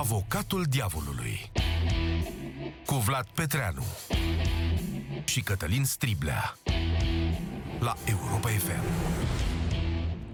Avocatul 0.00 0.64
diavolului 0.68 1.50
cu 2.86 2.94
Vlad 2.94 3.26
Petreanu 3.34 3.84
și 5.24 5.40
Cătălin 5.40 5.84
Striblea 5.84 6.56
la 7.80 7.96
Europa 8.04 8.48
FM. 8.48 8.84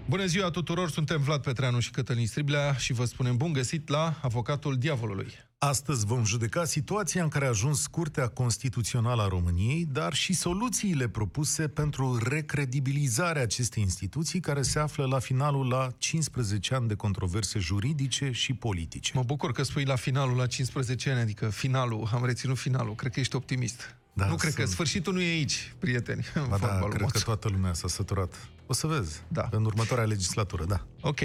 Bună 0.05 0.25
ziua 0.25 0.49
tuturor, 0.49 0.89
suntem 0.89 1.21
Vlad 1.21 1.41
Petreanu 1.41 1.79
și 1.79 1.91
Cătălin 1.91 2.27
Striblea 2.27 2.73
și 2.73 2.93
vă 2.93 3.05
spunem 3.05 3.37
bun 3.37 3.53
găsit 3.53 3.89
la 3.89 4.19
Avocatul 4.21 4.77
Diavolului. 4.77 5.33
Astăzi 5.59 6.05
vom 6.05 6.25
judeca 6.25 6.65
situația 6.65 7.23
în 7.23 7.29
care 7.29 7.45
a 7.45 7.49
ajuns 7.49 7.87
Curtea 7.87 8.27
Constituțională 8.27 9.21
a 9.21 9.27
României, 9.27 9.85
dar 9.91 10.13
și 10.13 10.33
soluțiile 10.33 11.07
propuse 11.07 11.67
pentru 11.67 12.19
recredibilizarea 12.23 13.41
acestei 13.41 13.83
instituții 13.83 14.39
care 14.39 14.61
se 14.61 14.79
află 14.79 15.05
la 15.05 15.19
finalul 15.19 15.67
la 15.67 15.89
15 15.97 16.75
ani 16.75 16.87
de 16.87 16.95
controverse 16.95 17.59
juridice 17.59 18.31
și 18.31 18.53
politice. 18.53 19.11
Mă 19.15 19.23
bucur 19.23 19.51
că 19.51 19.63
spui 19.63 19.83
la 19.85 19.95
finalul 19.95 20.35
la 20.35 20.47
15 20.47 21.09
ani, 21.09 21.19
adică 21.19 21.49
finalul, 21.49 22.09
am 22.13 22.25
reținut 22.25 22.57
finalul, 22.57 22.95
cred 22.95 23.11
că 23.11 23.19
ești 23.19 23.35
optimist. 23.35 23.95
Da, 24.13 24.25
nu 24.25 24.35
cred 24.35 24.51
sunt. 24.51 24.65
că 24.65 24.71
sfârșitul 24.71 25.13
nu 25.13 25.21
e 25.21 25.25
aici, 25.29 25.73
prieteni, 25.79 26.25
în 26.33 26.47
Ba 26.49 26.57
da, 26.57 26.67
fotbalul 26.67 26.89
cred 26.89 27.01
nostru. 27.01 27.19
că 27.19 27.25
toată 27.25 27.49
lumea 27.49 27.73
s-a 27.73 27.87
săturat. 27.87 28.47
O 28.65 28.73
să 28.73 28.87
vezi. 28.87 29.21
Da. 29.27 29.47
În 29.51 29.65
următoarea 29.65 30.05
legislatură, 30.05 30.65
da. 30.65 30.85
Ok. 31.07 31.19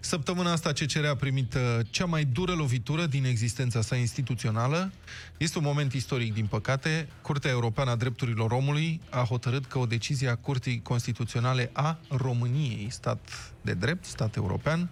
Săptămâna 0.00 0.52
asta 0.52 0.72
CCR 0.72 1.04
a 1.04 1.14
primit 1.14 1.54
uh, 1.54 1.60
cea 1.90 2.04
mai 2.04 2.24
dură 2.24 2.52
lovitură 2.52 3.06
din 3.06 3.24
existența 3.24 3.80
sa 3.80 3.96
instituțională. 3.96 4.92
Este 5.36 5.58
un 5.58 5.64
moment 5.64 5.92
istoric, 5.92 6.34
din 6.34 6.46
păcate. 6.46 7.08
Curtea 7.22 7.50
Europeană 7.50 7.90
a 7.90 7.96
Drepturilor 7.96 8.50
Omului 8.50 9.00
a 9.10 9.18
hotărât 9.18 9.66
că 9.66 9.78
o 9.78 9.86
decizie 9.86 10.28
a 10.28 10.34
Curții 10.34 10.80
Constituționale 10.82 11.70
a 11.72 11.98
României, 12.08 12.86
stat 12.90 13.52
de 13.60 13.74
drept, 13.74 14.04
stat 14.04 14.36
european, 14.36 14.88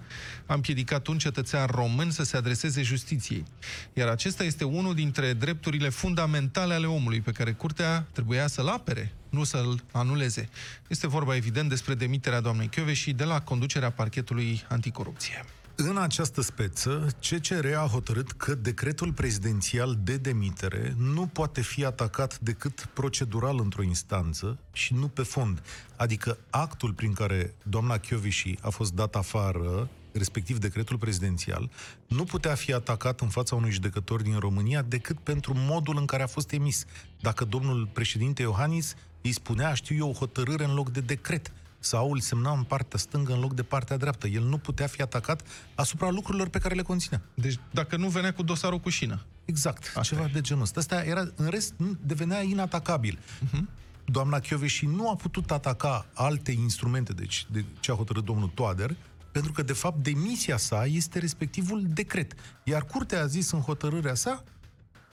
a 0.47 0.55
împiedicat 0.55 1.07
un 1.07 1.19
cetățean 1.19 1.67
român 1.67 2.11
să 2.11 2.23
se 2.23 2.37
adreseze 2.37 2.83
justiției. 2.83 3.45
Iar 3.93 4.09
acesta 4.09 4.45
este 4.45 4.65
unul 4.65 4.95
dintre 4.95 5.33
drepturile 5.33 5.89
fundamentale 5.89 6.75
ale 6.75 6.87
omului 6.87 7.21
pe 7.21 7.33
care 7.33 7.53
Curtea 7.53 8.07
trebuia 8.13 8.47
să-l 8.47 8.69
apere 8.69 9.15
nu 9.37 9.45
să-l 9.45 9.83
anuleze. 9.93 10.49
Este 10.89 11.07
vorba, 11.07 11.37
evident, 11.37 11.69
despre 11.69 11.95
demiterea 11.95 12.41
doamnei 12.41 12.71
și 12.93 13.13
de 13.13 13.25
la 13.25 13.41
conducerea 13.41 13.91
parchetului 13.91 14.36
anticorupție. 14.69 15.45
În 15.79 15.97
această 15.97 16.41
speță, 16.41 17.07
CCR 17.21 17.67
a 17.75 17.89
hotărât 17.93 18.33
că 18.33 18.55
decretul 18.55 19.13
prezidențial 19.13 19.99
de 20.03 20.17
demitere 20.17 20.95
nu 20.99 21.27
poate 21.27 21.61
fi 21.61 21.85
atacat 21.85 22.39
decât 22.39 22.89
procedural 22.93 23.59
într-o 23.61 23.83
instanță 23.83 24.59
și 24.73 24.95
nu 24.95 25.09
pe 25.09 25.23
fond. 25.23 25.63
Adică 25.97 26.39
actul 26.51 26.93
prin 26.93 27.13
care 27.13 27.55
doamna 27.63 27.99
Chioviși 27.99 28.59
a 28.61 28.69
fost 28.69 28.93
dat 28.93 29.15
afară, 29.15 29.89
respectiv 30.13 30.59
decretul 30.59 30.99
prezidențial, 30.99 31.71
nu 32.07 32.25
putea 32.25 32.55
fi 32.55 32.73
atacat 32.73 33.21
în 33.21 33.29
fața 33.29 33.55
unui 33.55 33.71
judecător 33.71 34.23
din 34.23 34.39
România 34.39 34.83
decât 34.83 35.19
pentru 35.19 35.53
modul 35.57 35.97
în 35.99 36.07
care 36.07 36.23
a 36.23 36.27
fost 36.27 36.53
emis. 36.53 36.85
Dacă 37.21 37.45
domnul 37.45 37.89
președinte 37.93 38.43
Iohannis 38.43 38.95
îi 39.23 39.33
spunea, 39.33 39.75
știu 39.75 39.97
eu, 39.97 40.09
o 40.09 40.13
hotărâre 40.13 40.65
în 40.65 40.75
loc 40.75 40.91
de 40.91 41.01
decret, 41.01 41.53
sau 41.87 42.13
îl 42.13 42.21
semna 42.21 42.53
în 42.53 42.63
partea 42.63 42.99
stângă 42.99 43.33
în 43.33 43.41
loc 43.41 43.55
de 43.55 43.63
partea 43.63 43.97
dreaptă. 43.97 44.27
El 44.29 44.43
nu 44.43 44.59
putea 44.59 44.87
fi 44.87 45.03
atacat 45.03 45.43
asupra 45.75 46.11
lucrurilor 46.11 46.49
pe 46.49 46.59
care 46.59 46.75
le 46.75 46.83
conținea. 46.83 47.23
Deci, 47.35 47.59
dacă 47.71 47.97
nu 47.97 48.09
venea 48.09 48.33
cu 48.33 48.43
dosarul 48.43 48.81
cu 48.81 48.89
șină. 48.89 49.25
Exact, 49.45 49.85
Asta 49.87 50.01
ceva 50.01 50.25
e. 50.25 50.31
de 50.33 50.41
genul 50.41 50.63
ăsta. 50.63 50.81
Asta 50.81 51.05
era, 51.05 51.29
în 51.37 51.47
rest, 51.49 51.75
nu- 51.77 51.97
devenea 52.07 52.43
inatacabil. 52.43 53.19
Uh-huh. 53.19 53.61
Doamna 54.05 54.39
Chioveși 54.41 54.87
nu 54.87 55.11
a 55.11 55.15
putut 55.15 55.51
ataca 55.51 56.07
alte 56.15 56.53
instrumente, 56.53 57.13
deci 57.13 57.47
de 57.51 57.65
ce 57.81 57.91
a 57.93 57.95
hotărât 57.95 58.25
domnul 58.25 58.49
Toader, 58.49 58.97
pentru 59.33 59.53
că, 59.53 59.63
de 59.63 59.73
fapt, 59.73 60.03
demisia 60.03 60.57
sa 60.57 60.85
este 60.87 61.19
respectivul 61.19 61.83
decret. 61.89 62.35
Iar 62.65 62.85
curtea 62.85 63.21
a 63.23 63.27
zis 63.27 63.51
în 63.51 63.61
hotărârea 63.61 64.15
sa, 64.15 64.45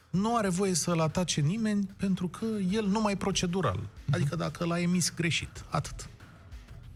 nu 0.10 0.36
are 0.38 0.50
voie 0.50 0.74
să-l 0.74 1.00
atace 1.00 1.42
nimeni 1.42 1.90
pentru 1.98 2.28
că 2.28 2.46
el 2.72 2.86
nu 2.88 3.02
mai 3.02 3.18
procedural. 3.18 3.80
Adică 4.12 4.36
dacă 4.36 4.66
l-a 4.66 4.80
emis 4.80 5.14
greșit. 5.14 5.64
Atât. 5.70 6.10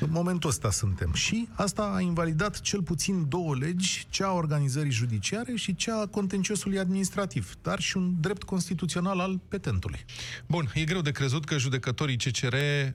În 0.00 0.10
momentul 0.10 0.50
ăsta 0.50 0.70
suntem. 0.70 1.12
Și 1.12 1.48
asta 1.52 1.92
a 1.94 2.00
invalidat 2.00 2.60
cel 2.60 2.82
puțin 2.82 3.28
două 3.28 3.54
legi, 3.54 4.06
cea 4.10 4.26
a 4.26 4.32
organizării 4.32 4.90
judiciare 4.90 5.54
și 5.54 5.74
cea 5.74 6.00
a 6.00 6.06
contenciosului 6.06 6.78
administrativ, 6.78 7.54
dar 7.62 7.80
și 7.80 7.96
un 7.96 8.14
drept 8.20 8.42
constituțional 8.42 9.20
al 9.20 9.40
petentului. 9.48 10.04
Bun, 10.46 10.70
e 10.74 10.84
greu 10.84 11.00
de 11.00 11.10
crezut 11.10 11.44
că 11.44 11.58
judecătorii 11.58 12.16
CCR 12.16 12.54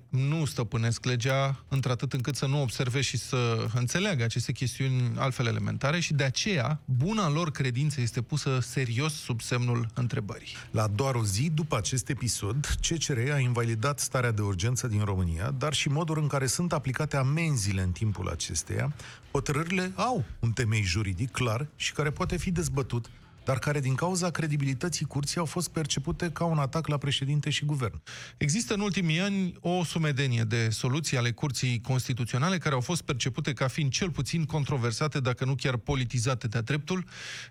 nu 0.10 0.46
stăpânesc 0.46 1.06
legea 1.06 1.64
într-atât 1.68 2.14
încât 2.14 2.36
să 2.36 2.46
nu 2.46 2.62
observe 2.62 3.02
și 3.02 3.18
să 3.18 3.68
înțeleagă 3.74 4.24
aceste 4.24 4.52
chestiuni 4.52 5.12
altfel 5.18 5.46
elementare 5.46 6.00
și 6.00 6.14
de 6.14 6.24
aceea 6.24 6.82
buna 6.86 7.30
lor 7.30 7.52
credință 7.52 8.02
este 8.02 8.22
pusă 8.22 8.60
serios 8.62 9.14
sub 9.14 9.42
semnul 9.42 9.88
întrebării. 9.94 10.56
La 10.72 10.88
doar 10.88 11.16
o 11.16 11.26
zi 11.26 11.50
după 11.54 11.78
acest 11.78 12.10
episod, 12.10 12.78
CCR 12.82 13.32
a 13.32 13.40
invalidat 13.40 14.00
starea 14.00 14.32
de 14.32 14.42
urgență 14.42 14.88
din 14.88 15.02
România, 15.04 15.52
dar 15.58 15.74
și 15.74 15.90
modul 15.90 16.20
în 16.22 16.28
care 16.28 16.46
sunt 16.46 16.74
aplicate 16.74 16.94
amenziile 17.04 17.82
în 17.82 17.92
timpul 17.92 18.30
acesteia. 18.30 18.94
Hotărârile 19.32 19.92
au 19.96 20.24
un 20.40 20.52
temei 20.52 20.82
juridic 20.82 21.32
clar 21.32 21.68
și 21.76 21.94
care 21.94 22.10
poate 22.10 22.38
fi 22.38 22.52
dezbătut, 22.52 23.10
dar 23.46 23.60
care 23.60 23.80
din 23.80 23.96
cauza 23.96 24.30
credibilității 24.30 25.06
curții 25.06 25.40
au 25.40 25.46
fost 25.46 25.70
percepute 25.70 26.30
ca 26.30 26.44
un 26.44 26.58
atac 26.58 26.88
la 26.88 26.98
președinte 26.98 27.50
și 27.50 27.66
guvern. 27.66 28.02
Există 28.38 28.74
în 28.74 28.80
ultimii 28.80 29.20
ani 29.20 29.56
o 29.60 29.84
sumedenie 29.84 30.44
de 30.44 30.70
soluții 30.70 31.18
ale 31.18 31.32
Curții 31.32 31.82
Constituționale 31.82 32.58
care 32.58 32.76
au 32.76 32.82
fost 32.82 33.02
percepute 33.02 33.54
ca 33.54 33.68
fiind 33.68 33.92
cel 33.92 34.12
puțin 34.12 34.46
controversate, 34.46 35.20
dacă 35.20 35.46
nu 35.46 35.56
chiar 35.56 35.78
politizate 35.78 36.48
de 36.48 36.62
dreptul. 36.62 37.04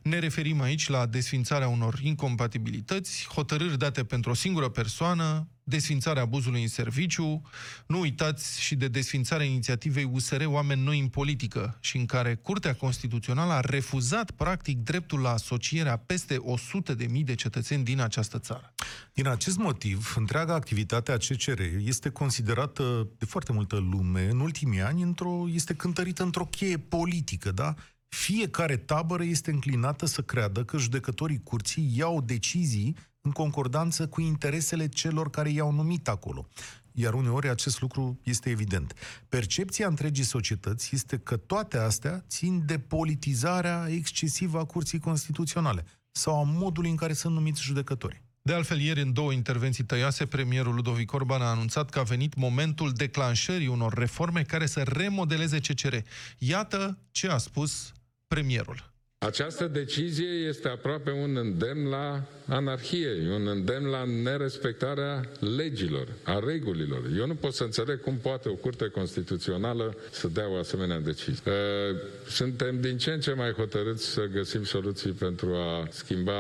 Ne 0.02 0.18
referim 0.18 0.60
aici 0.60 0.88
la 0.88 1.06
desfințarea 1.06 1.68
unor 1.68 1.98
incompatibilități, 2.02 3.26
hotărâri 3.34 3.78
date 3.78 4.04
pentru 4.04 4.30
o 4.30 4.34
singură 4.34 4.68
persoană, 4.68 5.48
desfințarea 5.64 6.22
abuzului 6.22 6.62
în 6.62 6.68
serviciu, 6.68 7.42
nu 7.86 8.00
uitați 8.00 8.60
și 8.60 8.74
de 8.74 8.88
desfințarea 8.88 9.46
inițiativei 9.46 10.10
USR 10.12 10.42
Oameni 10.46 10.82
Noi 10.82 10.98
în 10.98 11.08
Politică, 11.08 11.78
și 11.80 11.96
în 11.96 12.06
care 12.06 12.34
Curtea 12.34 12.74
Constituțională 12.74 13.52
a 13.52 13.60
refuzat 13.60 14.30
practic 14.30 14.78
dreptul 14.78 15.20
la 15.20 15.30
asocierea 15.30 15.96
peste 15.96 16.36
100 16.36 16.94
de 16.94 17.06
mii 17.06 17.24
de 17.24 17.34
cetățeni 17.34 17.84
din 17.84 18.00
această 18.00 18.38
țară. 18.38 18.74
Din 19.12 19.26
acest 19.26 19.56
motiv, 19.56 20.14
întreaga 20.16 20.54
activitate 20.54 21.12
a 21.12 21.16
CCR 21.16 21.60
este 21.84 22.08
considerată 22.08 23.08
de 23.18 23.24
foarte 23.24 23.52
multă 23.52 23.76
lume 23.76 24.28
în 24.30 24.40
ultimii 24.40 24.80
ani, 24.80 25.02
într-o, 25.02 25.44
este 25.52 25.74
cântărită 25.74 26.22
într-o 26.22 26.44
cheie 26.44 26.78
politică, 26.78 27.50
da? 27.50 27.74
Fiecare 28.08 28.76
tabără 28.76 29.24
este 29.24 29.50
înclinată 29.50 30.06
să 30.06 30.22
creadă 30.22 30.64
că 30.64 30.78
judecătorii 30.78 31.42
curții 31.42 31.92
iau 31.96 32.20
decizii 32.20 32.96
în 33.24 33.30
concordanță 33.30 34.06
cu 34.06 34.20
interesele 34.20 34.88
celor 34.88 35.30
care 35.30 35.48
i-au 35.50 35.72
numit 35.72 36.08
acolo. 36.08 36.48
Iar 36.92 37.14
uneori 37.14 37.48
acest 37.48 37.80
lucru 37.80 38.20
este 38.22 38.50
evident. 38.50 38.94
Percepția 39.28 39.86
întregii 39.86 40.24
societăți 40.24 40.94
este 40.94 41.18
că 41.18 41.36
toate 41.36 41.78
astea 41.78 42.24
țin 42.28 42.62
de 42.66 42.78
politizarea 42.78 43.86
excesivă 43.88 44.58
a 44.58 44.64
Curții 44.64 44.98
Constituționale 44.98 45.84
sau 46.10 46.38
a 46.38 46.42
modului 46.42 46.90
în 46.90 46.96
care 46.96 47.12
sunt 47.12 47.34
numiți 47.34 47.62
judecătorii. 47.62 48.22
De 48.42 48.52
altfel, 48.52 48.80
ieri, 48.80 49.00
în 49.00 49.12
două 49.12 49.32
intervenții 49.32 49.84
tăioase, 49.84 50.26
premierul 50.26 50.74
Ludovic 50.74 51.12
Orban 51.12 51.42
a 51.42 51.50
anunțat 51.50 51.90
că 51.90 51.98
a 51.98 52.02
venit 52.02 52.34
momentul 52.34 52.92
declanșării 52.92 53.66
unor 53.66 53.94
reforme 53.94 54.42
care 54.42 54.66
să 54.66 54.82
remodeleze 54.82 55.58
CCR. 55.58 55.94
Iată 56.38 56.98
ce 57.10 57.28
a 57.28 57.38
spus 57.38 57.92
premierul. 58.26 58.93
Această 59.24 59.66
decizie 59.66 60.28
este 60.48 60.68
aproape 60.68 61.10
un 61.10 61.36
îndemn 61.36 61.88
la 61.88 62.22
anarhie, 62.48 63.08
un 63.34 63.46
îndemn 63.46 63.86
la 63.86 64.04
nerespectarea 64.22 65.22
legilor, 65.56 66.08
a 66.22 66.42
regulilor. 66.46 67.02
Eu 67.18 67.26
nu 67.26 67.34
pot 67.34 67.52
să 67.54 67.64
înțeleg 67.64 68.00
cum 68.00 68.16
poate 68.16 68.48
o 68.48 68.54
curte 68.54 68.88
constituțională 68.88 69.96
să 70.10 70.28
dea 70.28 70.48
o 70.50 70.56
asemenea 70.58 70.98
decizie. 71.00 71.52
Uh, 71.52 71.96
Suntem 72.28 72.80
din 72.80 72.98
ce 72.98 73.10
în 73.10 73.20
ce 73.20 73.32
mai 73.32 73.50
hotărâți 73.52 74.06
să 74.06 74.20
găsim 74.32 74.64
soluții 74.64 75.10
pentru 75.10 75.54
a 75.54 75.86
schimba 75.90 76.32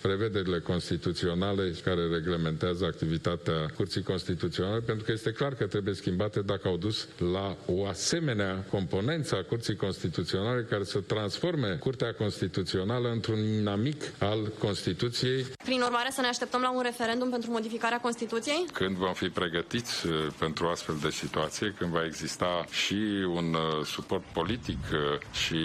prevederile 0.00 0.58
constituționale 0.58 1.72
care 1.84 2.06
reglementează 2.12 2.84
activitatea 2.84 3.66
Curții 3.76 4.02
Constituționale, 4.02 4.80
pentru 4.80 5.04
că 5.04 5.12
este 5.12 5.30
clar 5.32 5.54
că 5.54 5.66
trebuie 5.66 5.94
schimbate 5.94 6.40
dacă 6.40 6.68
au 6.68 6.76
dus 6.76 7.08
la 7.32 7.56
o 7.66 7.86
asemenea 7.86 8.64
componență 8.70 9.36
a 9.36 9.42
Curții 9.42 9.76
Constituționale 9.76 10.66
care 10.70 10.84
să 10.84 10.98
transforme 11.00 11.76
Curtea 11.80 12.09
Constituțională 12.12 13.08
într-un 13.10 13.38
inamic 13.38 14.02
al 14.18 14.52
Constituției. 14.58 15.46
Prin 15.64 15.80
urmare, 15.82 16.08
să 16.10 16.20
ne 16.20 16.26
așteptăm 16.26 16.60
la 16.60 16.70
un 16.70 16.82
referendum 16.82 17.30
pentru 17.30 17.50
modificarea 17.50 18.00
Constituției? 18.00 18.64
Când 18.72 18.96
vom 18.96 19.12
fi 19.12 19.28
pregătiți 19.28 20.06
uh, 20.06 20.12
pentru 20.38 20.66
o 20.66 20.70
astfel 20.70 20.96
de 21.02 21.10
situație, 21.10 21.74
când 21.78 21.90
va 21.90 22.04
exista 22.04 22.64
și 22.70 22.98
un 23.34 23.54
uh, 23.54 23.84
suport 23.84 24.22
politic 24.32 24.78
uh, 24.92 24.98
și 25.32 25.56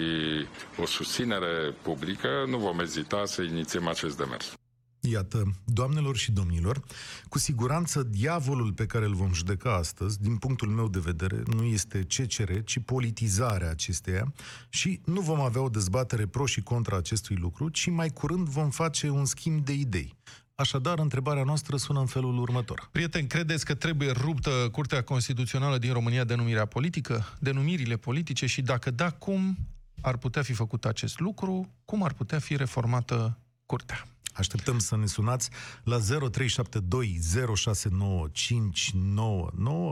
o 0.76 0.86
susținere 0.86 1.74
publică, 1.82 2.28
nu 2.48 2.58
vom 2.58 2.78
ezita 2.80 3.22
să 3.24 3.42
inițiem 3.42 3.88
acest 3.88 4.16
demers. 4.16 4.52
Iată, 5.00 5.52
doamnelor 5.64 6.16
și 6.16 6.32
domnilor, 6.32 6.82
cu 7.28 7.38
siguranță 7.38 8.02
diavolul 8.02 8.72
pe 8.72 8.86
care 8.86 9.04
îl 9.04 9.14
vom 9.14 9.32
judeca 9.32 9.74
astăzi, 9.74 10.20
din 10.20 10.36
punctul 10.36 10.68
meu 10.68 10.88
de 10.88 10.98
vedere, 10.98 11.42
nu 11.46 11.62
este 11.62 12.06
CCR, 12.16 12.52
ci 12.64 12.78
politizarea 12.84 13.70
acesteia 13.70 14.32
și 14.68 15.00
nu 15.04 15.20
vom 15.20 15.40
avea 15.40 15.62
o 15.62 15.68
dezbatere 15.68 16.26
pro 16.26 16.46
și 16.46 16.62
contra 16.62 16.96
acestui 16.96 17.36
lucru, 17.36 17.68
ci 17.68 17.90
mai 17.90 18.08
curând 18.08 18.48
vom 18.48 18.70
face 18.70 19.08
un 19.08 19.24
schimb 19.24 19.64
de 19.64 19.72
idei. 19.72 20.14
Așadar, 20.54 20.98
întrebarea 20.98 21.42
noastră 21.42 21.76
sună 21.76 22.00
în 22.00 22.06
felul 22.06 22.38
următor. 22.38 22.88
Prieteni, 22.92 23.26
credeți 23.26 23.64
că 23.64 23.74
trebuie 23.74 24.10
ruptă 24.10 24.50
Curtea 24.72 25.02
Constituțională 25.02 25.78
din 25.78 25.92
România 25.92 26.24
denumirea 26.24 26.64
politică, 26.66 27.36
denumirile 27.40 27.96
politice 27.96 28.46
și 28.46 28.62
dacă 28.62 28.90
da, 28.90 29.10
cum 29.10 29.56
ar 30.00 30.16
putea 30.16 30.42
fi 30.42 30.52
făcut 30.52 30.84
acest 30.84 31.18
lucru, 31.18 31.74
cum 31.84 32.02
ar 32.02 32.12
putea 32.12 32.38
fi 32.38 32.56
reformată 32.56 33.38
Curtea? 33.66 34.06
Așteptăm 34.36 34.78
să 34.78 34.96
ne 34.96 35.06
sunați 35.06 35.50
la 35.84 35.98
0372069599. 35.98 36.04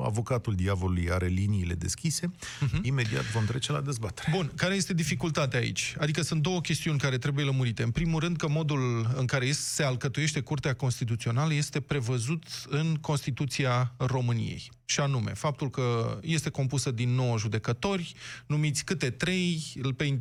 Avocatul 0.04 0.54
diavolului 0.54 1.10
are 1.10 1.26
liniile 1.26 1.74
deschise. 1.74 2.26
Uh-huh. 2.26 2.80
Imediat 2.82 3.24
vom 3.24 3.44
trece 3.44 3.72
la 3.72 3.80
dezbatere. 3.80 4.30
Bun, 4.30 4.52
care 4.56 4.74
este 4.74 4.94
dificultatea 4.94 5.58
aici? 5.60 5.94
Adică 5.98 6.22
sunt 6.22 6.42
două 6.42 6.60
chestiuni 6.60 6.98
care 6.98 7.18
trebuie 7.18 7.44
lămurite. 7.44 7.82
În 7.82 7.90
primul 7.90 8.20
rând 8.20 8.36
că 8.36 8.48
modul 8.48 9.14
în 9.16 9.26
care 9.26 9.52
se 9.52 9.82
alcătuiește 9.82 10.40
Curtea 10.40 10.74
Constituțională 10.74 11.54
este 11.54 11.80
prevăzut 11.80 12.44
în 12.68 12.94
Constituția 12.94 13.94
României. 13.96 14.70
Și 14.84 15.00
anume, 15.00 15.32
faptul 15.34 15.70
că 15.70 16.18
este 16.22 16.50
compusă 16.50 16.90
din 16.90 17.10
9 17.14 17.38
judecători, 17.38 18.14
numiți 18.46 18.84
câte 18.84 19.10
trei, 19.10 19.62
pe, 19.96 20.18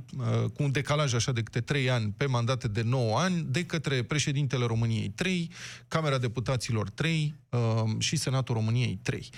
cu 0.54 0.64
un 0.64 0.72
decalaj 0.72 1.14
așa 1.14 1.32
de 1.32 1.42
câte 1.42 1.62
trei 1.62 1.90
ani, 1.90 2.14
pe 2.18 2.26
mandate 2.26 2.68
de 2.68 2.82
9 2.82 3.20
ani, 3.20 3.46
de 3.50 3.66
către 3.66 4.04
președintele 4.04 4.66
României 4.66 5.10
3, 5.10 5.50
Camera 5.88 6.18
Deputaților 6.18 6.90
3 6.90 7.36
uh, 7.50 7.60
și 7.98 8.16
Senatul 8.16 8.56
României 8.56 9.00
3. 9.02 9.30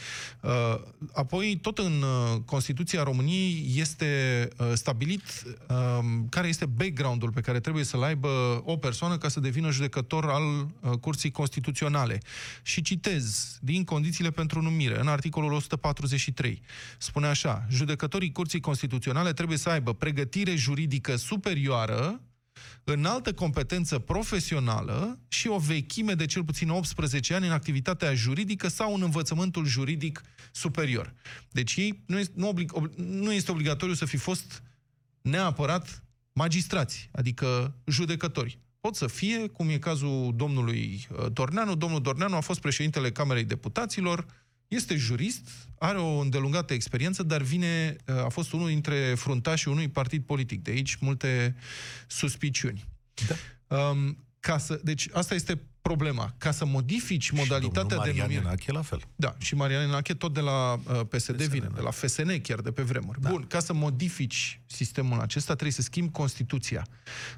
Uh, 0.42 0.52
apoi, 1.14 1.60
tot 1.62 1.78
în 1.78 2.02
uh, 2.02 2.42
Constituția 2.46 3.04
României 3.04 3.74
este 3.76 4.48
uh, 4.58 4.72
stabilit 4.74 5.22
uh, 5.70 6.00
care 6.30 6.48
este 6.48 6.66
background-ul 6.66 7.32
pe 7.32 7.42
care 7.42 7.60
trebuie 7.60 7.84
să-l 7.84 8.04
aibă 8.04 8.62
o 8.66 8.78
persoană 8.78 9.18
ca 9.18 9.28
să 9.28 9.40
devină 9.40 9.72
judecător 9.72 10.26
al 10.26 10.44
uh, 10.44 10.92
Curții 11.02 11.32
Constituționale. 11.32 12.20
Și 12.62 12.82
citez 12.82 13.58
din 13.62 13.84
condițiile 13.84 14.32
pentru 14.32 14.62
numire, 14.62 15.00
în 15.00 15.08
articolul 15.16 15.52
143. 15.52 16.62
Spune 16.98 17.28
așa, 17.28 17.66
judecătorii 17.70 18.32
Curții 18.32 18.60
Constituționale 18.60 19.34
trebuie 19.34 19.58
să 19.58 19.70
aibă 19.70 19.94
pregătire 19.94 20.56
juridică 20.56 21.16
superioară, 21.16 22.22
înaltă 22.84 23.34
competență 23.34 24.00
profesională 24.00 25.20
și 25.28 25.48
o 25.48 25.58
vechime 25.58 26.14
de 26.14 26.26
cel 26.26 26.44
puțin 26.44 26.70
18 26.70 27.34
ani 27.34 27.46
în 27.46 27.52
activitatea 27.52 28.14
juridică 28.14 28.68
sau 28.68 28.94
în 28.94 29.02
învățământul 29.02 29.66
juridic 29.66 30.22
superior. 30.52 31.14
Deci 31.52 31.76
ei 31.76 32.04
nu 32.06 32.20
este, 32.20 32.34
nu, 32.36 32.48
oblig, 32.48 32.76
ob, 32.76 32.94
nu 32.96 33.34
este 33.34 33.52
obligatoriu 33.52 33.94
să 33.94 34.06
fi 34.06 34.18
fost 34.18 34.64
neapărat 35.22 36.04
magistrați, 36.34 37.10
adică 37.12 37.76
judecători. 37.86 38.60
Pot 38.80 38.96
să 38.96 39.08
fie, 39.08 39.48
cum 39.48 39.70
e 39.70 39.78
cazul 39.78 40.34
domnului 40.36 41.08
uh, 41.10 41.26
Dorneanu. 41.32 41.76
Domnul 41.76 42.02
Dorneanu 42.02 42.36
a 42.36 42.40
fost 42.40 42.60
președintele 42.60 43.12
Camerei 43.12 43.44
Deputaților, 43.44 44.26
este 44.68 44.96
jurist, 44.96 45.50
are 45.78 45.98
o 45.98 46.20
îndelungată 46.20 46.74
experiență, 46.74 47.24
dar 47.24 47.42
vine, 47.42 47.96
a 48.06 48.30
fost 48.30 48.52
unul 48.52 48.68
dintre 48.68 49.14
fruntașii 49.16 49.72
unui 49.72 49.88
partid 49.88 50.24
politic. 50.24 50.64
De 50.64 50.72
aici 50.72 50.96
multe 50.96 51.56
suspiciuni. 52.08 52.86
Da. 53.28 53.36
Um, 53.78 54.26
ca 54.40 54.58
să, 54.58 54.80
deci 54.84 55.08
asta 55.12 55.34
este 55.34 55.62
problema. 55.88 56.34
Ca 56.38 56.52
să 56.52 56.66
modifici 56.66 57.30
modalitatea 57.30 57.98
de 57.98 58.14
numire... 58.18 58.40
Enache 58.40 58.72
la 58.72 58.82
fel. 58.82 59.02
Da, 59.16 59.36
și 59.38 59.56
Marian 59.56 59.82
Enache 59.82 60.14
tot 60.14 60.34
de 60.34 60.40
la 60.40 60.74
uh, 60.74 61.00
PSD, 61.10 61.36
PSD 61.36 61.42
vine, 61.42 61.68
da. 61.68 61.76
de 61.76 61.82
la 61.82 61.92
FSN 61.92 62.42
chiar 62.42 62.60
de 62.60 62.72
pe 62.72 62.82
vremuri. 62.82 63.22
Da. 63.22 63.30
Bun, 63.30 63.46
ca 63.48 63.60
să 63.60 63.74
modifici 63.74 64.62
sistemul 64.66 65.20
acesta 65.20 65.54
trebuie 65.54 65.72
să 65.72 65.82
schimbi 65.82 66.12
Constituția. 66.12 66.88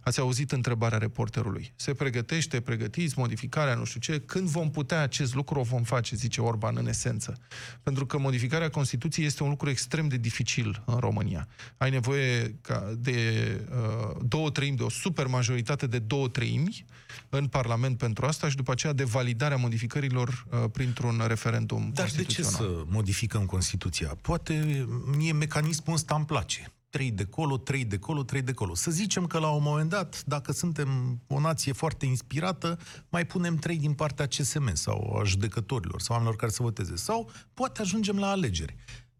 Ați 0.03 0.19
auzit 0.19 0.51
întrebarea 0.51 0.97
reporterului. 0.97 1.73
Se 1.75 1.93
pregătește, 1.93 2.61
pregătiți, 2.61 3.19
modificarea, 3.19 3.75
nu 3.75 3.83
știu 3.83 3.99
ce. 3.99 4.19
Când 4.19 4.47
vom 4.47 4.71
putea 4.71 5.01
acest 5.01 5.35
lucru, 5.35 5.59
o 5.59 5.63
vom 5.63 5.83
face, 5.83 6.15
zice 6.15 6.41
Orban 6.41 6.77
în 6.77 6.87
esență. 6.87 7.37
Pentru 7.83 8.05
că 8.05 8.17
modificarea 8.17 8.69
Constituției 8.69 9.25
este 9.25 9.43
un 9.43 9.49
lucru 9.49 9.69
extrem 9.69 10.07
de 10.07 10.17
dificil 10.17 10.83
în 10.85 10.97
România. 10.97 11.47
Ai 11.77 11.89
nevoie 11.89 12.55
ca 12.61 12.93
de 12.97 13.17
uh, 13.71 14.15
două 14.27 14.49
treimi, 14.49 14.77
de 14.77 14.83
o 14.83 14.89
supermajoritate 14.89 15.87
de 15.87 15.99
două 15.99 16.27
treimi 16.27 16.85
în 17.29 17.47
Parlament 17.47 17.97
pentru 17.97 18.25
asta 18.25 18.36
asta 18.37 18.49
și 18.49 18.55
după 18.55 18.71
aceea 18.71 18.93
de 18.93 19.03
validarea 19.03 19.57
modificărilor 19.57 20.45
uh, 20.49 20.69
printr-un 20.71 21.23
referendum 21.27 21.91
Dar 21.93 22.09
de 22.15 22.23
ce 22.23 22.43
să 22.43 22.83
modificăm 22.85 23.45
Constituția? 23.45 24.17
Poate 24.21 24.85
mie 25.17 25.33
mecanismul 25.33 25.95
ăsta 25.95 26.15
îmi 26.15 26.25
place. 26.25 26.71
Trei 26.89 27.11
de 27.11 27.25
colo, 27.25 27.57
trei 27.57 27.85
de 27.85 27.97
colo, 27.97 28.23
trei 28.23 28.41
de 28.41 28.53
colo. 28.53 28.75
Să 28.75 28.91
zicem 28.91 29.25
că 29.25 29.39
la 29.39 29.49
un 29.49 29.63
moment 29.63 29.89
dat, 29.89 30.23
dacă 30.25 30.51
suntem 30.51 31.21
o 31.27 31.39
nație 31.39 31.71
foarte 31.71 32.05
inspirată, 32.05 32.79
mai 33.09 33.25
punem 33.25 33.55
trei 33.55 33.77
din 33.77 33.93
partea 33.93 34.25
CSM 34.27 34.73
sau 34.73 35.17
a 35.19 35.23
judecătorilor 35.23 36.01
sau 36.01 36.15
oamenilor 36.15 36.39
care 36.39 36.51
să 36.51 36.63
voteze. 36.63 36.95
Sau 36.95 37.31
poate 37.53 37.81
ajungem 37.81 38.19
la 38.19 38.29
alegeri. 38.29 38.75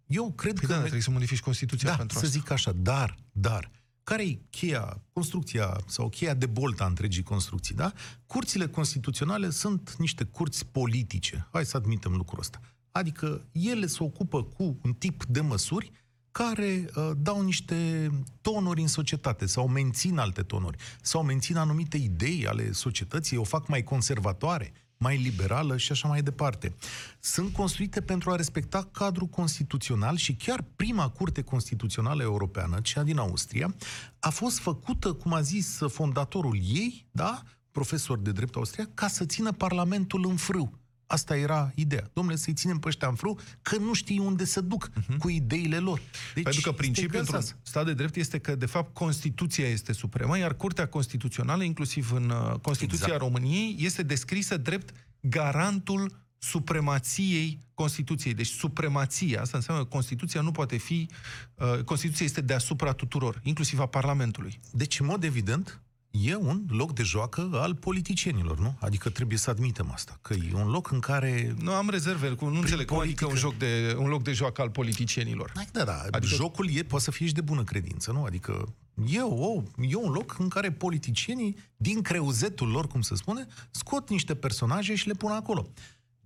Eu 0.06 0.32
cred 0.32 0.54
păi 0.60 0.68
că... 0.68 0.74
Da, 0.74 0.80
trebuie 0.80 1.02
să 1.02 1.12
modifici 1.12 1.40
Constituția 1.40 1.90
da, 1.90 1.96
pentru 1.96 2.18
să 2.18 2.26
asta. 2.26 2.40
zic 2.40 2.52
așa, 2.52 2.72
dar, 2.72 3.16
dar, 3.32 3.72
care 4.10 4.24
e 4.24 4.40
cheia, 4.50 5.02
construcția 5.14 5.78
sau 5.86 6.10
cheia 6.10 6.34
de 6.34 6.46
bolta 6.46 6.86
întregii 6.86 7.24
construcții, 7.24 7.76
da? 7.76 7.94
Curțile 8.26 8.68
constituționale 8.68 9.50
sunt 9.50 9.96
niște 9.98 10.24
curți 10.24 10.66
politice. 10.66 11.48
Hai 11.52 11.66
să 11.66 11.78
admitem 11.78 12.12
lucrul 12.12 12.40
ăsta. 12.40 12.60
Adică 12.92 13.48
ele 13.52 13.86
se 13.86 14.04
ocupă 14.04 14.44
cu 14.44 14.80
un 14.84 14.94
tip 14.94 15.26
de 15.26 15.42
măsuri 15.42 15.92
care 16.32 16.90
uh, 16.96 17.12
dau 17.18 17.42
niște 17.42 18.10
tonuri 18.42 18.82
în 18.82 18.88
societate 18.88 19.46
sau 19.46 19.68
mențin 19.68 20.18
alte 20.18 20.42
tonuri 20.42 20.78
sau 21.02 21.24
mențin 21.24 21.58
anumite 21.58 21.98
idei 21.98 22.48
ale 22.48 22.72
societății, 22.72 23.38
o 23.38 23.44
fac 23.44 23.68
mai 23.68 23.84
conservatoare, 23.84 24.74
mai 24.98 25.18
liberală 25.18 25.78
și 25.78 25.92
așa 25.92 26.08
mai 26.08 26.22
departe. 26.22 26.76
Sunt 27.20 27.54
construite 27.54 28.02
pentru 28.02 28.32
a 28.32 28.36
respecta 28.36 28.90
cadrul 28.92 29.28
constituțional 29.28 30.16
și 30.16 30.36
chiar 30.36 30.66
prima 30.76 31.10
curte 31.10 31.42
constituțională 31.42 32.22
europeană, 32.24 32.80
cea 32.82 33.04
din 33.04 33.18
Austria, 33.18 33.76
a 34.20 34.30
fost 34.30 34.60
făcută, 34.60 35.14
cum 35.14 35.34
a 35.34 35.42
zis 35.42 35.80
fondatorul 35.88 36.60
ei, 36.64 37.08
da, 37.12 37.42
profesor 37.72 38.20
de 38.20 38.32
drept 38.32 38.56
austriac, 38.56 38.94
ca 38.94 39.08
să 39.08 39.26
țină 39.26 39.52
Parlamentul 39.52 40.26
în 40.28 40.36
frâu. 40.36 40.77
Asta 41.08 41.38
era 41.38 41.72
ideea. 41.76 42.10
Domnule, 42.14 42.38
să-i 42.38 42.54
ținem 42.54 42.80
pe 42.80 42.88
ăștia 42.88 43.08
în 43.08 43.16
frâu, 43.16 43.40
că 43.62 43.78
nu 43.78 43.94
știi 43.94 44.20
unde 44.20 44.46
să 44.46 44.62
duc 44.62 44.90
uh-huh. 44.90 45.18
cu 45.20 45.30
ideile 45.30 45.78
lor. 45.78 46.02
Deci, 46.34 46.44
Pentru 46.44 46.62
că 46.62 46.72
principiul 46.72 47.20
într-un 47.20 47.42
stat 47.62 47.86
de 47.86 47.94
drept 47.94 48.16
este 48.16 48.40
că, 48.40 48.56
de 48.56 48.66
fapt, 48.66 48.94
Constituția 48.94 49.68
este 49.68 49.94
supremă, 49.94 50.38
iar 50.38 50.56
Curtea 50.56 50.88
Constituțională, 50.88 51.64
inclusiv 51.64 52.12
în 52.12 52.30
uh, 52.30 52.60
Constituția 52.60 53.06
exact. 53.06 53.22
României, 53.22 53.76
este 53.80 54.04
descrisă 54.04 54.58
drept 54.58 54.94
garantul 55.20 56.26
supremației 56.38 57.60
Constituției. 57.74 58.34
Deci 58.34 58.48
supremația, 58.48 59.42
asta 59.42 59.58
înseamnă 59.58 59.84
că 59.84 59.90
Constituția 59.90 60.42
nu 60.42 60.52
poate 60.52 60.78
fi... 60.78 61.10
Uh, 61.54 61.84
Constituția 61.84 62.26
este 62.26 62.42
deasupra 62.42 62.92
tuturor, 62.92 63.40
inclusiv 63.44 63.80
a 63.80 63.86
Parlamentului. 63.86 64.60
Deci, 64.72 65.00
în 65.00 65.06
mod 65.06 65.24
evident, 65.24 65.82
e 66.22 66.36
un 66.36 66.66
loc 66.70 66.94
de 66.94 67.04
joacă 67.04 67.50
al 67.54 67.76
politicienilor, 67.76 68.60
nu? 68.60 68.78
Adică 68.80 69.10
trebuie 69.10 69.38
să 69.38 69.50
admitem 69.50 69.92
asta, 69.92 70.20
că 70.22 70.34
e 70.34 70.54
un 70.54 70.70
loc 70.70 70.92
în 70.92 71.00
care... 71.00 71.56
Nu 71.62 71.72
am 71.72 71.90
rezerve, 71.90 72.36
nu 72.40 72.60
înțeleg 72.60 72.86
cum 72.86 73.00
adică 73.00 73.26
un, 73.26 73.36
joc 73.36 73.58
de, 73.58 73.96
un 73.98 74.08
loc 74.08 74.24
de 74.24 74.32
joacă 74.32 74.62
al 74.62 74.70
politicienilor. 74.70 75.52
Da, 75.72 75.84
da, 75.84 76.04
adică... 76.12 76.36
jocul 76.36 76.70
e, 76.76 76.84
poate 76.84 77.04
să 77.04 77.12
fie 77.12 77.28
și 77.28 77.34
de 77.34 77.42
bună 77.42 77.64
credință, 77.64 78.12
nu? 78.12 78.24
Adică 78.24 78.74
e, 79.10 79.22
o, 79.22 79.64
e 79.80 79.96
un 79.96 80.12
loc 80.12 80.36
în 80.40 80.48
care 80.48 80.72
politicienii, 80.72 81.58
din 81.78 82.02
creuzetul 82.02 82.68
lor, 82.68 82.88
cum 82.88 83.02
se 83.02 83.16
spune, 83.16 83.48
scot 83.72 84.10
niște 84.10 84.36
personaje 84.36 84.96
și 84.96 85.08
le 85.08 85.14
pun 85.14 85.32
acolo 85.32 85.70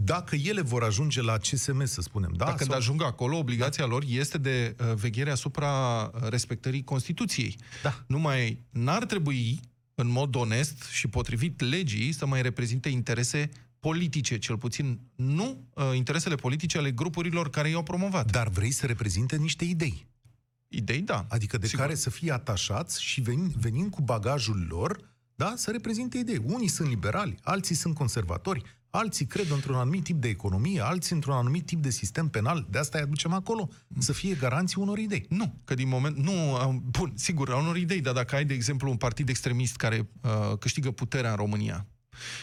dacă 0.04 0.36
ele 0.36 0.62
vor 0.62 0.84
ajunge 0.84 1.22
la 1.22 1.38
CSM, 1.38 1.86
să 1.86 2.02
spunem, 2.02 2.34
da? 2.36 2.46
Dacă 2.46 2.64
sau... 2.64 2.76
ajung 2.76 3.04
acolo, 3.04 3.38
obligația 3.38 3.84
da. 3.84 3.90
lor 3.90 4.04
este 4.08 4.38
de 4.38 4.76
uh, 4.80 4.94
veghere 4.94 5.32
asupra 5.32 6.12
respectării 6.30 6.84
Constituției. 6.84 7.58
Da. 7.84 8.04
Numai 8.08 8.64
n-ar 8.70 9.06
trebui 9.06 9.60
în 9.96 10.08
mod 10.08 10.36
onest 10.36 10.84
și 10.84 11.08
potrivit 11.08 11.62
legii, 11.62 12.12
să 12.12 12.26
mai 12.26 12.42
reprezinte 12.42 12.90
interese 12.90 13.50
politice, 13.80 14.38
cel 14.38 14.58
puțin 14.58 15.00
nu 15.16 15.68
uh, 15.74 15.84
interesele 15.96 16.36
politice 16.36 16.78
ale 16.78 16.92
grupurilor 16.92 17.50
care 17.50 17.70
i-au 17.70 17.84
promovat. 17.84 18.32
Dar 18.32 18.50
vrei 18.50 18.72
să 18.72 18.86
reprezinte 18.86 19.36
niște 19.36 19.66
idei. 19.66 20.08
Idei, 20.68 21.02
da. 21.02 21.26
Adică 21.30 21.58
de 21.58 21.68
sigur. 21.68 21.82
care 21.82 21.96
să 21.96 22.10
fie 22.10 22.32
atașați 22.32 23.04
și 23.04 23.22
venind, 23.22 23.52
venind 23.52 23.92
cu 23.92 24.02
bagajul 24.02 24.66
lor, 24.70 25.10
da, 25.36 25.54
să 25.56 25.72
reprezinte 25.72 26.18
idei. 26.18 26.42
Unii 26.46 26.68
sunt 26.68 26.88
liberali, 26.88 27.38
alții 27.44 27.76
sunt 27.76 27.96
conservatori, 27.96 28.64
alții 28.92 29.26
cred 29.26 29.50
într-un 29.50 29.76
anumit 29.76 30.04
tip 30.04 30.22
de 30.22 30.28
economie, 30.28 30.82
alții 30.82 31.16
într-un 31.16 31.34
anumit 31.34 31.66
tip 31.66 31.82
de 31.82 31.90
sistem 31.90 32.28
penal, 32.28 32.68
de 32.70 32.78
asta 32.78 32.98
îi 32.98 33.04
aducem 33.04 33.34
acolo, 33.34 33.70
să 34.00 34.14
fie 34.14 34.34
garanții 34.34 34.82
unor 34.82 34.98
idei. 34.98 35.26
Nu, 35.30 35.56
că 35.64 35.74
din 35.74 35.88
moment, 35.88 36.18
nu, 36.18 36.34
bun, 36.92 37.14
sigur, 37.16 37.50
au 37.50 37.62
unor 37.62 37.78
idei, 37.78 38.02
dar 38.02 38.14
dacă 38.14 38.36
ai, 38.36 38.46
de 38.46 38.54
exemplu, 38.54 38.90
un 38.90 38.98
partid 38.98 39.30
extremist 39.30 39.76
care 39.76 40.10
uh, 40.22 40.58
câștigă 40.58 40.92
puterea 40.92 41.30
în 41.30 41.36
România, 41.36 41.88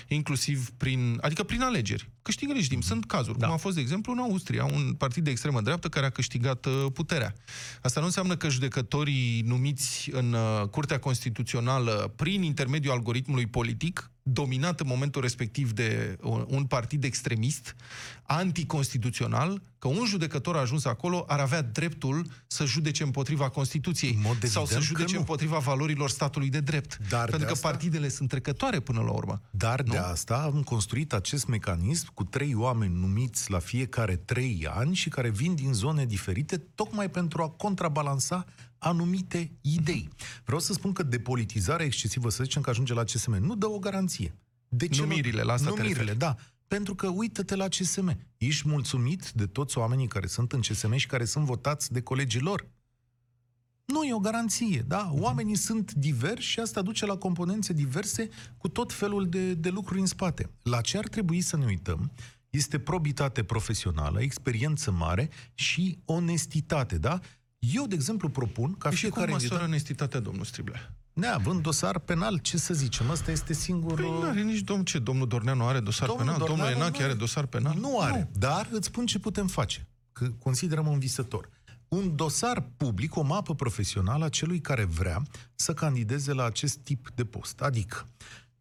inclusiv 0.09 0.71
prin, 0.71 1.19
adică 1.21 1.43
prin 1.43 1.61
alegeri. 1.61 2.11
Câștigă 2.23 2.53
legitim. 2.53 2.81
Sunt 2.81 3.05
cazuri, 3.05 3.39
da. 3.39 3.47
cum 3.47 3.55
a 3.55 3.59
fost, 3.59 3.75
de 3.75 3.81
exemplu, 3.81 4.13
în 4.13 4.19
Austria, 4.19 4.65
un 4.65 4.95
partid 4.99 5.25
de 5.25 5.31
extremă 5.31 5.61
dreaptă 5.61 5.89
care 5.89 6.07
a 6.07 6.11
câștigat 6.11 6.67
uh, 6.67 6.87
puterea. 6.93 7.35
Asta 7.83 8.01
nu 8.01 8.07
înseamnă 8.07 8.37
că 8.37 8.49
judecătorii 8.49 9.43
numiți 9.47 10.11
în 10.13 10.33
uh, 10.33 10.69
Curtea 10.71 10.99
Constituțională 10.99 12.13
prin 12.17 12.43
intermediul 12.43 12.93
algoritmului 12.93 13.47
politic 13.47 14.11
dominat 14.33 14.81
în 14.81 14.87
momentul 14.87 15.23
respectiv 15.23 15.73
de 15.73 16.19
un 16.47 16.65
partid 16.65 17.05
extremist, 17.05 17.77
anticonstituțional, 18.23 19.63
că 19.79 19.89
un 19.89 20.05
judecător 20.07 20.57
a 20.57 20.61
ajuns 20.61 20.85
acolo 20.85 21.25
ar 21.29 21.41
avea 21.41 21.63
dreptul 21.63 22.27
să 22.47 22.65
judece 22.65 23.03
împotriva 23.03 23.49
Constituției 23.49 24.19
sau 24.43 24.67
să 24.67 24.81
judece 24.81 25.17
împotriva 25.17 25.59
valorilor 25.59 26.11
statului 26.11 26.49
de 26.49 26.61
drept. 26.61 26.99
Dar 27.09 27.29
Pentru 27.29 27.47
că 27.47 27.53
asta... 27.53 27.69
partidele 27.69 28.09
sunt 28.09 28.29
trecătoare 28.29 28.81
până 28.81 29.01
la 29.01 29.11
urmă. 29.11 29.41
Dar 29.51 29.83
nu? 29.83 29.93
de 29.93 29.99
asta 29.99 30.37
am 30.37 30.63
construit 30.63 31.13
acest 31.13 31.47
mecanism 31.47 32.15
cu 32.15 32.25
trei 32.25 32.55
oameni 32.55 32.95
numiți 32.99 33.51
la 33.51 33.59
fiecare 33.59 34.17
trei 34.17 34.69
ani 34.71 34.95
și 34.95 35.09
care 35.09 35.31
vin 35.31 35.55
din 35.55 35.73
zone 35.73 36.05
diferite, 36.05 36.57
tocmai 36.75 37.11
pentru 37.11 37.43
a 37.43 37.49
contrabalansa 37.49 38.45
anumite 38.79 39.53
idei. 39.61 40.09
Vreau 40.45 40.61
să 40.61 40.73
spun 40.73 40.93
că 40.93 41.03
depolitizarea 41.03 41.87
excesivă, 41.87 42.29
să 42.29 42.43
zicem 42.43 42.63
că 42.63 42.71
ajunge 42.71 42.95
la 42.95 43.05
CSM, 43.05 43.33
nu 43.33 43.57
dă 43.57 43.67
o 43.67 43.79
garanție. 43.79 44.35
De 44.69 44.89
ce 44.89 45.01
numirile, 45.01 45.43
la 45.43 45.53
asta 45.53 45.69
Numirile, 45.69 46.15
da. 46.15 46.37
Pentru 46.69 46.95
că 46.95 47.09
uită-te 47.09 47.57
la 47.57 47.69
CSM. 47.69 48.19
Ești 48.37 48.69
mulțumit 48.69 49.31
de 49.31 49.47
toți 49.47 49.79
oamenii 49.79 50.07
care 50.07 50.27
sunt 50.27 50.53
în 50.53 50.61
CSM 50.61 50.95
și 50.95 51.07
care 51.07 51.25
sunt 51.25 51.45
votați 51.45 51.93
de 51.93 52.03
colegii 52.03 52.41
lor? 52.41 52.67
Nu 53.85 54.05
e 54.05 54.15
o 54.15 54.19
garanție, 54.19 54.85
da? 54.87 55.11
Oamenii 55.13 55.55
uh-huh. 55.55 55.65
sunt 55.65 55.93
diversi 55.93 56.47
și 56.47 56.61
asta 56.61 56.83
duce 56.83 57.07
la 57.07 57.17
componențe 57.17 57.73
diverse 57.73 58.29
cu 58.57 58.69
tot 58.69 58.93
felul 58.93 59.29
de, 59.29 59.55
de 59.55 59.69
lucruri 59.69 60.01
în 60.01 60.07
spate. 60.07 60.51
La 60.63 60.81
ce 60.81 60.99
ar 60.99 61.09
trebui 61.09 61.41
să 61.41 61.57
ne 61.57 61.65
uităm 61.65 62.13
este 62.51 62.79
probitate 62.79 63.43
profesională, 63.45 64.21
experiență 64.21 64.91
mare 64.91 65.31
și 65.55 65.99
onestitate, 66.05 66.99
da? 66.99 67.21
Eu, 67.59 67.87
de 67.87 67.95
exemplu, 67.95 68.29
propun 68.29 68.75
ca 68.75 68.91
și 68.91 68.97
fiecare... 68.97 69.27
Și 69.27 69.33
cum 69.33 69.43
măsoară 69.43 69.65
onestitatea, 69.65 70.21
domnul 70.21 70.45
Striblea? 70.45 70.93
Neavând 71.13 71.63
dosar 71.63 71.99
penal, 71.99 72.39
ce 72.39 72.57
să 72.57 72.75
zicem? 72.75 73.11
Asta 73.11 73.31
este 73.31 73.53
singurul... 73.53 73.97
Păi 73.97 74.21
nu 74.21 74.27
are 74.27 74.43
nici 74.43 74.61
domn 74.61 74.85
ce, 74.85 74.99
domnul 74.99 75.29
Dorneanu 75.29 75.67
are 75.67 75.81
dosar 75.81 76.07
domnul 76.07 76.25
penal, 76.25 76.39
Dorneanu 76.39 76.71
domnul 76.71 76.83
Enache 76.83 77.03
are 77.03 77.15
dosar 77.15 77.47
penal? 77.47 77.77
Nu 77.79 78.01
are, 78.01 78.19
nu. 78.33 78.39
dar 78.39 78.69
îți 78.71 78.87
spun 78.87 79.07
ce 79.07 79.19
putem 79.19 79.47
face, 79.47 79.89
că 80.13 80.29
considerăm 80.29 80.87
un 80.87 80.99
visător. 80.99 81.51
Un 81.89 82.17
dosar 82.17 82.61
public, 82.77 83.17
o 83.17 83.23
mapă 83.23 83.55
profesională 83.55 84.25
a 84.25 84.29
celui 84.29 84.61
care 84.61 84.85
vrea 84.85 85.23
să 85.55 85.75
candideze 85.75 86.33
la 86.33 86.45
acest 86.45 86.79
tip 86.79 87.11
de 87.15 87.25
post. 87.25 87.61
Adică, 87.61 88.09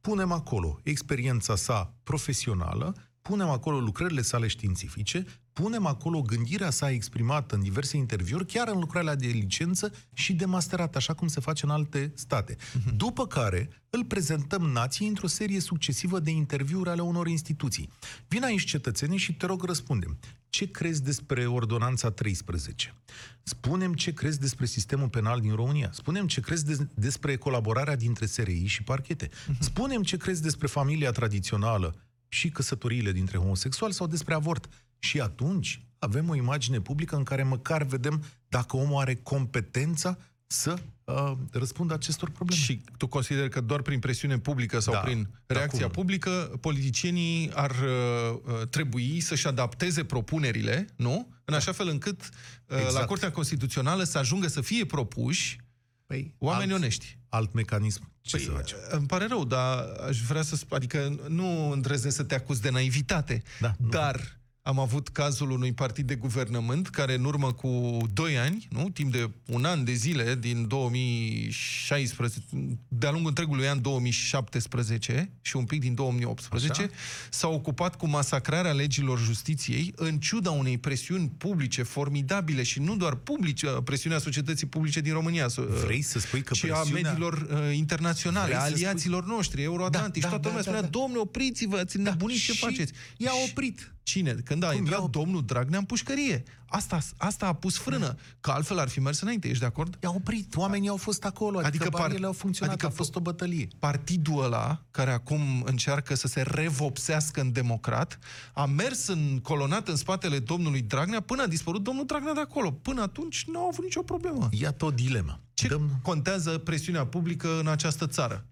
punem 0.02 0.32
acolo 0.32 0.80
experiența 0.84 1.56
sa 1.56 1.94
profesională, 2.04 2.96
punem 3.22 3.50
acolo 3.50 3.80
lucrările 3.80 4.22
sale 4.22 4.48
științifice, 4.48 5.26
punem 5.62 5.86
acolo 5.86 6.22
gândirea 6.22 6.70
sa 6.70 6.92
exprimată 6.92 7.56
în 7.56 7.62
diverse 7.62 7.98
interviuri, 7.98 8.46
chiar 8.46 8.68
în 8.68 8.80
lucrarea 8.80 9.16
de 9.16 9.28
licență 9.28 9.92
și 10.14 10.34
de 10.34 10.46
masterat, 10.46 10.96
așa 10.96 11.14
cum 11.14 11.28
se 11.28 11.40
face 11.40 11.66
în 11.66 11.72
alte 11.72 12.12
state. 12.16 12.56
Uh-huh. 12.56 12.96
După 12.96 13.28
care 13.28 13.70
îl 13.90 14.06
prezentăm 14.06 14.62
nației 14.62 15.08
într-o 15.08 15.28
serie 15.28 15.60
succesivă 15.60 16.20
de 16.20 16.32
interviuri 16.32 16.90
ale 16.90 17.02
unor 17.02 17.28
instituții. 17.28 17.90
Vin 18.28 18.44
aici 18.44 18.66
cetățenii 18.66 19.18
și 19.18 19.34
te 19.34 19.46
rog 19.46 19.64
răspundem. 19.64 20.20
Ce 20.50 20.72
crezi 20.72 21.04
despre 21.04 21.46
Ordonanța 21.46 22.12
13? 22.12 22.96
Spunem 23.44 23.94
ce 23.94 24.14
crezi 24.14 24.40
despre 24.40 24.66
sistemul 24.66 25.10
penal 25.10 25.40
din 25.40 25.56
România. 25.56 25.90
Spunem 25.94 26.28
ce 26.28 26.42
crezi 26.42 26.66
de- 26.66 26.88
despre 26.94 27.36
colaborarea 27.36 27.96
dintre 27.96 28.26
SRI 28.26 28.66
și 28.66 28.84
parchete. 28.84 29.28
Uh-huh. 29.28 29.60
Spunem 29.60 30.04
ce 30.04 30.18
crezi 30.18 30.42
despre 30.42 30.68
familia 30.68 31.12
tradițională 31.12 31.96
și 32.28 32.50
căsătoriile 32.50 33.12
dintre 33.12 33.38
homosexuali 33.38 33.94
sau 33.94 34.08
despre 34.08 34.34
avort. 34.34 34.70
Și 35.00 35.20
atunci 35.20 35.82
avem 36.00 36.30
o 36.30 36.36
imagine 36.36 36.82
publică 36.82 37.16
în 37.16 37.24
care 37.24 37.44
măcar 37.44 37.84
vedem 37.84 38.24
dacă 38.48 38.78
omul 38.78 39.02
are 39.02 39.16
competența 39.16 40.18
să 40.48 40.78
uh, 41.04 41.32
răspundă 41.52 41.94
acestor 41.94 42.30
probleme. 42.30 42.62
Și 42.62 42.82
tu 42.98 43.08
consideri 43.08 43.50
că 43.50 43.62
doar 43.62 43.82
prin 43.82 44.00
presiune 44.00 44.40
publică 44.40 44.80
sau 44.80 44.94
da, 44.94 45.00
prin 45.00 45.28
reacția 45.46 45.86
acum. 45.86 46.02
publică, 46.02 46.58
politicienii 46.62 47.52
ar 47.54 47.72
uh, 47.72 48.40
uh, 48.44 48.68
trebui 48.68 49.20
să-și 49.20 49.48
adapteze 49.48 50.04
propunerile, 50.04 50.88
nu? 50.96 51.16
În 51.30 51.54
da. 51.54 51.56
așa 51.56 51.72
fel 51.72 51.88
încât 51.88 52.22
uh, 52.22 52.78
exact. 52.78 52.94
la 52.94 53.06
Curtea 53.06 53.32
Constituțională 53.32 54.04
să 54.04 54.18
ajungă 54.18 54.48
să 54.48 54.62
fie 54.62 54.86
propuși 54.86 55.60
păi, 56.06 56.36
oameni 56.38 56.72
alt, 56.72 56.82
onești. 56.82 57.18
Alt 57.30 57.54
mecanism. 57.54 58.12
Ce 58.22 58.36
păi, 58.36 58.46
să 58.46 58.52
facem? 58.52 58.78
Îmi 58.90 59.08
pare 59.08 59.26
rău, 59.28 59.46
dar 59.46 59.86
aș 60.08 60.22
vrea 60.22 60.42
să... 60.42 60.60
Adică 60.70 61.20
nu 61.28 61.72
îndrăznesc 61.72 62.16
să 62.16 62.24
te 62.24 62.36
acuz 62.36 62.60
de 62.60 62.70
naivitate, 62.70 63.44
da, 63.60 63.76
dar... 63.78 64.16
Nu 64.16 64.37
am 64.68 64.80
avut 64.80 65.08
cazul 65.08 65.52
unui 65.52 65.74
partid 65.74 66.08
de 66.08 66.16
guvernământ 66.16 66.90
care 66.90 67.14
în 67.14 67.24
urmă 67.24 67.54
cu 67.54 67.98
2 68.14 68.38
ani, 68.38 68.68
nu, 68.70 68.90
timp 68.90 69.12
de 69.12 69.30
un 69.46 69.66
an 69.66 69.84
de 69.84 69.94
zile, 69.94 70.36
din 70.36 70.68
2016, 70.68 72.40
de-a 72.88 73.12
lungul 73.12 73.30
întregului 73.30 73.68
an 73.68 73.82
2017 73.82 75.32
și 75.42 75.56
un 75.56 75.66
pic 75.66 75.80
din 75.80 75.96
2018, 75.96 76.72
Așa? 76.72 76.92
s-a 77.30 77.48
ocupat 77.48 77.96
cu 77.96 78.08
masacrarea 78.08 78.72
legilor 78.72 79.20
justiției 79.20 79.94
în 79.96 80.20
ciuda 80.20 80.52
unei 80.52 80.78
presiuni 80.78 81.32
publice 81.38 81.84
formidabile 81.84 82.64
și 82.64 82.80
nu 82.80 82.96
doar 82.96 83.16
publice, 83.16 83.68
presiunea 83.68 84.20
societății 84.20 84.68
publice 84.68 85.00
din 85.00 85.14
România, 85.14 85.48
Vrei 85.84 86.02
să 86.02 86.20
spui 86.20 86.42
că 86.42 86.54
ci 86.54 86.60
presiunea... 86.60 86.82
a 86.82 87.04
mediilor 87.04 87.34
uh, 87.34 87.76
internaționale, 87.76 88.56
a 88.56 88.62
aliaților 88.62 89.22
spui... 89.24 89.36
noștri, 89.36 89.64
euroatlantici, 89.64 90.22
da, 90.22 90.30
da, 90.30 90.40
toată 90.40 90.48
da, 90.48 90.50
lumea 90.50 90.64
da, 90.64 90.70
spunea, 90.72 90.90
da, 90.90 90.98
da. 90.98 91.00
domnule, 91.00 91.22
opriți-vă, 91.22 91.78
ați 91.78 91.98
da, 91.98 92.16
ce 92.46 92.54
faceți? 92.54 92.94
I-a 93.18 93.32
oprit. 93.50 93.92
Cine? 94.08 94.32
Când 94.44 94.64
a 94.64 94.68
Cum 94.68 94.78
intrat 94.78 95.00
eu? 95.00 95.08
domnul 95.08 95.46
Dragnea 95.46 95.80
în 95.80 95.86
pușcărie. 95.86 96.44
Asta, 96.66 97.00
asta 97.18 97.48
a 97.48 97.54
pus 97.54 97.78
frână. 97.78 98.16
Că 98.40 98.52
altfel 98.52 98.80
ar 98.80 98.90
fi 98.90 99.00
mers 99.00 99.22
înainte, 99.22 99.48
ești 99.48 99.60
de 99.60 99.66
acord? 99.66 99.98
I-a 100.04 100.10
oprit. 100.10 100.56
Oamenii 100.56 100.90
au 100.90 100.96
fost 100.96 101.26
acolo. 101.26 101.58
Adică, 101.58 101.84
adică 101.84 101.90
par... 101.90 102.24
au 102.24 102.34
funcționat. 102.34 102.74
Adică 102.74 102.88
a 102.88 102.96
fost 102.96 103.16
o 103.16 103.20
bătălie. 103.20 103.68
Partidul 103.80 104.44
ăla, 104.44 104.82
care 104.92 105.12
acum 105.12 105.64
încearcă 105.66 106.16
să 106.16 106.28
se 106.28 106.42
revopsească 106.42 107.42
în 107.42 107.52
democrat, 107.52 108.20
a 108.54 108.66
mers 108.66 109.08
în 109.08 109.40
colonat 109.44 109.88
în 109.88 109.96
spatele 109.96 110.40
domnului 110.40 110.82
Dragnea 110.82 111.22
până 111.22 111.42
a 111.42 111.48
dispărut 111.48 111.84
domnul 111.84 112.06
Dragnea 112.06 112.34
de 112.34 112.40
acolo. 112.40 112.72
Până 112.72 113.02
atunci 113.02 113.46
nu 113.48 113.60
au 113.60 113.68
avut 113.68 113.84
nicio 113.84 114.02
problemă. 114.02 114.50
Iată 114.52 114.86
o 114.86 114.92
dilemă. 114.92 115.42
Ce 115.54 115.68
Dăm... 115.68 116.00
contează 116.02 116.58
presiunea 116.58 117.06
publică 117.06 117.60
în 117.60 117.68
această 117.68 118.08
țară? 118.08 118.46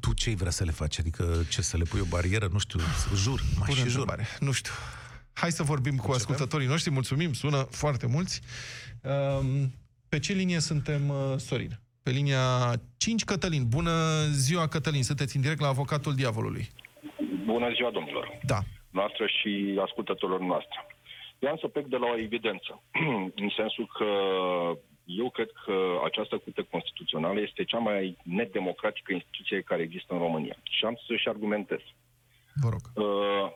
Tu 0.00 0.12
ce 0.14 0.34
vrea 0.34 0.50
să 0.50 0.64
le 0.64 0.70
faci? 0.70 0.98
Adică 0.98 1.24
ce, 1.50 1.62
să 1.62 1.76
le 1.76 1.84
pui 1.90 2.00
o 2.00 2.04
barieră? 2.08 2.48
Nu 2.52 2.58
știu, 2.58 2.80
jur, 3.14 3.40
mai 3.58 3.66
Bună 3.66 3.78
și 3.78 3.88
jur. 3.88 4.00
Întrebare. 4.00 4.26
Nu 4.40 4.52
știu. 4.52 4.72
Hai 5.32 5.50
să 5.50 5.62
vorbim 5.62 5.96
cu 5.96 6.12
ascultătorii 6.12 6.66
noștri. 6.66 6.92
Mulțumim, 6.92 7.32
sună 7.32 7.66
foarte 7.70 8.06
mulți. 8.06 8.40
Um, 9.02 9.72
pe 10.08 10.18
ce 10.18 10.32
linie 10.32 10.58
suntem, 10.58 11.08
uh, 11.08 11.36
Sorin? 11.36 11.80
Pe 12.02 12.10
linia 12.10 12.72
5, 12.96 13.24
Cătălin. 13.24 13.68
Bună 13.68 13.90
ziua, 14.30 14.68
Cătălin. 14.68 15.02
Sunteți 15.02 15.36
în 15.36 15.42
direct 15.42 15.60
la 15.60 15.68
Avocatul 15.68 16.14
Diavolului. 16.14 16.68
Bună 17.44 17.72
ziua, 17.74 17.90
domnilor. 17.90 18.38
Da. 18.42 18.58
Noastră 18.90 19.26
și 19.26 19.78
ascultătorilor 19.86 20.40
noastre. 20.40 20.86
Eu 21.38 21.50
am 21.50 21.56
să 21.60 21.68
plec 21.68 21.86
de 21.86 21.96
la 21.96 22.06
o 22.06 22.18
evidență, 22.18 22.82
în 23.42 23.48
sensul 23.56 23.86
că 23.98 24.10
eu 25.04 25.30
cred 25.30 25.50
că 25.64 26.00
această 26.04 26.38
curte 26.38 26.62
constituțională 26.70 27.40
este 27.40 27.64
cea 27.64 27.78
mai 27.78 28.16
nedemocratică 28.22 29.12
instituție 29.12 29.60
care 29.60 29.82
există 29.82 30.12
în 30.12 30.18
România. 30.18 30.56
Și 30.62 30.84
am 30.84 30.98
să-și 31.06 31.28
argumentez. 31.28 31.80
Vă 32.54 32.68
rog. 32.68 32.82
Uh, 32.94 33.52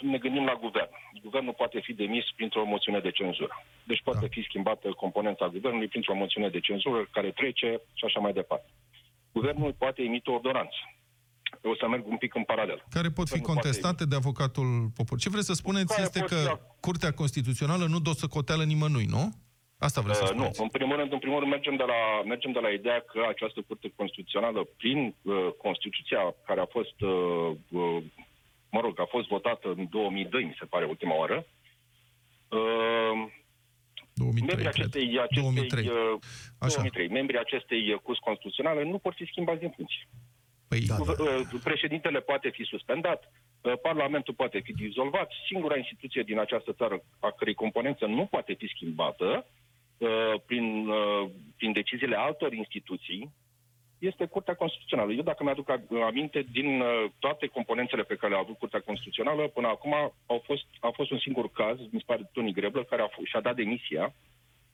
ne 0.00 0.18
gândim 0.18 0.44
la 0.44 0.58
guvern. 0.60 0.90
Guvernul 1.22 1.54
poate 1.56 1.80
fi 1.80 1.92
demis 1.92 2.24
printr-o 2.36 2.64
moțiune 2.64 3.00
de 3.00 3.10
cenzură. 3.10 3.64
Deci 3.84 4.02
poate 4.02 4.20
da. 4.20 4.26
fi 4.30 4.42
schimbată 4.42 4.88
componenta 4.88 5.48
guvernului 5.48 5.88
printr-o 5.88 6.14
moțiune 6.14 6.48
de 6.48 6.60
cenzură 6.60 7.08
care 7.10 7.30
trece 7.30 7.80
și 7.94 8.04
așa 8.04 8.20
mai 8.20 8.32
departe. 8.32 8.70
Guvernul 9.32 9.72
poate 9.72 10.02
emite 10.02 10.30
o 10.30 10.34
ordonanță. 10.34 10.76
Eu 11.64 11.70
o 11.70 11.74
să 11.74 11.88
merg 11.88 12.06
un 12.06 12.16
pic 12.16 12.34
în 12.34 12.44
paralel. 12.44 12.84
Care 12.90 13.10
pot 13.10 13.28
fi 13.28 13.40
contestate 13.40 14.04
de 14.04 14.16
avocatul 14.16 14.90
popor. 14.94 15.18
Ce 15.18 15.28
vreți 15.28 15.46
să 15.46 15.52
spuneți 15.52 15.86
care 15.86 16.02
este 16.02 16.20
că 16.20 16.34
fi... 16.34 16.80
Curtea 16.80 17.12
Constituțională 17.12 17.86
nu 17.86 17.98
dă 17.98 18.10
să 18.12 18.26
coteală 18.26 18.64
nimănui, 18.64 19.04
nu? 19.04 19.32
Asta 19.78 20.00
vreau 20.00 20.16
să 20.16 20.32
uh, 20.32 20.36
Nu, 20.40 20.50
în 20.58 20.68
primul 20.68 20.96
rând, 20.96 21.12
în 21.12 21.18
primul 21.18 21.38
rând 21.38 21.50
mergem, 21.50 21.76
de 21.76 21.82
la, 21.82 22.22
mergem 22.24 22.52
de 22.52 22.58
la 22.58 22.68
ideea 22.68 23.00
că 23.00 23.20
această 23.28 23.62
curte 23.66 23.92
constituțională, 23.96 24.68
prin 24.76 25.14
uh, 25.22 25.48
Constituția 25.62 26.34
care 26.46 26.60
a 26.60 26.66
fost, 26.66 27.00
uh, 27.00 27.50
uh, 27.70 28.02
mă 28.70 28.80
rog, 28.80 29.00
a 29.00 29.04
fost 29.04 29.26
votată 29.28 29.68
în 29.76 29.86
2002, 29.90 30.44
mi 30.44 30.56
se 30.58 30.64
pare, 30.64 30.84
ultima 30.84 31.14
oară, 31.16 31.46
uh, 32.48 33.34
2003, 34.12 34.46
membrii 34.46 34.68
acestei, 34.68 35.18
acestei, 35.18 35.42
2003. 35.42 35.86
Uh, 35.86 36.18
2003, 36.58 37.08
membrii 37.08 37.38
acestei 37.38 37.92
uh, 37.92 37.98
curs 38.02 38.18
constituționale 38.18 38.82
nu 38.84 38.98
pot 38.98 39.14
fi 39.14 39.24
schimbați 39.26 39.60
din 39.60 39.72
funcție. 39.76 40.08
Păi, 40.68 40.80
da, 40.80 40.96
da. 40.96 41.22
Uh, 41.22 41.60
președintele 41.62 42.20
poate 42.20 42.48
fi 42.48 42.64
suspendat, 42.64 43.20
uh, 43.60 43.72
Parlamentul 43.82 44.34
poate 44.34 44.60
fi 44.64 44.72
dizolvat, 44.72 45.28
singura 45.48 45.76
instituție 45.76 46.22
din 46.22 46.38
această 46.38 46.72
țară 46.72 47.02
a 47.18 47.30
cărei 47.30 47.54
componență 47.54 48.04
nu 48.06 48.26
poate 48.26 48.52
fi 48.58 48.66
schimbată 48.74 49.28
Uh, 49.36 49.65
prin, 50.46 50.88
uh, 50.88 51.30
prin 51.56 51.72
deciziile 51.72 52.16
altor 52.16 52.52
instituții, 52.52 53.32
este 53.98 54.24
Curtea 54.26 54.54
Constituțională. 54.54 55.12
Eu, 55.12 55.22
dacă 55.22 55.42
mi-aduc 55.44 55.70
a- 55.70 55.82
aminte, 56.06 56.46
din 56.52 56.80
uh, 56.80 57.10
toate 57.18 57.46
componențele 57.46 58.02
pe 58.02 58.14
care 58.16 58.32
le-a 58.32 58.42
avut 58.42 58.58
Curtea 58.58 58.80
Constituțională, 58.80 59.42
până 59.48 59.68
acum 59.68 59.92
au 60.26 60.42
fost, 60.46 60.64
a 60.80 60.90
fost 60.94 61.10
un 61.10 61.18
singur 61.18 61.50
caz, 61.50 61.78
mi 61.78 61.98
se 61.98 62.06
pare 62.06 62.30
Tony 62.32 62.52
Greblă, 62.52 62.84
care 62.84 63.02
a 63.02 63.08
f- 63.08 63.24
și-a 63.30 63.40
dat 63.40 63.56
demisia, 63.56 64.14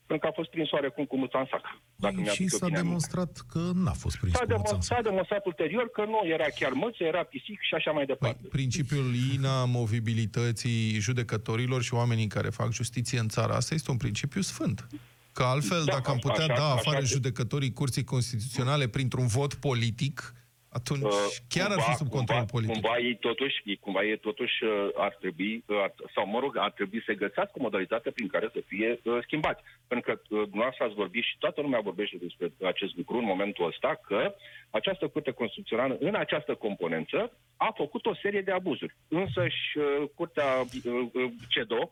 pentru 0.07 0.27
că 0.27 0.33
a 0.33 0.41
fost 0.41 0.51
prins 0.51 0.71
oarecum 0.71 1.05
cu 1.05 1.17
muța 1.17 1.39
în 1.39 1.47
sac. 1.51 1.61
Dacă 1.97 2.15
Păi, 2.15 2.23
mi-aduc 2.23 2.33
și 2.35 2.43
eu 2.43 2.49
s-a 2.49 2.67
bine 2.67 2.79
aminte. 2.79 2.83
demonstrat 2.83 3.33
că 3.53 3.59
n-a 3.75 3.93
fost 4.05 4.17
prins 4.19 4.33
S-a, 4.37 4.45
cu 4.45 4.47
mâța 4.51 4.57
în 4.57 4.63
demon- 4.65 4.81
sac. 4.81 4.83
s-a 4.97 5.03
demonstrat 5.03 5.47
ulterior 5.47 5.91
că 5.91 6.05
nu 6.05 6.21
era 6.25 6.45
chiar 6.59 6.73
măță, 6.73 7.05
era 7.05 7.23
pisic 7.23 7.59
și 7.61 7.75
așa 7.75 7.91
mai 7.91 8.05
Păi, 8.05 8.15
departe. 8.15 8.49
principiul 8.49 9.15
inamovibilității 9.35 10.99
judecătorilor 10.99 11.83
și 11.83 11.95
oamenii 11.95 12.27
care 12.27 12.49
fac 12.49 12.73
justiție 12.73 13.19
în 13.19 13.29
țara 13.29 13.55
asta 13.55 13.75
este 13.75 13.91
un 13.91 13.97
principiu 13.97 14.41
sfânt. 14.41 14.87
Că 15.33 15.43
altfel, 15.43 15.83
Da, 15.85 15.93
dacă 15.93 16.11
am 16.11 16.19
putea 16.19 16.45
așa- 16.45 16.55
da 16.55 16.65
așa 16.65 16.73
afară 16.73 16.99
că- 16.99 17.05
judecătorii 17.05 17.73
Curții 17.73 18.05
Constituționale 18.05 18.89
printr-un 18.89 19.27
vot 19.27 19.55
politic, 19.55 20.33
atunci 20.69 21.03
Uh, 21.03 21.27
chiar 21.49 21.71
ar 21.71 21.81
fi 21.81 21.95
sub 21.95 22.09
control 22.09 22.39
cumva, 22.39 22.53
politic. 22.55 22.73
Cumva 22.75 22.99
ei 22.99 23.17
totuși, 23.29 23.57
ei, 23.65 23.77
cumva 23.77 24.03
ei 24.05 24.19
totuși 24.19 24.65
uh, 24.65 24.71
ar 24.97 25.17
trebui, 25.21 25.65
uh, 25.67 25.77
ar, 25.83 25.93
sau 26.15 26.27
mă 26.27 26.39
rog, 26.39 26.57
ar 26.57 26.71
trebui 26.71 27.03
să 27.07 27.13
găsească 27.13 27.53
o 27.59 27.63
modalitate 27.63 28.11
prin 28.11 28.29
care 28.29 28.49
să 28.53 28.61
fie 28.67 29.01
uh, 29.05 29.19
schimbați. 29.23 29.63
Pentru 29.87 30.05
că 30.09 30.21
uh, 30.21 30.41
dumneavoastră 30.43 30.85
ați 30.85 30.95
vorbit 30.95 31.23
și 31.25 31.37
toată 31.39 31.61
lumea 31.61 31.81
vorbește 31.81 32.17
despre 32.21 32.53
acest 32.73 32.97
lucru 32.97 33.17
în 33.19 33.25
momentul 33.25 33.67
ăsta, 33.67 34.01
că 34.09 34.35
această 34.71 35.09
Curte 35.09 35.31
Constituțională, 35.31 35.97
în 36.01 36.15
această 36.15 36.55
componență, 36.55 37.19
a 37.57 37.69
făcut 37.77 38.07
o 38.07 38.15
serie 38.23 38.41
de 38.43 38.53
abuzuri. 38.53 38.97
Însă 39.09 39.49
și 39.49 39.79
uh, 39.79 40.09
Curtea 40.15 40.51
uh, 40.61 40.93
uh, 41.13 41.31
CEDO 41.49 41.89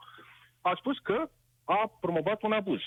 a 0.61 0.73
spus 0.79 0.99
că 0.99 1.29
a 1.65 1.93
promovat 2.01 2.43
un 2.43 2.53
abuz. 2.53 2.81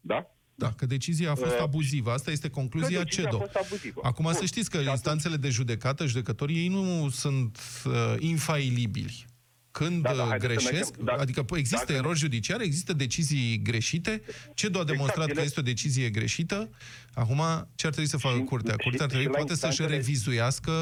Da? 0.00 0.26
Da, 0.54 0.72
că 0.76 0.86
decizia 0.86 1.30
a 1.30 1.34
fost 1.34 1.54
Uh, 1.54 1.60
abuzivă. 1.60 2.10
Asta 2.12 2.30
este 2.30 2.50
concluzia 2.50 2.98
că 2.98 3.02
decizia 3.04 3.24
CEDO. 3.24 3.36
a 3.36 3.40
fost 3.40 3.54
abuzivă. 3.54 4.00
Acum 4.02 4.24
Bun. 4.24 4.34
să 4.34 4.44
știți 4.44 4.70
că 4.70 4.76
Și 4.76 4.82
atunci- 4.82 4.94
instanțele 4.96 5.36
de 5.36 5.48
judecată, 5.48 6.06
judecătorii, 6.06 6.56
ei 6.56 6.68
nu 6.68 7.08
sunt 7.08 7.58
uh, 7.84 8.14
infailibili. 8.18 9.24
Când 9.70 10.02
Da, 10.02 10.08
da, 10.10 10.16
da, 10.16 10.22
da, 10.22 10.28
haideți 10.28 10.52
să 10.64 10.68
greșesc, 10.68 10.96
mergem, 10.96 11.04
da. 11.16 11.22
adică 11.22 11.42
păi, 11.42 11.58
există 11.58 11.84
Dacă- 11.86 11.98
erori 11.98 12.18
judiciare, 12.18 12.64
există 12.64 12.92
decizii 12.92 13.62
greșite, 13.62 14.22
CEDO 14.54 14.78
a 14.80 14.84
demonstrat 14.84 15.24
ele- 15.24 15.34
că 15.34 15.40
este 15.42 15.60
o 15.60 15.62
decizie 15.62 16.10
greșită. 16.10 16.70
Acum, 17.14 17.36
ce 17.74 17.86
ar 17.86 17.92
trebui 17.92 18.10
să 18.10 18.16
facă 18.16 18.36
Și- 18.36 18.42
Curtea? 18.44 18.72
și- 18.78 18.82
Curtea 18.82 19.04
ar 19.04 19.10
și 19.10 19.16
trebui 19.16 19.32
la 19.32 19.38
poate 19.38 19.54
să-și 19.54 19.66
instanțele- 19.66 19.96
revizuiască 20.00 20.72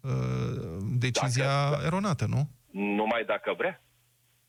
uh, 0.00 0.10
decizia 0.92 1.70
Dacă- 1.70 1.82
eronată, 1.84 2.26
nu? 2.26 2.50
Numai 2.70 3.24
dacă 3.26 3.54
vrea. 3.58 3.82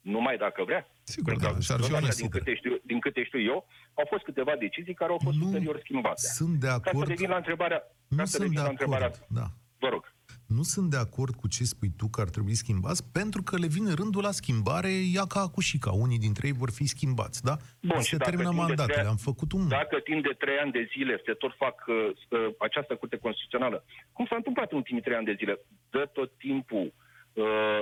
Numai 0.02 0.38
dacă 0.38 0.64
vrea. 0.66 0.88
Sigur, 1.14 1.32
Pentru 1.32 1.48
da, 1.48 1.54
că, 1.54 1.62
și 1.62 1.72
ar 1.72 1.80
fi 1.80 1.86
așa, 1.94 1.98
onest. 1.98 2.18
din, 2.20 2.30
câte 2.30 2.56
știu, 2.56 2.74
din 2.84 3.00
câte 3.00 3.24
știu 3.24 3.42
eu, 3.42 3.68
au 3.94 4.06
fost 4.10 4.24
câteva 4.24 4.54
decizii 4.60 4.94
care 4.94 5.12
au 5.12 5.20
fost 5.24 5.38
Nu 5.38 5.46
ulterior 5.46 5.80
schimbate. 5.84 6.22
sunt 6.40 6.56
de 6.60 6.68
Ca 6.68 6.80
să 6.84 6.90
acord. 6.92 7.08
revin 7.08 7.30
la 7.30 7.36
întrebarea... 7.36 7.80
Nu 8.08 8.18
ca 8.18 8.26
să 8.26 8.32
sunt 8.32 8.42
revin 8.44 8.58
de 8.58 8.64
la 8.64 8.70
întrebarea... 8.76 9.08
acord. 9.08 9.26
Da. 9.40 9.46
Vă 9.80 9.88
rog. 9.96 10.04
Nu 10.48 10.64
sunt 10.74 10.90
de 10.90 10.98
acord 10.98 11.34
cu 11.36 11.48
ce 11.48 11.64
spui 11.64 11.92
tu 11.98 12.08
că 12.08 12.22
ar 12.22 12.30
trebui 12.30 12.54
schimbați, 12.64 13.02
pentru 13.12 13.42
că 13.44 13.58
le 13.58 13.68
vine 13.68 13.92
rândul 13.94 14.22
la 14.24 14.32
schimbare, 14.32 14.90
ia 14.90 15.26
ca 15.26 15.50
cu 15.56 15.62
și 15.62 15.78
ca. 15.78 15.92
Unii 15.92 16.20
dintre 16.26 16.48
ei 16.48 16.54
vor 16.64 16.72
fi 16.72 16.86
schimbați, 16.88 17.44
da? 17.44 17.56
Bun, 17.82 18.00
se 18.02 18.08
și 18.08 18.16
dacă 18.18 18.30
termină 18.30 18.50
timp 18.50 18.62
de 18.62 18.66
mandatele. 18.68 18.98
trei- 18.98 19.10
Am 19.14 19.16
făcut 19.30 19.52
un... 19.52 19.68
Dacă 19.68 19.96
timp 20.10 20.24
de 20.24 20.34
trei 20.44 20.58
ani 20.64 20.72
de 20.72 20.90
zile 20.94 21.22
se 21.26 21.32
tot 21.34 21.54
fac 21.64 21.76
uh, 21.88 21.96
uh, 22.30 22.54
această 22.60 22.96
curte 22.96 23.18
constituțională, 23.18 23.84
cum 24.14 24.26
s-a 24.30 24.36
întâmplat 24.36 24.72
în 24.72 24.78
ultimii 24.78 25.02
trei 25.02 25.16
ani 25.16 25.26
de 25.26 25.36
zile? 25.38 25.60
Dă 25.90 26.10
tot 26.14 26.32
timpul... 26.38 26.94
Uh, 27.34 27.82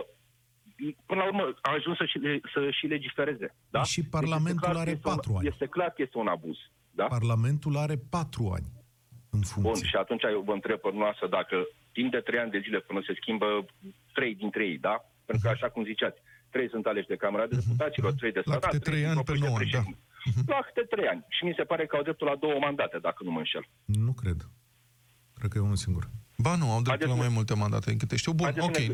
până 1.06 1.20
la 1.22 1.28
urmă 1.28 1.44
a 1.62 1.72
ajuns 1.78 1.98
să 1.98 2.06
și, 2.06 2.18
le, 2.18 2.40
să 2.54 2.60
și 2.72 2.86
legifereze. 2.86 3.56
Da? 3.70 3.84
Și 3.84 4.02
Deci 4.02 4.10
Parlamentul 4.10 4.52
este 4.52 4.66
clar 4.66 4.74
că 4.74 4.80
are 4.80 4.92
este 4.92 5.08
un- 5.08 5.14
patru 5.16 5.36
ani. 5.38 5.48
Este 5.48 5.66
clar 5.66 5.90
că 5.96 6.02
este 6.02 6.18
un 6.18 6.28
abuz. 6.28 6.58
Da? 6.92 7.06
Parlamentul 7.06 7.78
are 7.78 7.96
patru 8.10 8.46
ani 8.58 8.68
în 9.36 9.40
Bun, 9.40 9.64
funcție. 9.64 9.88
și 9.88 9.96
atunci 9.96 10.24
eu 10.24 10.42
vă 10.50 10.54
întreb 10.54 10.80
pe 10.80 10.90
noastră 10.94 11.28
dacă 11.28 11.56
timp 11.92 12.12
de 12.12 12.20
trei 12.28 12.40
ani 12.40 12.52
de 12.52 12.60
zile 12.66 12.80
până 12.80 13.00
se 13.08 13.14
schimbă 13.22 13.66
trei 14.14 14.36
dintre 14.36 14.64
ei, 14.66 14.78
da? 14.78 14.96
Pentru 15.26 15.44
că 15.48 15.54
așa 15.56 15.70
cum 15.70 15.84
ziceați, 15.84 16.20
trei 16.50 16.70
sunt 16.70 16.86
aleși 16.86 17.08
de 17.08 17.16
Camera 17.16 17.46
de 17.48 17.56
Deputaților, 17.56 18.12
trei 18.14 18.32
de 18.32 18.42
La 18.46 18.52
Senat, 18.54 18.70
câte 18.72 18.84
trei 18.90 19.02
sunt 19.04 19.10
ani 19.12 19.18
pe 19.18 19.24
propuși 19.24 19.42
de 19.42 19.48
nouă 19.48 19.58
ani, 19.60 19.70
da. 19.72 19.78
președinte. 19.80 20.52
La 20.54 20.60
câte 20.68 20.84
trei 20.94 21.08
ani. 21.08 21.26
Și 21.36 21.42
mi 21.46 21.54
se 21.58 21.64
pare 21.64 21.86
că 21.86 21.96
au 21.96 22.04
dreptul 22.08 22.28
la 22.28 22.36
două 22.36 22.58
mandate, 22.60 22.98
dacă 23.08 23.20
nu 23.24 23.32
mă 23.32 23.38
înșel. 23.44 23.66
Nu 23.86 24.14
cred. 24.22 24.40
Cred 25.38 25.50
că 25.52 25.58
e 25.58 25.62
unul 25.70 25.76
singur. 25.86 26.04
Ba 26.38 26.56
nu, 26.56 26.68
au 26.76 26.82
dreptul 26.82 26.88
Haideți 26.94 27.10
la 27.10 27.16
mai 27.24 27.28
să- 27.32 27.38
multe 27.38 27.54
mandate, 27.64 27.90
din 27.90 28.00
câte 28.00 28.16
știu. 28.16 28.32
Bun, 28.34 28.46
Haideți 28.46 28.66
ok. 28.68 28.76
să, 28.76 28.82
ne, 28.82 28.94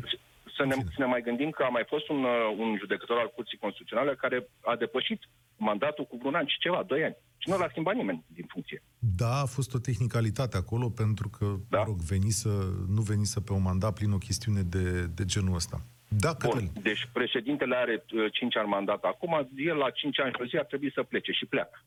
să, 0.56 0.66
ne, 0.66 0.74
să 0.74 0.98
ne 0.98 1.06
mai 1.06 1.22
gândim 1.22 1.50
că 1.50 1.64
a 1.64 1.70
mai 1.70 1.86
fost 1.88 2.10
un, 2.10 2.24
uh, 2.24 2.56
un 2.58 2.78
judecător 2.78 3.18
al 3.18 3.32
Curții 3.36 3.58
Constituționale 3.58 4.16
care 4.16 4.48
a 4.62 4.76
depășit 4.76 5.22
mandatul 5.58 6.06
cu 6.06 6.18
vreun 6.18 6.36
an 6.36 6.48
și 6.48 6.60
ceva, 6.60 6.84
doi 6.88 7.04
ani. 7.04 7.16
Și 7.38 7.50
nu 7.50 7.58
l-a 7.58 7.68
schimbat 7.70 7.96
nimeni 7.96 8.24
din 8.28 8.46
funcție. 8.48 8.84
Da, 9.00 9.40
a 9.42 9.46
fost 9.46 9.74
o 9.74 9.80
tehnicalitate 9.80 10.58
acolo, 10.58 10.90
pentru 10.90 11.30
că, 11.30 11.46
Da. 11.70 11.78
mă 11.78 11.84
rog, 11.86 12.00
venise, 12.00 12.50
nu 12.88 13.02
venise 13.02 13.42
pe 13.42 13.54
un 13.54 13.62
mandat 13.62 13.94
plin 13.94 14.12
o 14.12 14.18
chestiune 14.18 14.62
de, 14.62 15.06
de 15.06 15.26
genul 15.26 15.56
ăsta. 15.56 15.78
Da, 16.08 16.34
Cătălin. 16.36 16.70
Bun, 16.74 16.84
deci 16.84 17.10
președintele 17.14 17.76
are 17.76 18.06
uh, 18.14 18.32
5 18.32 18.56
ani 18.58 18.68
mandat 18.68 19.04
acum, 19.04 19.50
el 19.56 19.78
la 19.78 19.90
5 19.90 20.20
ani 20.20 20.34
și 20.36 20.42
o 20.42 20.46
zi 20.46 20.58
ar 20.58 20.66
trebui 20.66 20.92
să 20.92 21.04
plece 21.04 21.32
și 21.32 21.46
pleacă. 21.46 21.84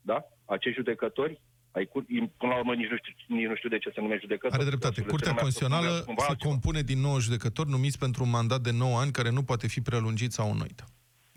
Da? 0.00 0.24
Acești 0.44 0.78
judecători, 0.78 1.40
ai 1.78 1.84
cur... 1.92 2.02
până 2.40 2.52
la 2.52 2.58
urmă 2.58 2.74
nici 2.74 2.90
nu, 2.92 2.96
știu, 2.96 3.12
nici 3.36 3.46
nu 3.50 3.56
știu 3.56 3.68
de 3.74 3.78
ce 3.78 3.90
se 3.94 4.00
numește 4.00 4.22
judecători. 4.26 4.54
Are 4.60 4.68
dreptate. 4.72 4.94
Să 4.94 5.00
le 5.00 5.06
Curtea 5.14 5.32
numească 5.32 5.44
Constituțională 5.64 5.92
cumva 6.10 6.22
se 6.22 6.30
altceva. 6.30 6.50
compune 6.52 6.80
din 6.90 6.98
9 7.00 7.20
judecători 7.26 7.68
numiți 7.76 7.98
pentru 8.04 8.20
un 8.26 8.30
mandat 8.38 8.60
de 8.68 8.72
9 8.72 8.98
ani 9.02 9.12
care 9.18 9.30
nu 9.30 9.42
poate 9.50 9.66
fi 9.74 9.80
prelungit 9.88 10.32
sau 10.38 10.46
înnoit. 10.50 10.78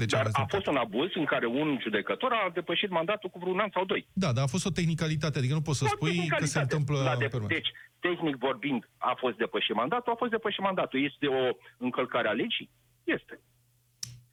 Deci 0.02 0.12
Dar 0.12 0.19
aveți 0.21 0.36
a 0.36 0.43
dreptate. 0.45 0.56
fost 0.56 0.67
un 0.75 0.82
abuz 0.86 1.10
în 1.21 1.25
care 1.34 1.45
un 1.62 1.69
judecător 1.86 2.32
a 2.32 2.49
depășit 2.60 2.89
mandatul 2.89 3.30
cu 3.30 3.39
vreun 3.39 3.60
an 3.60 3.69
sau 3.73 3.86
doi. 3.86 4.08
Da, 4.23 4.30
dar 4.36 4.43
a 4.43 4.47
fost 4.56 4.65
o 4.65 4.69
tehnicalitate, 4.80 5.38
adică 5.38 5.54
nu 5.54 5.62
poți 5.62 5.78
să 5.82 5.86
O 5.88 5.88
spui 5.88 6.10
că 6.10 6.13
se 6.15 6.19
tehnicalitate. 6.19 6.62
întâmplă 6.63 6.95
La 7.04 7.15
de- 7.15 7.28
permanent. 7.36 7.49
Deci, 7.58 7.69
tehnic 7.99 8.36
vorbind, 8.47 8.82
a 8.97 9.13
fost 9.23 9.36
depășit 9.38 9.75
mandatul, 9.75 10.12
a 10.13 10.15
fost 10.15 10.32
depășit 10.32 10.62
mandatul. 10.69 11.04
Este 11.10 11.25
o 11.28 11.41
încălcare 11.78 12.28
a 12.28 12.32
legii? 12.43 12.69
Este. 13.04 13.36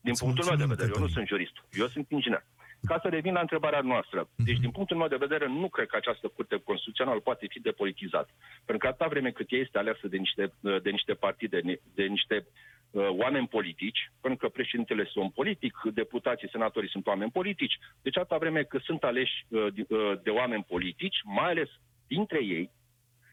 Din 0.06 0.14
Îți 0.14 0.22
punctul 0.24 0.44
meu 0.44 0.56
de 0.56 0.64
mulțumim, 0.64 0.68
vedere, 0.74 0.90
eu 0.94 1.00
nu 1.02 1.06
Cătălin. 1.06 1.14
sunt 1.16 1.26
jurist, 1.32 1.56
eu 1.82 1.88
sunt 1.94 2.06
inginer. 2.16 2.42
Ca 2.84 2.98
să 3.02 3.08
revin 3.08 3.32
la 3.32 3.40
întrebarea 3.40 3.80
noastră, 3.80 4.20
Mhm. 4.20 4.44
deci 4.44 4.58
din 4.58 4.70
punctul 4.70 4.96
meu 4.96 5.08
de 5.08 5.16
vedere 5.16 5.46
nu 5.46 5.68
cred 5.68 5.86
că 5.86 5.96
această 5.96 6.28
curte 6.28 6.56
constituțională 6.64 7.20
poate 7.20 7.46
fi 7.48 7.60
depolitizată. 7.60 8.30
Pentru 8.64 8.78
că 8.78 8.86
atâta 8.86 9.08
vreme 9.08 9.30
cât 9.30 9.52
ea 9.52 9.58
este 9.58 9.78
aleasă 9.78 10.08
de 10.08 10.16
niște, 10.16 10.52
de 10.60 10.90
niște 10.90 11.14
partide, 11.14 11.60
de 11.94 12.04
niște 12.04 12.46
uh, 12.90 13.08
oameni 13.08 13.48
politici, 13.48 14.10
pentru 14.20 14.38
că 14.46 14.52
președintele 14.52 15.02
este 15.06 15.20
om 15.20 15.30
politic, 15.30 15.80
deputații, 15.94 16.48
senatorii 16.48 16.88
sunt 16.88 17.06
oameni 17.06 17.30
politici, 17.30 17.78
deci 18.02 18.16
atâta 18.16 18.38
vreme 18.38 18.62
cât 18.62 18.82
sunt 18.82 19.02
aleși 19.02 19.46
uh, 19.48 19.66
de, 19.74 19.86
uh, 19.88 20.12
de 20.22 20.30
oameni 20.30 20.64
politici, 20.68 21.16
mai 21.24 21.50
ales 21.50 21.68
dintre 22.06 22.44
ei, 22.44 22.70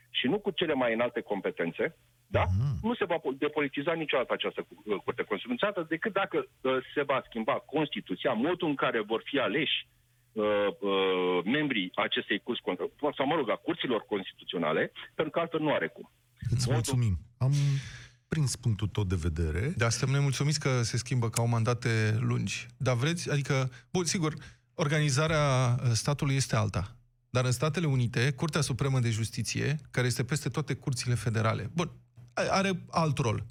și 0.10 0.28
nu 0.28 0.40
cu 0.40 0.52
cele 0.52 0.74
mai 0.74 0.94
înalte 0.94 1.22
competențe, 1.22 1.98
da? 2.38 2.44
Mhm. 2.50 2.88
nu 2.88 2.94
se 3.00 3.06
va 3.12 3.18
po- 3.24 3.38
depolitiza 3.46 3.94
niciodată 4.04 4.32
această 4.34 4.62
uh, 4.70 4.98
curte 5.06 5.24
constituțională 5.32 5.86
decât 5.96 6.14
dacă 6.22 6.38
uh, 6.46 6.78
se 6.94 7.02
va 7.10 7.18
schimba 7.28 7.56
Constituția, 7.76 8.32
modul 8.48 8.68
în 8.74 8.78
care 8.84 9.00
vor 9.12 9.22
fi 9.30 9.38
aleși 9.48 9.78
uh, 9.88 10.44
uh, 10.90 11.38
membrii 11.58 11.92
acestei 12.08 12.40
curți, 12.46 12.62
con- 12.68 13.14
sau 13.18 13.26
mă 13.28 13.36
rog, 13.36 13.48
a 13.50 13.56
curților 13.68 14.02
constituționale, 14.14 14.92
pentru 15.18 15.34
că 15.34 15.40
altfel 15.40 15.60
nu 15.66 15.74
are 15.74 15.88
cum. 15.96 16.06
Îți 16.54 16.72
mulțumim. 16.72 17.16
Am 17.38 17.54
prins 18.28 18.56
punctul 18.56 18.88
tău 18.88 19.04
de 19.04 19.16
vedere. 19.28 19.74
Dar 19.78 19.90
suntem 19.90 20.16
nemulțumiți 20.16 20.60
că 20.60 20.82
se 20.82 20.98
schimbă 20.98 21.30
ca 21.30 21.42
au 21.42 21.48
mandate 21.48 22.18
lungi. 22.20 22.68
Dar 22.78 22.96
vreți, 22.96 23.32
adică, 23.32 23.70
bun, 23.92 24.04
sigur, 24.04 24.34
organizarea 24.74 25.44
uh, 25.84 25.90
statului 25.92 26.36
este 26.36 26.56
alta. 26.56 26.96
Dar 27.30 27.46
în 27.46 27.52
Statele 27.52 27.86
Unite, 27.88 28.32
Curtea 28.32 28.62
Supremă 28.62 29.00
de 29.00 29.10
Justiție, 29.10 29.76
care 29.92 30.08
este 30.08 30.24
peste 30.24 30.50
toate 30.50 30.74
curțile 30.74 31.14
federale, 31.14 31.70
bun, 31.74 31.88
a- 31.88 32.03
are 32.34 32.84
alt 32.90 33.18
rol. 33.18 33.46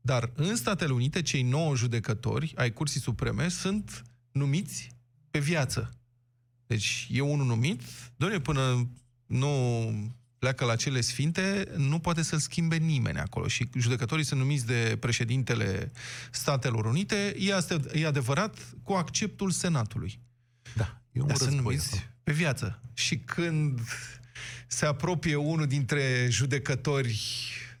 Dar 0.00 0.30
în 0.34 0.56
Statele 0.56 0.92
Unite, 0.92 1.22
cei 1.22 1.42
nouă 1.42 1.76
judecători 1.76 2.52
ai 2.56 2.72
Curții 2.72 3.00
Supreme 3.00 3.48
sunt 3.48 4.04
numiți 4.32 4.90
pe 5.30 5.38
viață. 5.38 5.90
Deci 6.66 7.08
e 7.10 7.20
unul 7.20 7.46
numit, 7.46 7.82
doamne, 8.16 8.40
până 8.40 8.88
nu 9.26 9.48
pleacă 10.38 10.64
la 10.64 10.76
cele 10.76 11.00
sfinte, 11.00 11.72
nu 11.76 11.98
poate 11.98 12.22
să-l 12.22 12.38
schimbe 12.38 12.76
nimeni 12.76 13.18
acolo. 13.18 13.48
Și 13.48 13.68
judecătorii 13.78 14.24
sunt 14.24 14.40
numiți 14.40 14.66
de 14.66 14.96
președintele 15.00 15.92
Statelor 16.30 16.84
Unite, 16.84 17.34
e, 17.38 17.54
asta, 17.54 17.76
e 17.92 18.06
adevărat, 18.06 18.58
cu 18.82 18.92
acceptul 18.92 19.50
Senatului. 19.50 20.20
Da, 20.76 21.00
e 21.12 21.20
un 21.20 21.26
Dar 21.26 21.36
sunt 21.36 21.50
război 21.50 21.74
numiți 21.74 21.94
acolo. 21.94 22.10
pe 22.22 22.32
viață. 22.32 22.80
Și 22.94 23.18
când 23.18 23.80
se 24.66 24.86
apropie 24.86 25.34
unul 25.34 25.66
dintre 25.66 26.26
judecători 26.30 27.20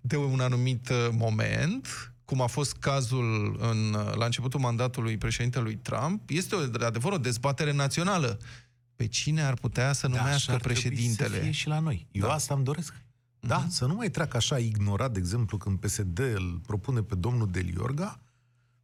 de 0.00 0.16
un 0.16 0.40
anumit 0.40 0.88
uh, 0.88 1.08
moment, 1.12 2.12
cum 2.24 2.40
a 2.40 2.46
fost 2.46 2.76
cazul 2.76 3.56
în, 3.60 3.94
uh, 3.94 4.14
la 4.14 4.24
începutul 4.24 4.60
mandatului 4.60 5.16
președintelui 5.18 5.76
Trump, 5.76 6.30
este 6.30 6.54
o, 6.54 6.66
de 6.66 6.84
adevăr 6.84 7.12
o 7.12 7.18
dezbatere 7.18 7.72
națională. 7.72 8.38
Pe 8.96 9.06
cine 9.06 9.42
ar 9.42 9.54
putea 9.54 9.92
să 9.92 10.06
Da, 10.06 10.12
așa 10.12 10.22
numească 10.22 10.52
ar 10.52 10.60
trebui 10.60 10.80
președintele? 10.80 11.36
Să 11.36 11.42
fie 11.42 11.50
și 11.50 11.68
la 11.68 11.78
noi. 11.78 12.06
Eu 12.12 12.26
Da. 12.26 12.32
asta 12.32 12.54
îmi 12.54 12.64
doresc. 12.64 12.94
Da, 13.40 13.66
să 13.68 13.86
nu 13.86 13.94
mai 13.94 14.10
treacă 14.10 14.36
așa 14.36 14.58
ignorat, 14.58 15.12
de 15.12 15.18
exemplu, 15.18 15.56
când 15.56 15.78
PSD 15.78 16.18
îl 16.18 16.60
propune 16.66 17.00
pe 17.02 17.14
domnul 17.14 17.48
Deliorga, 17.50 18.20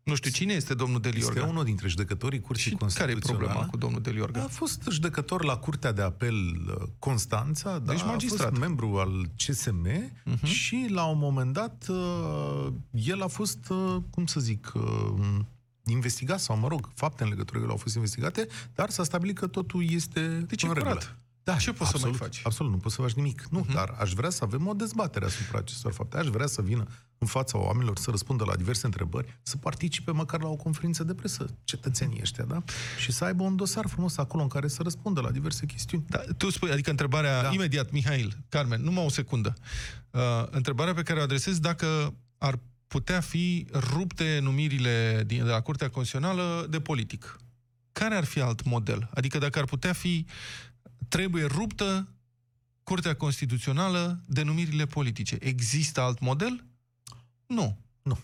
Nu 0.07 0.14
știu 0.14 0.31
cine 0.31 0.53
este 0.53 0.75
domnul 0.75 1.01
Deliorga. 1.01 1.40
Este 1.40 1.51
unul 1.51 1.64
dintre 1.64 1.88
judecătorii 1.88 2.40
Curții 2.40 2.71
Și 2.71 2.77
care 2.77 3.11
e 3.11 3.12
Constituționale. 3.12 3.45
problema 3.45 3.66
cu 3.71 3.77
domnul 3.77 4.01
Deliorga? 4.01 4.42
A 4.42 4.47
fost 4.47 4.83
judecător 4.90 5.45
la 5.45 5.57
Curtea 5.57 5.92
de 5.92 6.03
Apel 6.03 6.35
uh, 6.35 6.88
Constanța, 6.99 7.79
Deci 7.79 8.01
da, 8.01 8.05
magistrat. 8.05 8.47
a 8.47 8.49
fost 8.49 8.61
membru 8.61 8.97
al 8.99 9.31
CSM 9.37 9.87
uh-huh. 9.88 10.42
și 10.42 10.87
la 10.88 11.05
un 11.05 11.19
moment 11.19 11.53
dat 11.53 11.87
uh, 11.88 12.66
el 12.90 13.23
a 13.23 13.27
fost, 13.27 13.69
uh, 13.69 13.97
cum 14.11 14.27
să 14.27 14.40
zic, 14.40 14.73
uh, 14.75 15.38
investigat 15.85 16.40
sau, 16.40 16.57
mă 16.59 16.69
rog, 16.69 16.90
fapte 16.95 17.23
în 17.23 17.29
legătură 17.29 17.59
cu 17.59 17.64
el 17.64 17.71
au 17.71 17.77
fost 17.77 17.95
investigate, 17.95 18.47
dar 18.75 18.90
s-a 18.90 19.05
stabilit 19.05 19.38
că 19.38 19.47
totul 19.47 19.90
este 19.90 20.45
Deci 20.49 20.62
e 20.62 20.66
în 20.66 20.73
regulă. 20.73 21.01
Curat. 21.47 21.59
Da, 21.59 21.73
Ce 21.73 21.73
poți 21.73 21.91
să 21.91 21.99
mai 21.99 22.11
absolut, 22.11 22.17
faci? 22.17 22.41
Absolut, 22.45 22.73
nu 22.73 22.79
poți 22.79 22.95
să 22.95 23.01
faci 23.01 23.13
nimic. 23.13 23.47
Nu, 23.51 23.65
uh-huh. 23.65 23.75
dar 23.75 23.97
aș 23.99 24.13
vrea 24.13 24.31
să 24.31 24.45
avem 24.45 24.67
o 24.67 24.73
dezbatere 24.73 25.25
asupra 25.25 25.59
acestor 25.59 25.93
fapte. 25.93 26.17
Aș 26.17 26.27
vrea 26.27 26.47
să 26.47 26.63
vină 26.63 26.87
în 27.19 27.27
fața 27.27 27.59
oamenilor 27.59 27.99
să 27.99 28.11
răspundă 28.11 28.45
la 28.45 28.57
diverse 28.57 28.87
întrebări, 28.87 29.39
să 29.43 29.57
participe 29.57 30.11
măcar 30.11 30.43
la 30.43 30.49
o 30.49 30.57
conferință 30.57 31.05
de 31.05 31.15
presă, 31.15 31.47
cetățenii 31.65 32.19
ăștia, 32.21 32.45
da? 32.45 32.63
Și 32.99 33.13
să 33.13 33.25
aibă 33.25 33.43
un 33.43 33.57
dosar 33.57 33.87
frumos 33.87 34.17
acolo 34.17 34.43
în 34.43 34.49
care 34.49 34.69
să 34.69 34.83
răspundă 34.83 35.21
la 35.21 35.31
diverse 35.31 35.67
chestiuni. 35.67 36.05
Da, 36.09 36.19
tu 36.37 36.51
spui, 36.51 36.71
adică 36.71 36.91
întrebarea, 36.91 37.43
da. 37.43 37.49
Da. 37.49 37.55
imediat, 37.55 37.91
Mihail, 37.91 38.37
Carmen, 38.49 38.83
numai 38.83 39.05
o 39.05 39.09
secundă. 39.09 39.55
Uh, 40.11 40.21
întrebarea 40.51 40.95
pe 40.95 41.03
care 41.03 41.19
o 41.19 41.23
adresez, 41.23 41.59
dacă 41.59 42.15
ar 42.39 42.59
putea 42.87 43.21
fi 43.21 43.67
rupte 43.73 44.39
numirile 44.43 45.23
din, 45.27 45.45
de 45.45 45.51
la 45.51 45.61
Curtea 45.61 45.91
Constituțională 45.91 46.67
de 46.71 46.81
politic. 46.81 47.37
Care 47.93 48.15
ar 48.15 48.25
fi 48.25 48.41
alt 48.41 48.65
model? 48.65 49.11
Adică 49.15 49.39
dacă 49.39 49.59
ar 49.59 49.65
putea 49.65 49.93
fi, 49.93 50.27
trebuie 51.09 51.45
ruptă 51.45 52.09
Curtea 52.83 53.14
Constituțională 53.16 54.23
de 54.27 54.42
numirile 54.42 54.87
politice. 54.87 55.37
Există 55.40 56.01
alt 56.01 56.21
model? 56.21 56.64
Nu. 57.47 57.79
Nu. 58.03 58.19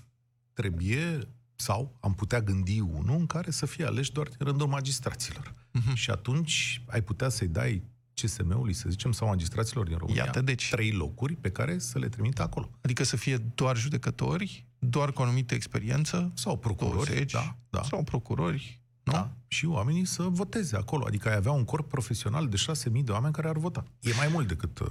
Trebuie 0.53 1.29
sau 1.57 1.97
am 2.01 2.14
putea 2.14 2.40
gândi 2.40 2.81
unul 2.81 3.16
în 3.18 3.27
care 3.27 3.51
să 3.51 3.66
fie 3.66 3.85
aleși 3.87 4.12
doar 4.12 4.27
din 4.29 4.47
rândul 4.47 4.66
magistraților. 4.66 5.55
Mhm. 5.71 5.95
Și 5.95 6.11
atunci 6.11 6.83
ai 6.87 7.03
putea 7.03 7.29
să-i 7.29 7.49
dai 7.49 7.83
CSM-ului, 8.14 8.73
să 8.73 8.88
zicem, 8.88 9.12
sau 9.12 9.29
magistraților 9.29 9.87
din 9.87 9.97
România, 9.97 10.25
Iată, 10.25 10.40
deci. 10.40 10.71
trei 10.71 10.90
locuri 10.92 11.35
pe 11.37 11.51
care 11.51 11.79
să 11.79 11.99
le 11.99 12.09
trimită 12.09 12.42
acolo. 12.42 12.71
Adică 12.83 13.05
să 13.05 13.16
fie 13.16 13.37
doar 13.37 13.77
judecători, 13.77 14.66
doar 14.79 15.12
cu 15.12 15.21
o 15.21 15.25
anumită 15.25 15.55
experiență, 15.55 16.33
Sau 16.35 16.59
procurori, 16.59 17.07
20, 17.07 17.33
da, 17.33 17.57
da. 17.71 17.83
sau 17.83 18.03
procurori, 18.05 18.82
nu? 19.05 19.12
Da? 19.12 19.29
Și 19.49 19.67
oamenii 19.67 20.05
să 20.05 20.23
voteze 20.23 20.77
acolo. 20.77 21.05
Adică 21.07 21.29
ai 21.29 21.35
avea 21.37 21.53
un 21.53 21.65
corp 21.65 21.88
profesional 21.88 22.49
de 22.49 22.57
6.000 22.97 23.05
de 23.05 23.12
oameni 23.12 23.33
care 23.33 23.49
ar 23.49 23.57
vota. 23.57 23.85
E 24.01 24.11
mai 24.17 24.29
mult 24.33 24.49
decât... 24.49 24.79
uh, 24.79 24.87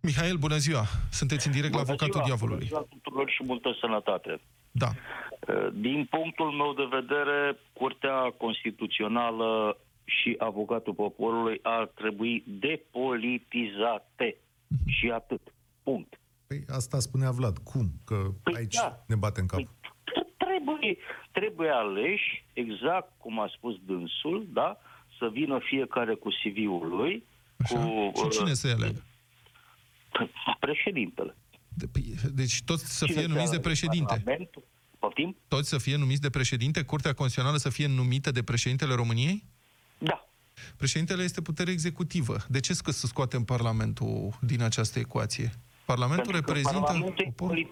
Mihail, 0.00 0.36
bună 0.36 0.56
ziua! 0.56 0.84
Sunteți 1.10 1.46
în 1.46 1.52
direct 1.52 1.72
la 1.74 1.80
Bună 1.80 1.90
avocatul 1.90 2.12
ziua, 2.14 2.24
diavolului. 2.26 2.66
Bună 2.68 2.84
ziua 2.86 3.00
tuturor 3.00 3.30
și 3.30 3.42
multă 3.44 3.68
sănătate. 3.80 4.40
Da. 4.70 4.90
Din 5.72 6.06
punctul 6.10 6.50
meu 6.50 6.72
de 6.74 6.96
vedere, 6.98 7.58
Curtea 7.72 8.18
Constituțională 8.38 9.76
și 10.04 10.34
avocatul 10.38 10.94
poporului 10.94 11.58
ar 11.62 11.86
trebui 11.94 12.44
depolitizate. 12.46 14.36
Și 14.86 15.10
atât. 15.10 15.40
Punct. 15.82 16.20
Păi 16.46 16.64
asta 16.68 16.98
spunea 16.98 17.30
Vlad. 17.30 17.58
Cum? 17.58 17.86
Că 18.04 18.16
Păi 18.42 18.54
aici 18.56 18.74
da. 18.74 19.04
ne 19.06 19.14
bate 19.14 19.40
în 19.40 19.46
cap. 19.46 19.58
Păi, 19.58 19.68
t- 19.68 20.36
trebuie, 20.36 20.96
trebuie 21.42 21.70
aleși, 21.70 22.44
exact 22.52 23.12
cum 23.18 23.40
a 23.40 23.48
spus 23.56 23.74
dânsul, 23.86 24.46
da? 24.52 24.78
să 25.18 25.28
vină 25.32 25.58
fiecare 25.62 26.14
cu 26.14 26.28
CV-ul 26.28 26.88
lui, 26.96 27.24
Așa. 27.56 27.78
cu 27.78 28.30
Și 28.30 28.38
cine 28.38 28.54
să-i 28.54 28.70
aleagă? 28.70 29.02
uh, 30.20 30.28
președintele. 30.60 31.36
De- 31.68 31.86
păi, 31.92 32.14
Deci 32.34 32.62
toți 32.64 32.98
să 32.98 33.04
Cine 33.04 33.18
fie 33.18 33.26
numiți 33.26 33.50
de 33.50 33.56
alege 33.56 33.68
președinte. 33.68 34.14
Parlamentul? 34.14 34.62
Poftim? 34.98 35.36
Toți 35.48 35.68
să 35.68 35.78
fie 35.78 35.96
numiți 35.96 36.20
de 36.20 36.30
președinte? 36.30 36.82
Curtea 36.82 37.12
Constituțională 37.12 37.58
să 37.58 37.70
fie 37.70 37.86
numită 37.86 38.30
de 38.30 38.42
președintele 38.42 38.94
României? 38.94 39.44
Da. 39.98 40.26
Președintele 40.76 41.22
este 41.22 41.40
putere 41.40 41.70
executivă. 41.70 42.36
De 42.48 42.60
ce 42.60 42.72
să 42.74 42.82
să 42.90 43.06
scoatem 43.06 43.44
Parlamentul 43.44 44.28
din 44.40 44.62
această 44.62 44.98
ecuație? 44.98 45.50
Parlamentul 45.84 46.32
Pentru 46.32 46.42
că 46.42 46.52
reprezintă... 46.52 46.86
Parlamentul 46.86 47.24
e 47.24 47.32
poporul? 47.34 47.68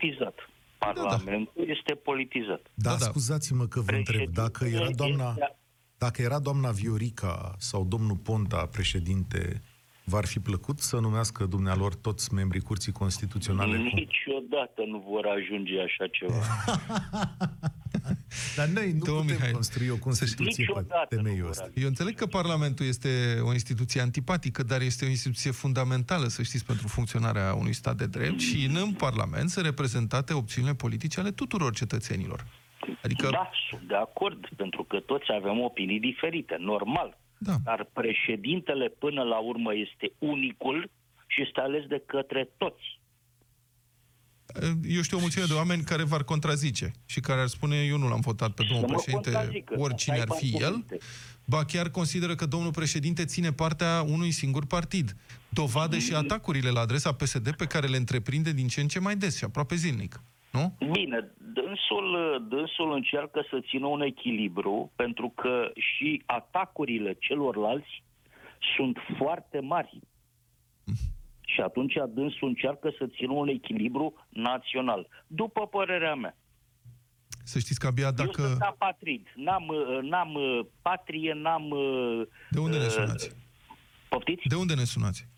Politizat. 0.84 1.08
da. 1.10 1.16
Parlamentul 1.16 1.64
este 1.68 1.94
politizat. 1.94 2.62
Da, 2.74 2.90
Da, 2.90 2.96
da. 2.96 3.04
scuzați-mă 3.04 3.66
că 3.66 3.80
vă 3.80 3.92
întreb. 3.92 4.28
Dacă 4.32 4.64
era 4.64 4.70
Președintele 4.78 5.14
doamna, 5.16 5.30
este- 5.30 5.58
dacă 5.98 6.22
era 6.22 6.38
doamna 6.38 6.70
Viorica 6.70 7.54
sau 7.58 7.84
domnul 7.84 8.16
Ponta 8.16 8.66
președinte, 8.66 9.62
v-ar 10.04 10.26
fi 10.26 10.38
plăcut 10.40 10.78
să 10.80 10.98
numească 11.00 11.44
dumnealor 11.46 11.94
toți 11.94 12.34
membrii 12.34 12.60
Curții 12.60 12.92
Constituționale? 12.92 13.76
cum? 13.76 13.84
Niciodată 13.84 14.82
nu 14.86 15.04
vor 15.10 15.26
ajunge 15.26 15.80
așa 15.80 16.06
ceva. 16.06 16.34
Dar 18.56 18.66
noi 18.66 18.92
nu 18.92 18.98
Domnul 18.98 19.22
putem 19.22 19.36
Mihail, 19.36 19.52
construi 19.52 19.88
o 19.88 19.96
Constituție 19.96 20.64
pe 20.64 20.70
Niciodată 20.70 21.14
nu 21.14 21.16
temeiul 21.16 21.40
vor 21.40 21.50
ăsta. 21.50 21.62
ajunge. 21.62 21.80
Eu 21.80 21.88
înțeleg 21.88 22.14
că 22.14 22.26
Parlamentul 22.26 22.86
este 22.86 23.08
o 23.42 23.52
instituție 23.52 24.00
antipatică, 24.00 24.62
dar 24.62 24.80
este 24.80 25.04
o 25.04 25.08
instituție 25.08 25.50
fundamentală, 25.50 26.26
să 26.26 26.42
știți, 26.42 26.64
pentru 26.64 26.88
funcționarea 26.88 27.54
unui 27.54 27.72
stat 27.72 27.96
de 27.96 28.06
drept 28.06 28.40
și 28.40 28.70
în 28.74 28.92
Parlament 28.92 29.50
sunt 29.50 29.64
reprezentate 29.64 30.32
opțiunile 30.32 30.74
politice 30.74 31.20
ale 31.20 31.30
tuturor 31.30 31.74
cetățenilor. 31.74 32.46
Adică, 33.02 33.28
Da, 33.30 33.50
sunt 33.70 33.88
de 33.88 33.94
acord, 33.94 34.48
pentru 34.56 34.82
că 34.84 35.00
toți 35.00 35.32
avem 35.32 35.60
opinii 35.60 36.00
diferite, 36.00 36.56
normal. 36.58 37.18
Da. 37.38 37.54
Dar 37.64 37.88
președintele 37.92 38.88
până 38.98 39.22
la 39.22 39.38
urmă 39.38 39.74
este 39.74 40.12
unicul 40.18 40.90
și 41.26 41.42
este 41.42 41.60
ales 41.60 41.86
de 41.86 42.02
către 42.06 42.48
toți. 42.56 43.00
Eu 44.88 45.02
știu 45.02 45.16
o 45.16 45.20
mulțime 45.20 45.44
de 45.44 45.54
oameni 45.54 45.82
care 45.82 46.02
v-ar 46.02 46.22
contrazice 46.22 46.90
și 47.06 47.20
care 47.20 47.40
ar 47.40 47.46
spune, 47.46 47.76
eu 47.76 47.98
nu 47.98 48.08
l-am 48.08 48.20
votat 48.20 48.50
pe 48.50 48.64
domnul 48.68 48.88
Să 48.88 48.92
mă 48.92 48.96
președinte, 48.96 49.30
contrazică, 49.30 49.74
oricine 49.78 50.16
să 50.16 50.22
ar 50.22 50.28
aibă 50.30 50.46
fi 50.46 50.56
el, 50.56 50.64
argumente. 50.64 50.98
ba 51.44 51.64
chiar 51.64 51.90
consideră 51.90 52.34
că 52.34 52.46
domnul 52.46 52.70
președinte 52.70 53.24
ține 53.24 53.52
partea 53.52 54.04
unui 54.08 54.30
singur 54.30 54.66
partid. 54.66 55.16
Dovadă 55.48 55.98
și 55.98 56.14
atacurile 56.14 56.70
la 56.70 56.80
adresa 56.80 57.12
PSD 57.12 57.54
pe 57.56 57.66
care 57.66 57.86
le 57.86 57.96
întreprinde 57.96 58.52
din 58.52 58.68
ce 58.68 58.80
în 58.80 58.88
ce 58.88 59.00
mai 59.00 59.16
des 59.16 59.36
și 59.36 59.44
aproape 59.44 59.74
zilnic. 59.74 60.20
Nu? 60.50 60.76
Bine, 60.92 61.30
dânsul, 61.52 62.08
dânsul 62.48 62.92
încearcă 62.92 63.46
să 63.50 63.60
țină 63.68 63.86
un 63.86 64.00
echilibru 64.00 64.92
pentru 64.96 65.32
că 65.36 65.70
și 65.74 66.22
atacurile 66.26 67.16
celorlalți 67.18 68.02
sunt 68.76 68.96
foarte 69.18 69.60
mari. 69.60 70.00
Și 71.54 71.60
atunci 71.60 71.94
dânsul 72.08 72.48
încearcă 72.48 72.90
să 72.98 73.06
țină 73.16 73.32
un 73.32 73.48
echilibru 73.48 74.26
național. 74.28 75.08
După 75.26 75.66
părerea 75.66 76.14
mea. 76.14 76.36
Să 77.44 77.58
știți 77.58 77.78
că 77.80 77.86
abia 77.86 78.06
Eu 78.06 78.12
dacă... 78.12 78.42
sunt 78.46 78.60
apatrid. 78.60 79.26
N-am, 79.34 79.66
uh, 79.68 79.98
n-am 80.02 80.34
uh, 80.34 80.66
patrie, 80.82 81.32
n-am... 81.32 81.70
uh, 81.70 82.26
De 82.50 82.58
unde 82.58 82.76
ne 82.78 82.84
uh, 82.84 82.90
sunați? 82.90 83.30
Poftiți? 84.08 84.46
De 84.48 84.54
unde 84.54 84.74
ne 84.74 84.84
sunați? 84.84 85.28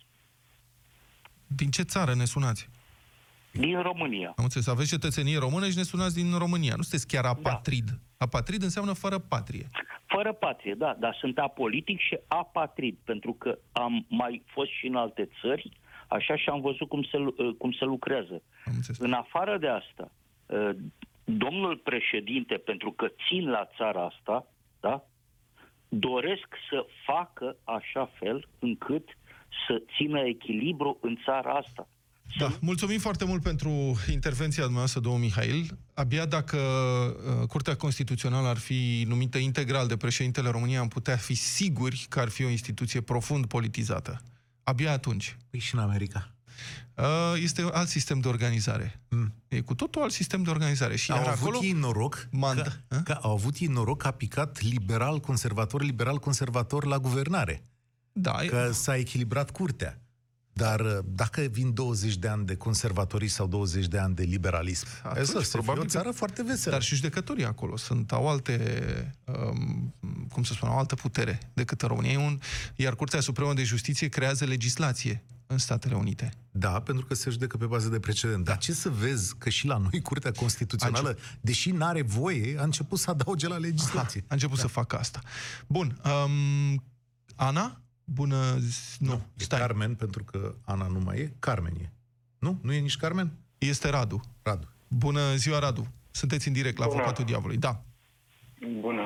Din 1.47 1.71
ce 1.71 1.83
țară 1.83 2.15
ne 2.15 2.25
sunați? 2.25 2.69
Din 3.53 3.81
România. 3.83 4.29
Am 4.37 4.45
înțeles, 4.45 4.67
aveți 4.67 4.89
cetățenie 4.89 5.39
română 5.39 5.69
și 5.69 5.77
ne 5.77 5.83
sunați 5.83 6.15
din 6.15 6.39
România. 6.39 6.75
Nu 6.77 6.83
sunteți 6.83 7.07
Da. 7.07 7.21
chiar 7.21 7.31
apatrid. 7.31 7.85
Apatrid 8.17 8.63
înseamnă 8.63 8.93
fără 8.93 9.19
patrie. 9.19 9.67
Fără 10.07 10.33
patrie, 10.33 10.75
da, 10.75 10.97
dar 11.01 11.17
sunt 11.21 11.39
apolitic 11.39 11.99
și 12.01 12.19
apatrid, 12.29 12.97
pentru 13.05 13.33
că 13.33 13.59
am 13.73 14.07
mai 14.09 14.43
fost 14.47 14.71
și 14.71 14.87
în 14.87 14.95
alte 14.97 15.29
țări, 15.41 15.71
așa 16.13 16.37
și 16.37 16.49
am 16.49 16.61
văzut 16.61 16.89
cum 16.89 17.03
se, 17.03 17.17
lu- 17.17 17.35
uh, 17.39 17.55
cum 17.59 17.73
se 17.73 17.85
lucrează. 17.85 18.43
Am 18.65 18.73
înțeles. 18.75 18.99
În 18.99 19.13
afară 19.13 19.59
de 19.59 19.69
asta, 19.69 20.13
uh, 20.47 20.71
domnul 21.25 21.77
președinte, 21.77 22.55
pentru 22.55 22.93
că 22.93 23.07
țin 23.29 23.51
la 23.51 23.69
țara 23.77 24.05
asta, 24.05 24.47
da, 24.81 25.05
doresc 25.89 26.49
să 26.71 26.87
facă 27.07 27.57
așa 27.65 28.11
fel 28.19 28.49
încât 28.59 29.09
să 29.67 29.83
țină 29.97 30.21
echilibru 30.21 30.99
în 31.01 31.19
țara 31.25 31.53
asta. 31.53 31.89
Da, 32.39 32.49
mulțumim 32.61 32.99
foarte 32.99 33.25
mult 33.25 33.43
pentru 33.43 33.71
intervenția 34.11 34.63
dumneavoastră, 34.63 35.01
domnul 35.01 35.21
Mihail. 35.21 35.67
Abia 35.95 36.27
dacă 36.27 36.57
uh, 36.57 37.47
Curtea 37.47 37.77
Constituțională 37.77 38.49
ar 38.49 38.57
fi 38.57 39.05
numită 39.09 39.39
integral 39.39 39.87
de 39.87 39.97
președintele 39.97 40.49
României, 40.51 40.79
am 40.79 40.89
putea 40.89 41.17
fi 41.17 41.35
siguri 41.35 42.07
că 42.09 42.21
ar 42.21 42.29
fi 42.29 42.45
o 42.45 42.49
instituție 42.49 43.01
profund 43.01 43.47
politizată. 43.47 44.21
Abia 44.65 44.93
atunci. 44.93 45.37
Păi 45.51 45.61
și 45.61 45.75
în 45.75 45.81
America. 45.81 46.35
Uh, 46.95 47.43
este 47.43 47.69
alt 47.73 47.89
sistem 47.89 48.21
de 48.21 48.29
organizare. 48.29 49.01
Mm. 49.09 49.35
E 49.49 49.61
cu 49.61 49.75
totul 49.75 50.03
alt 50.03 50.13
sistem 50.13 50.43
de 50.43 50.51
organizare. 50.51 50.97
Și 50.97 51.11
Au 51.11 51.19
iar 51.19 51.27
avut 51.27 51.49
acolo... 51.49 51.65
ei 51.65 51.73
noroc 51.73 52.29
Manda. 52.31 52.63
că, 52.89 52.97
că 53.05 53.19
au 53.23 53.33
avut 53.33 53.57
ei 53.57 53.67
noroc 53.67 54.01
că 54.01 54.07
a 54.07 54.11
picat 54.11 54.61
liberal-conservator, 54.61 55.83
liberal-conservator 55.83 56.85
la 56.85 56.99
guvernare. 56.99 57.63
Da, 58.13 58.33
Că 58.33 58.71
s-a 58.73 58.97
echilibrat 58.97 59.51
curtea. 59.51 60.02
Dar 60.53 60.81
uh, 60.81 60.99
dacă 61.05 61.41
vin 61.41 61.75
20 61.75 62.17
de 62.17 62.29
ani 62.29 62.47
de 62.47 62.55
conservatorism 62.57 63.35
sau 63.35 63.47
20 63.47 63.87
de 63.87 63.99
ani 63.99 64.15
de 64.15 64.23
liberalism, 64.23 64.87
Atunci, 65.03 65.19
asta 65.19 65.39
să 65.39 65.45
fie 65.45 65.51
probabil 65.51 65.81
o 65.81 65.85
că- 65.85 65.91
țară 65.91 66.11
foarte 66.11 66.43
veselă. 66.43 66.75
Dar 66.75 66.83
și 66.83 66.95
judecătorii 66.95 67.45
acolo 67.45 67.77
sunt, 67.77 68.13
au 68.13 68.29
alte, 68.29 69.15
um, 69.25 69.95
cum 70.33 70.43
să 70.43 70.53
spun, 70.53 70.69
au 70.69 70.79
altă 70.79 70.95
putere 70.95 71.39
decât 71.55 71.83
în 71.83 71.89
România. 71.89 72.13
E 72.13 72.17
Un, 72.17 72.41
iar 72.77 72.95
Curtea 72.95 73.21
Supremă 73.21 73.55
de 73.55 73.63
Justiție 73.63 74.09
creează 74.09 74.45
legislație 74.45 75.23
în 75.47 75.59
Statele 75.59 75.95
Unite. 75.95 76.33
Da, 76.51 76.81
pentru 76.81 77.07
că 77.07 77.15
se 77.15 77.31
judecă 77.31 77.57
pe 77.57 77.67
bază 77.67 77.89
de 77.89 77.99
precedent. 77.99 78.45
Dar 78.45 78.59
ce 78.59 78.73
să 78.73 78.89
vezi 78.89 79.35
că 79.39 79.49
și 79.49 79.67
la 79.67 79.77
noi 79.77 80.01
Curtea 80.03 80.33
Constituțională, 80.33 81.19
deși 81.41 81.71
n-are 81.71 82.03
voie, 82.03 82.57
a 82.59 82.63
început 82.63 82.99
să 82.99 83.11
adauge 83.11 83.49
la 83.49 83.57
legislație. 83.57 84.25
A 84.29 84.35
început 84.35 84.57
da. 84.57 84.63
să 84.63 84.69
facă 84.69 84.99
asta. 84.99 85.21
Bun. 85.67 86.01
Um, 86.05 86.83
Ana? 87.35 87.82
Bună... 88.15 88.57
zi- 88.59 88.97
Nu, 88.99 89.13
E 89.37 89.43
stai. 89.43 89.59
Carmen, 89.59 89.95
pentru 89.95 90.25
că 90.25 90.55
Ana 90.65 90.87
nu 90.87 90.99
mai 91.05 91.17
e. 91.19 91.33
Carmen 91.39 91.73
e. 91.83 91.91
Nu? 92.39 92.59
Nu 92.63 92.73
e 92.73 92.79
nici 92.79 92.97
Carmen? 92.97 93.33
Este 93.59 93.91
Radu. 93.91 94.21
Radu. 94.43 94.69
Bună 94.89 95.35
ziua, 95.35 95.59
Radu. 95.59 95.87
Sunteți 96.11 96.47
în 96.49 96.53
direct 96.55 96.79
la 96.79 96.85
Bună. 96.87 96.97
Avocatul 96.99 97.25
Diavolului. 97.25 97.57
Da. 97.61 97.83
Bună. 98.81 99.03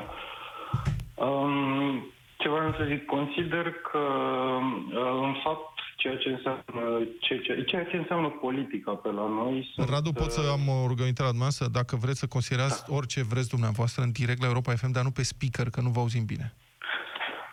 Um, 1.14 2.04
ce 2.38 2.48
vreau 2.48 2.72
să 2.72 2.84
zic, 2.88 3.04
consider 3.04 3.64
că 3.92 3.98
uh, 3.98 5.26
în 5.26 5.34
fapt 5.44 5.74
ceea 5.96 6.16
ce 6.16 6.28
înseamnă, 6.28 6.82
ce, 7.20 7.38
ce, 7.38 7.64
ceea 7.66 7.84
ce 7.84 7.96
înseamnă 7.96 8.28
politica 8.28 8.92
pe 8.92 9.08
la 9.08 9.26
noi 9.28 9.70
sunt, 9.74 9.88
Radu, 9.88 10.12
pot 10.12 10.30
să 10.30 10.40
uh, 10.40 10.48
am 10.50 10.68
o 10.68 10.86
rugăminte 10.86 11.20
la 11.22 11.28
dumneavoastră? 11.28 11.66
Dacă 11.68 11.96
vreți 11.96 12.18
să 12.18 12.26
considerați 12.26 12.84
orice 12.86 13.22
vreți 13.22 13.48
dumneavoastră 13.48 14.02
în 14.02 14.12
direct 14.12 14.40
la 14.40 14.46
Europa 14.46 14.74
FM, 14.74 14.90
dar 14.90 15.02
nu 15.04 15.10
pe 15.10 15.22
speaker, 15.22 15.70
că 15.70 15.80
nu 15.80 15.90
vă 15.90 16.00
auzim 16.00 16.24
bine. 16.24 16.54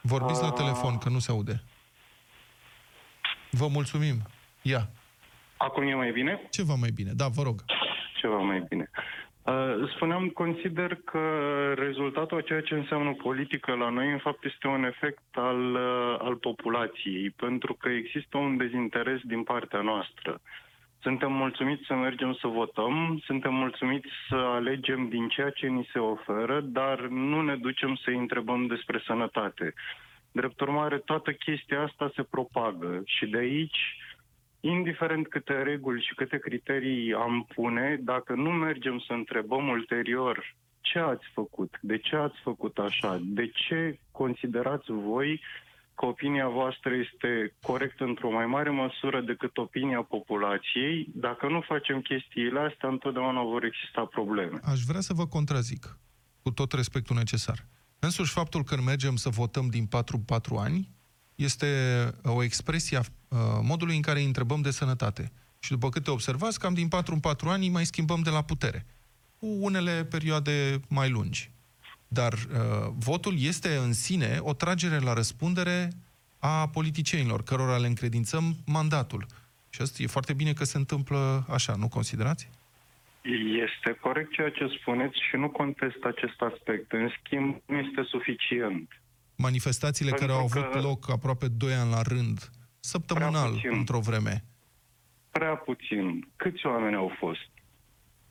Vorbiți 0.06 0.42
la 0.42 0.48
Ah. 0.48 0.54
telefon, 0.54 0.98
că 0.98 1.10
nu 1.10 1.20
se 1.20 1.32
aude. 1.32 1.64
Vă 3.52 3.68
mulțumim. 3.68 4.16
Ia. 4.62 4.88
Acum 5.58 5.88
e 5.88 5.96
mai 5.96 6.12
bine? 6.12 6.42
Ceva 6.50 6.74
mai 6.74 6.90
bine. 6.96 7.12
Da, 7.16 7.28
vă 7.28 7.42
rog. 7.44 7.64
Ceva 8.22 8.38
mai 8.38 8.66
bine. 8.70 8.90
Uh, 9.44 9.90
spuneam, 9.96 10.28
consider 10.30 10.96
că 11.06 11.20
rezultatul 11.78 12.38
a 12.38 12.42
ceea 12.42 12.62
ce 12.62 12.74
înseamnă 12.74 13.14
politică 13.14 13.74
la 13.76 13.90
noi, 13.90 14.12
în 14.12 14.18
fapt, 14.18 14.44
este 14.44 14.68
un 14.68 14.84
efect 14.84 15.24
al, 15.32 15.74
uh, 15.76 16.16
al 16.20 16.36
populației, 16.36 17.30
pentru 17.30 17.74
că 17.74 17.90
există 17.90 18.38
un 18.38 18.58
dezinteres 18.58 19.20
din 19.24 19.44
partea 19.44 19.82
noastră. 19.82 20.42
Suntem 21.04 21.32
mulțumiți 21.32 21.86
să 21.86 21.94
mergem 21.94 22.34
să 22.34 22.48
votăm, 22.48 23.22
suntem 23.26 23.54
mulțumiți 23.54 24.08
să 24.30 24.36
alegem 24.36 25.10
din 25.10 25.28
ceea 25.28 25.50
ce 25.50 25.68
ni 25.68 25.90
se 25.94 26.00
oferă, 26.00 26.62
dar 26.62 27.00
nu 27.00 27.42
ne 27.42 27.56
ducem 27.56 27.96
să 27.96 28.10
întrebăm 28.10 28.68
despre 28.68 29.02
sănătate. 29.06 29.74
Drept 30.32 30.60
urmare, 30.60 30.98
toată 30.98 31.32
chestia 31.32 31.82
asta 31.82 32.12
se 32.16 32.24
propagă 32.24 33.02
și 33.06 33.26
de 33.26 33.38
aici 33.38 33.98
indiferent 34.60 35.28
câte 35.28 35.62
reguli 35.62 36.02
și 36.02 36.16
câte 36.16 36.38
criterii 36.38 37.14
am 37.14 37.48
pune, 37.56 38.00
dacă 38.02 38.34
nu 38.34 38.50
mergem 38.50 39.00
să 39.08 39.14
întrebăm 39.14 39.68
ulterior 39.68 40.56
ce 40.82 41.00
ați 41.00 41.26
făcut, 41.34 41.78
de 41.82 41.98
ce 41.98 42.16
ați 42.16 42.40
făcut 42.44 42.78
așa, 42.78 43.20
de 43.22 43.48
ce 43.48 44.00
considerați 44.12 44.92
voi 44.92 45.42
că 45.96 46.06
opinia 46.06 46.48
voastră 46.48 46.92
este 46.96 47.54
corectă 47.62 48.04
într-o 48.04 48.32
mai 48.32 48.46
mare 48.46 48.70
măsură 48.70 49.22
decât 49.22 49.58
opinia 49.58 50.02
populației, 50.02 51.08
dacă 51.16 51.48
nu 51.48 51.62
facem 51.62 52.02
chestiile 52.02 52.60
astea, 52.60 52.90
întotdeauna 52.90 53.42
vor 53.44 53.64
exista 53.64 54.06
probleme. 54.06 54.60
Aș 54.64 54.82
vrea 54.82 55.00
să 55.00 55.14
vă 55.14 55.26
contrazic, 55.28 55.98
cu 56.42 56.52
tot 56.52 56.72
respectul 56.72 57.16
necesar. 57.16 57.66
Însuși 58.00 58.32
faptul 58.32 58.64
că 58.64 58.82
mergem 58.86 59.16
să 59.16 59.30
votăm 59.30 59.68
din 59.68 59.86
4 59.86 60.16
în 60.18 60.24
4 60.24 60.56
ani 60.56 60.90
este 61.36 61.68
o 62.24 62.44
expresie 62.44 62.98
a 62.98 63.00
uh, 63.00 63.38
modului 63.62 63.96
în 63.96 64.02
care 64.02 64.20
îi 64.20 64.26
întrebăm 64.26 64.62
de 64.62 64.72
sănătate. 64.72 65.32
Și 65.60 65.72
după 65.72 65.90
câte 65.90 66.12
observați, 66.12 66.60
cam 66.60 66.74
din 66.74 66.88
4 66.88 67.14
în 67.14 67.20
4 67.20 67.50
ani 67.50 67.66
îi 67.66 67.72
mai 67.72 67.86
schimbăm 67.86 68.22
de 68.22 68.30
la 68.30 68.42
putere. 68.42 68.86
Cu 69.40 69.48
unele 69.60 70.06
perioade 70.06 70.80
mai 70.90 71.10
lungi. 71.10 71.52
Dar 72.14 72.34
uh, 72.34 72.40
votul 72.98 73.34
este 73.40 73.76
în 73.76 73.94
sine 73.94 74.38
o 74.40 74.54
tragere 74.54 75.00
la 75.00 75.14
răspundere 75.14 75.90
a 76.40 76.68
politicienilor, 76.70 77.44
cărora 77.44 77.78
le 77.78 77.88
încredințăm 77.88 78.56
mandatul. 78.66 79.26
Și 79.70 79.82
asta 79.82 80.04
e 80.04 80.08
foarte 80.08 80.34
bine 80.34 80.54
că 80.54 80.64
se 80.64 80.78
întâmplă 80.78 81.46
așa, 81.50 81.76
nu 81.76 81.88
considerați? 81.88 82.50
Este 83.68 83.98
corect 84.02 84.32
ceea 84.32 84.50
ce 84.50 84.68
spuneți 84.80 85.18
și 85.30 85.36
nu 85.36 85.50
contest 85.50 86.04
acest 86.04 86.42
aspect. 86.42 86.92
În 86.92 87.10
schimb, 87.20 87.62
nu 87.66 87.78
este 87.78 88.02
suficient. 88.04 88.90
manifestațiile 89.36 90.10
Pentru 90.10 90.28
care 90.28 90.40
au 90.40 90.46
avut 90.46 90.72
că- 90.72 90.80
loc 90.88 91.10
aproape 91.10 91.48
2 91.48 91.74
ani 91.74 91.90
la 91.92 92.02
rând, 92.02 92.50
săptămânal, 92.80 93.52
puțin. 93.52 93.70
într-o 93.74 94.00
vreme. 94.00 94.44
Prea 95.32 95.56
puțin. 95.56 96.28
Câți 96.36 96.66
oameni 96.66 96.96
au 96.96 97.12
fost? 97.20 97.48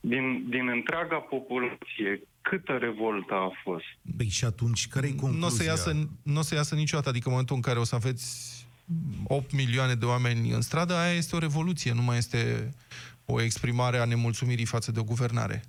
Din, 0.00 0.48
din 0.48 0.68
întreaga 0.68 1.16
populație, 1.16 2.20
câtă 2.42 2.72
revoltă 2.72 3.34
a 3.34 3.50
fost? 3.62 3.84
Păi 4.16 4.28
și 4.28 4.44
atunci, 4.44 4.88
care 4.88 5.06
e 5.06 5.10
concluzia? 5.10 5.38
Nu 5.38 5.46
o 5.46 5.48
să, 5.48 5.64
iasă, 5.64 6.08
n-o 6.22 6.42
să 6.42 6.54
iasă 6.54 6.74
niciodată, 6.74 7.08
adică 7.08 7.24
în 7.24 7.30
momentul 7.30 7.56
în 7.56 7.62
care 7.62 7.78
o 7.78 7.84
să 7.84 7.94
aveți 7.94 8.52
8 9.24 9.52
milioane 9.52 9.94
de 9.94 10.04
oameni 10.04 10.50
în 10.50 10.60
stradă, 10.60 10.94
aia 10.94 11.12
este 11.12 11.36
o 11.36 11.38
revoluție, 11.38 11.92
nu 11.92 12.02
mai 12.02 12.16
este 12.16 12.70
o 13.24 13.42
exprimare 13.42 13.98
a 13.98 14.04
nemulțumirii 14.04 14.64
față 14.64 14.92
de 14.92 14.98
o 14.98 15.04
guvernare. 15.04 15.62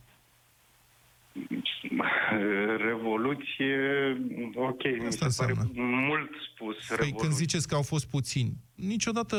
Revoluție, 2.78 3.78
ok, 4.56 4.84
mi 5.00 5.08
Asta 5.08 5.30
se 5.30 5.42
pare 5.42 5.54
înseamnă. 5.58 5.82
mult 6.08 6.30
spus. 6.54 6.76
Păi 6.88 6.96
revoluție. 6.98 7.18
când 7.22 7.32
ziceți 7.34 7.68
că 7.68 7.76
au 7.76 7.82
fost 7.82 8.06
puțini, 8.06 8.54
niciodată 8.76 9.38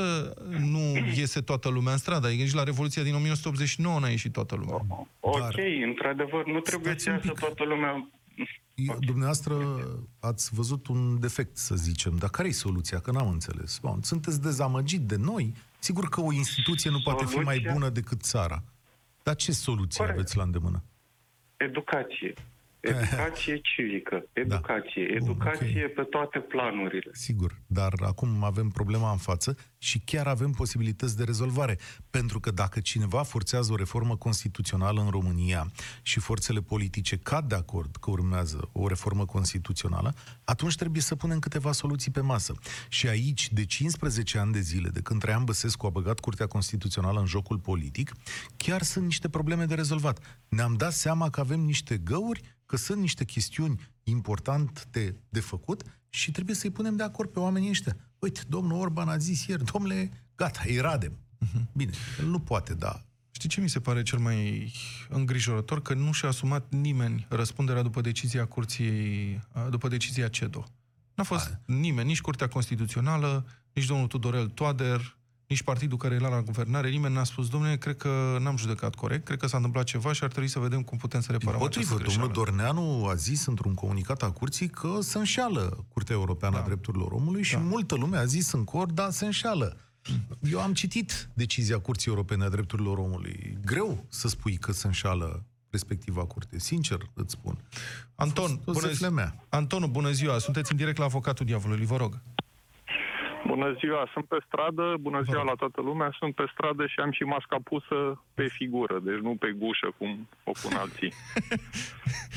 nu 0.60 0.96
iese 1.16 1.40
toată 1.40 1.68
lumea 1.68 1.92
în 1.92 1.98
stradă. 1.98 2.26
Adică 2.26 2.42
nici 2.42 2.52
la 2.54 2.62
Revoluția 2.62 3.02
din 3.02 3.14
1989 3.14 3.98
n-a 4.00 4.08
ieșit 4.08 4.32
toată 4.32 4.54
lumea. 4.54 5.06
Ok, 5.20 5.38
Dar- 5.40 5.54
într-adevăr, 5.86 6.46
nu 6.46 6.60
trebuie 6.60 6.88
Stați 6.92 7.02
să 7.04 7.10
un 7.10 7.16
iasă 7.16 7.28
pic. 7.28 7.38
toată 7.38 7.64
lumea. 7.64 8.08
Eu- 8.74 8.96
Dumneavoastră 9.00 9.54
ați 10.20 10.54
văzut 10.54 10.86
un 10.86 11.20
defect, 11.20 11.56
să 11.56 11.74
zicem, 11.74 12.16
dar 12.16 12.30
care 12.30 12.48
e 12.48 12.52
soluția? 12.52 12.98
Că 12.98 13.10
n-am 13.10 13.28
înțeles. 13.28 13.78
Bun, 13.82 13.98
sunteți 14.02 14.42
dezamăgit 14.42 15.00
de 15.00 15.16
noi? 15.16 15.54
Sigur 15.78 16.08
că 16.08 16.20
o 16.20 16.32
instituție 16.32 16.90
nu 16.90 17.00
poate 17.04 17.24
fi 17.24 17.34
mai 17.36 17.44
Soluția? 17.54 17.72
bună 17.72 17.88
decât 17.88 18.20
țara. 18.22 18.62
Dar 19.22 19.34
ce 19.34 19.52
soluție 19.52 19.98
Corect. 19.98 20.18
aveți 20.18 20.36
la 20.36 20.42
îndemână? 20.42 20.82
Educație. 21.56 22.34
Educație 22.90 23.60
civică. 23.60 24.26
Educație. 24.32 25.06
Bun, 25.06 25.16
Educație 25.16 25.84
ok. 25.86 25.94
pe 25.94 26.02
toate 26.02 26.38
planurile. 26.38 27.10
Sigur, 27.12 27.62
dar 27.66 27.92
acum 28.00 28.44
avem 28.44 28.68
problema 28.68 29.10
în 29.10 29.16
față 29.16 29.56
și 29.78 29.98
chiar 30.04 30.26
avem 30.26 30.50
posibilități 30.50 31.16
de 31.16 31.24
rezolvare. 31.24 31.78
Pentru 32.10 32.40
că 32.40 32.50
dacă 32.50 32.80
cineva 32.80 33.22
forțează 33.22 33.72
o 33.72 33.76
reformă 33.76 34.16
constituțională 34.16 35.00
în 35.00 35.10
România 35.10 35.70
și 36.02 36.20
forțele 36.20 36.60
politice 36.60 37.16
cad 37.16 37.48
de 37.48 37.54
acord 37.54 37.96
că 37.96 38.10
urmează 38.10 38.68
o 38.72 38.88
reformă 38.88 39.24
constituțională, 39.24 40.14
atunci 40.44 40.74
trebuie 40.74 41.02
să 41.02 41.14
punem 41.14 41.38
câteva 41.38 41.72
soluții 41.72 42.10
pe 42.10 42.20
masă. 42.20 42.54
Și 42.88 43.08
aici, 43.08 43.52
de 43.52 43.64
15 43.64 44.38
ani 44.38 44.52
de 44.52 44.60
zile, 44.60 44.88
de 44.88 45.00
când 45.00 45.20
Traian 45.20 45.44
Băsescu 45.44 45.86
a 45.86 45.90
băgat 45.90 46.20
Curtea 46.20 46.46
Constituțională 46.46 47.20
în 47.20 47.26
jocul 47.26 47.58
politic, 47.58 48.12
chiar 48.56 48.82
sunt 48.82 49.04
niște 49.04 49.28
probleme 49.28 49.64
de 49.64 49.74
rezolvat. 49.74 50.42
Ne-am 50.48 50.74
dat 50.74 50.92
seama 50.92 51.30
că 51.30 51.40
avem 51.40 51.60
niște 51.60 51.96
găuri, 51.96 52.53
că 52.74 52.80
sunt 52.80 53.00
niște 53.00 53.24
chestiuni 53.24 53.80
importante 54.02 54.80
de, 54.90 55.14
de 55.28 55.40
făcut 55.40 55.82
și 56.08 56.30
trebuie 56.30 56.56
să-i 56.56 56.70
punem 56.70 56.96
de 56.96 57.02
acord 57.02 57.30
pe 57.30 57.38
oamenii 57.38 57.68
ăștia. 57.68 57.96
Uite, 58.18 58.40
domnul 58.48 58.80
Orban 58.80 59.08
a 59.08 59.16
zis 59.16 59.46
ieri, 59.46 59.64
domnule, 59.64 60.10
gata, 60.34 60.60
îi 60.66 60.78
radem. 60.78 61.12
Bine, 61.72 61.92
el 62.20 62.26
nu 62.26 62.38
poate 62.38 62.74
da. 62.74 63.04
Știi 63.30 63.48
ce 63.48 63.60
mi 63.60 63.68
se 63.68 63.80
pare 63.80 64.02
cel 64.02 64.18
mai 64.18 64.72
îngrijorător? 65.08 65.82
Că 65.82 65.94
nu 65.94 66.12
și-a 66.12 66.28
asumat 66.28 66.72
nimeni 66.72 67.26
răspunderea 67.28 67.82
după 67.82 68.00
decizia 68.00 68.46
curții, 68.46 69.40
după 69.70 69.88
decizia 69.88 70.28
CEDO. 70.28 70.64
N-a 71.14 71.24
fost 71.24 71.58
nimeni, 71.66 72.08
nici 72.08 72.20
Curtea 72.20 72.48
Constituțională, 72.48 73.46
nici 73.72 73.86
domnul 73.86 74.06
Tudorel 74.06 74.48
Toader, 74.48 75.16
nici 75.54 75.62
partidul 75.62 75.98
care 75.98 76.14
era 76.14 76.28
la 76.28 76.42
guvernare, 76.42 76.88
nimeni 76.90 77.14
n-a 77.14 77.24
spus, 77.24 77.48
domnule, 77.48 77.76
cred 77.76 77.96
că 77.96 78.36
n-am 78.40 78.56
judecat 78.56 78.94
corect, 78.94 79.24
cred 79.24 79.38
că 79.38 79.46
s-a 79.46 79.56
întâmplat 79.56 79.84
ceva 79.84 80.12
și 80.12 80.24
ar 80.24 80.30
trebui 80.30 80.48
să 80.48 80.58
vedem 80.58 80.82
cum 80.82 80.98
putem 80.98 81.20
să 81.20 81.32
reparăm 81.32 81.62
această 81.62 81.78
Împotrivă, 81.78 82.02
greșeală. 82.02 82.32
domnul 82.32 82.44
Dorneanu 82.44 83.06
a 83.06 83.14
zis 83.14 83.46
într-un 83.46 83.74
comunicat 83.74 84.22
a 84.22 84.30
curții 84.30 84.68
că 84.68 84.98
se 85.00 85.18
înșeală 85.18 85.84
Curtea 85.88 86.14
Europeană 86.14 86.56
Da. 86.56 86.62
a 86.62 86.64
Drepturilor 86.66 87.12
Omului 87.12 87.42
și 87.42 87.52
Da. 87.52 87.58
multă 87.60 87.94
lume 87.94 88.16
a 88.16 88.24
zis 88.24 88.52
în 88.52 88.64
cor, 88.64 88.86
da, 88.90 89.10
se 89.10 89.24
înșeală. 89.24 89.76
Eu 90.50 90.60
am 90.60 90.72
citit 90.74 91.28
decizia 91.34 91.78
Curții 91.78 92.10
Europene 92.10 92.44
a 92.44 92.48
Drepturilor 92.48 92.98
Omului. 92.98 93.58
Greu 93.64 94.04
să 94.08 94.28
spui 94.28 94.56
că 94.56 94.72
se 94.72 94.86
înșală 94.86 95.44
respectiva 95.70 96.24
curte. 96.24 96.58
Sincer 96.58 96.98
îți 97.14 97.32
spun. 97.32 97.58
Anton, 98.14 98.46
fost 98.46 98.60
o 98.66 98.72
bună, 98.72 98.86
zeflea 98.86 99.10
mea. 99.10 99.46
Antonu, 99.48 99.86
bună 99.86 100.10
ziua, 100.10 100.38
sunteți 100.38 100.70
în 100.70 100.76
direct 100.76 100.98
la 100.98 101.04
Avocatul 101.04 101.46
Diavolului, 101.46 101.86
vă 101.86 101.96
rog. 101.96 102.22
Bună 103.46 103.72
ziua, 103.78 104.08
sunt 104.12 104.24
pe 104.24 104.38
stradă, 104.46 104.96
bună 105.00 105.20
ziua 105.22 105.42
la 105.42 105.52
toată 105.52 105.80
lumea, 105.80 106.14
sunt 106.18 106.34
pe 106.34 106.44
stradă 106.52 106.86
și 106.86 107.00
am 107.00 107.10
și 107.10 107.22
masca 107.22 107.56
pusă 107.64 108.22
pe 108.34 108.46
figură, 108.46 108.98
deci 108.98 109.18
nu 109.18 109.36
pe 109.36 109.50
gușă, 109.58 109.88
cum 109.98 110.28
o 110.44 110.52
pun 110.62 110.72
alții. 110.76 111.12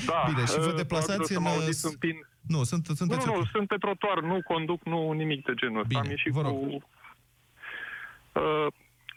Da, 0.09 0.23
Bine, 0.27 0.45
și 0.45 0.59
vă 0.59 0.67
uh, 0.67 0.75
deplasați 0.75 1.07
probabil 1.07 1.25
să 1.25 1.37
în, 1.37 1.43
mă 1.43 1.49
uh, 1.49 1.55
auziți 1.55 1.85
în 1.85 1.95
pin. 1.99 2.27
Nu, 2.47 2.63
sunt, 2.63 2.87
Nu, 2.87 2.95
sunteți... 2.95 3.27
nu, 3.27 3.35
nu, 3.35 3.43
sunt 3.43 3.67
pe 3.67 3.75
trotuar, 3.75 4.19
nu 4.21 4.41
conduc, 4.43 4.83
nu 4.83 5.11
nimic 5.11 5.45
de 5.45 5.53
genul 5.53 5.79
ăsta. 5.79 5.87
Bine, 5.87 6.01
Am 6.01 6.09
ieșit 6.09 6.31
vă 6.31 6.41
rog. 6.41 6.51
cu... 6.51 6.65
Uh, 8.39 8.67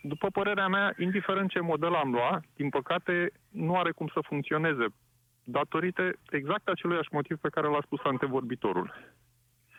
după 0.03 0.29
părerea 0.31 0.69
mea, 0.69 0.95
indiferent 0.99 1.51
ce 1.51 1.61
model 1.61 1.95
am 1.95 2.11
luat, 2.11 2.45
din 2.57 2.69
păcate, 2.69 3.33
nu 3.49 3.77
are 3.77 3.91
cum 3.91 4.11
să 4.13 4.21
funcționeze 4.23 4.87
datorită 5.45 6.13
exact 6.31 6.69
aceluiași 6.69 7.09
motiv 7.13 7.39
pe 7.39 7.49
care 7.49 7.67
l-a 7.67 7.81
spus 7.85 8.01
antevorbitorul. 8.05 8.95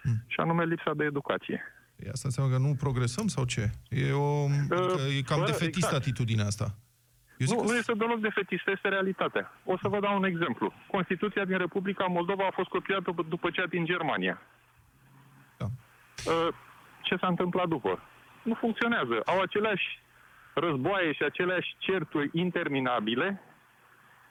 Hmm. 0.02 0.24
Și 0.28 0.40
anume 0.40 0.66
lipsa 0.66 0.94
de 0.94 1.04
educație. 1.04 1.81
Păi 2.02 2.10
asta 2.14 2.28
înseamnă 2.28 2.52
că 2.54 2.60
nu 2.62 2.76
progresăm 2.80 3.28
sau 3.28 3.44
ce? 3.46 3.70
E, 3.90 4.12
o, 4.12 4.46
adică 4.46 5.02
e 5.18 5.22
cam 5.22 5.40
bă, 5.40 5.46
defetistă 5.46 5.78
exact. 5.88 5.96
atitudinea 5.96 6.46
asta. 6.46 6.68
Eu 7.38 7.48
zic 7.48 7.56
Nu, 7.56 7.62
că- 7.62 7.68
nu 7.72 7.78
este 7.78 7.94
deloc 7.94 8.20
defetistă, 8.20 8.72
este 8.72 8.88
realitatea. 8.90 9.52
O 9.66 9.78
să 9.82 9.88
vă 9.88 10.00
dau 10.00 10.16
un 10.18 10.24
exemplu. 10.24 10.74
Constituția 10.88 11.46
din 11.46 11.58
Republica 11.58 12.06
Moldova 12.06 12.46
a 12.48 12.52
fost 12.54 12.70
copiată 12.70 13.02
după, 13.06 13.26
după 13.30 13.50
cea 13.50 13.66
din 13.66 13.86
Germania. 13.86 14.42
Da. 15.58 15.66
Uh, 15.66 16.48
Ce 17.02 17.16
s-a 17.16 17.28
întâmplat 17.28 17.68
după? 17.68 18.00
Nu 18.44 18.54
funcționează. 18.54 19.22
Au 19.26 19.40
aceleași 19.42 19.88
războaie 20.54 21.14
și 21.14 21.24
aceleași 21.24 21.76
certuri 21.78 22.30
interminabile 22.34 23.42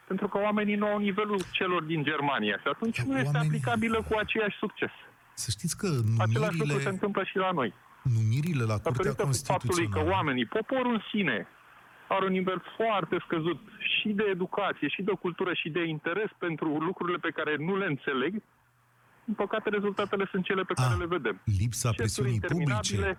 pentru 0.06 0.28
că 0.28 0.38
oamenii 0.38 0.74
nu 0.74 0.86
au 0.86 0.98
nivelul 0.98 1.40
celor 1.52 1.82
din 1.82 2.02
Germania 2.02 2.56
și 2.58 2.68
atunci 2.68 3.00
nu 3.00 3.16
este 3.18 3.26
Oamenii- 3.26 3.48
aplicabilă 3.48 4.02
cu 4.08 4.18
aceeași 4.18 4.56
succes. 4.56 4.90
Să 5.44 5.48
știți 5.56 5.76
că 5.80 5.86
Același 6.26 6.38
lucru 6.38 6.56
se 6.56 6.62
numirile, 6.66 6.90
întâmplă 6.96 7.22
și 7.30 7.36
la 7.36 7.50
noi. 7.58 7.70
numirile 8.18 8.64
la 8.72 8.76
Curtea 8.78 8.90
Datorită 8.92 9.22
faptului 9.52 9.86
că 9.88 9.98
Constituțională... 9.98 10.10
oamenii, 10.16 10.46
poporul 10.58 10.92
în 10.98 11.02
sine, 11.12 11.38
are 12.14 12.24
un 12.30 12.34
nivel 12.40 12.60
foarte 12.78 13.16
scăzut 13.26 13.58
și 13.98 14.08
de 14.20 14.24
educație, 14.36 14.88
și 14.94 15.02
de 15.08 15.12
cultură, 15.24 15.52
și 15.60 15.68
de 15.76 15.82
interes 15.96 16.30
pentru 16.38 16.68
lucrurile 16.88 17.18
pe 17.26 17.30
care 17.38 17.52
nu 17.66 17.76
le 17.80 17.86
înțeleg, 17.94 18.32
în 19.28 19.34
păcate 19.42 19.68
rezultatele 19.76 20.24
sunt 20.32 20.44
cele 20.44 20.62
pe 20.70 20.74
care 20.80 20.92
Ah, 20.94 20.98
le 21.04 21.06
vedem. 21.16 21.36
Lipsa 21.60 21.88
Certuri 21.88 21.96
presiunii 22.02 22.40
publice. 22.40 22.54
interminabile, 22.54 23.10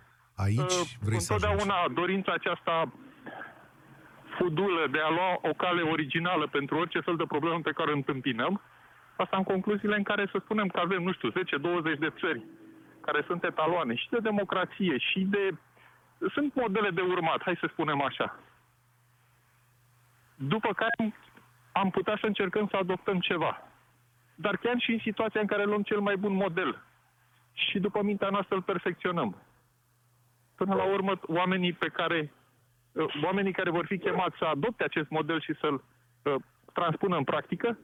Aici 0.46 0.76
Uh, 0.82 0.88
vrei 1.08 1.20
să 1.22 1.34
ajungi. 1.34 1.46
întotdeauna 1.46 1.78
dorința 2.00 2.32
aceasta 2.40 2.76
fudulă 4.38 4.84
de 4.92 5.00
a 5.08 5.10
lua 5.18 5.32
o 5.52 5.54
cale 5.64 5.82
originală 5.82 6.46
pentru 6.48 6.74
orice 6.78 7.00
fel 7.00 7.16
de 7.16 7.26
problemă 7.34 7.60
pe 7.70 7.72
care 7.78 7.92
o 7.92 7.96
întâmpinăm, 8.02 8.62
asta 9.22 9.38
în 9.38 9.44
concluziile 9.44 9.96
în 9.96 10.04
care 10.04 10.28
să 10.32 10.38
spunem 10.44 10.68
că 10.68 10.80
avem, 10.80 11.04
nu 11.04 11.12
știu, 11.12 11.32
10-20 11.32 11.34
de 12.00 12.14
țări 12.20 12.42
care 13.02 13.24
sunt 13.28 13.44
etaloane 13.44 13.96
și 13.96 14.10
de 14.10 14.18
democrație 14.20 14.98
și 14.98 15.20
de... 15.20 15.50
Sunt 16.34 16.56
modele 16.56 16.90
de 16.90 17.02
urmat, 17.02 17.42
hai 17.42 17.58
să 17.60 17.68
spunem 17.72 18.02
așa. 18.02 18.40
După 20.36 20.74
care 20.74 21.14
am 21.72 21.90
putea 21.90 22.18
să 22.20 22.26
încercăm 22.26 22.68
să 22.68 22.78
adoptăm 22.78 23.20
ceva. 23.20 23.62
Dar 24.36 24.58
chiar 24.58 24.76
și 24.80 24.92
în 24.92 25.00
situația 25.00 25.42
în 25.42 25.48
care 25.48 25.64
luăm 25.64 25.82
cel 25.82 26.00
mai 26.00 26.18
bun 26.18 26.34
model 26.34 26.82
și 27.54 27.80
după 27.80 28.04
mintea 28.04 28.30
noastră 28.30 28.56
îl 28.56 28.62
perfecționăm 28.62 29.42
până 30.56 30.76
la 30.76 30.84
urmă, 30.84 31.20
oamenii 31.22 31.74
pe 31.74 31.88
care 31.88 32.34
uh, 32.92 33.14
oamenii 33.24 33.52
care 33.52 33.70
vor 33.70 33.86
fi 33.86 33.98
chemați 33.98 34.38
să 34.38 34.46
adopte 34.46 34.84
acest 34.84 35.10
model 35.10 35.42
și 35.42 35.54
să-l 35.60 35.84
uh, 36.24 36.36
transpună 36.74 37.18
în 37.18 37.24
practică 37.24 37.78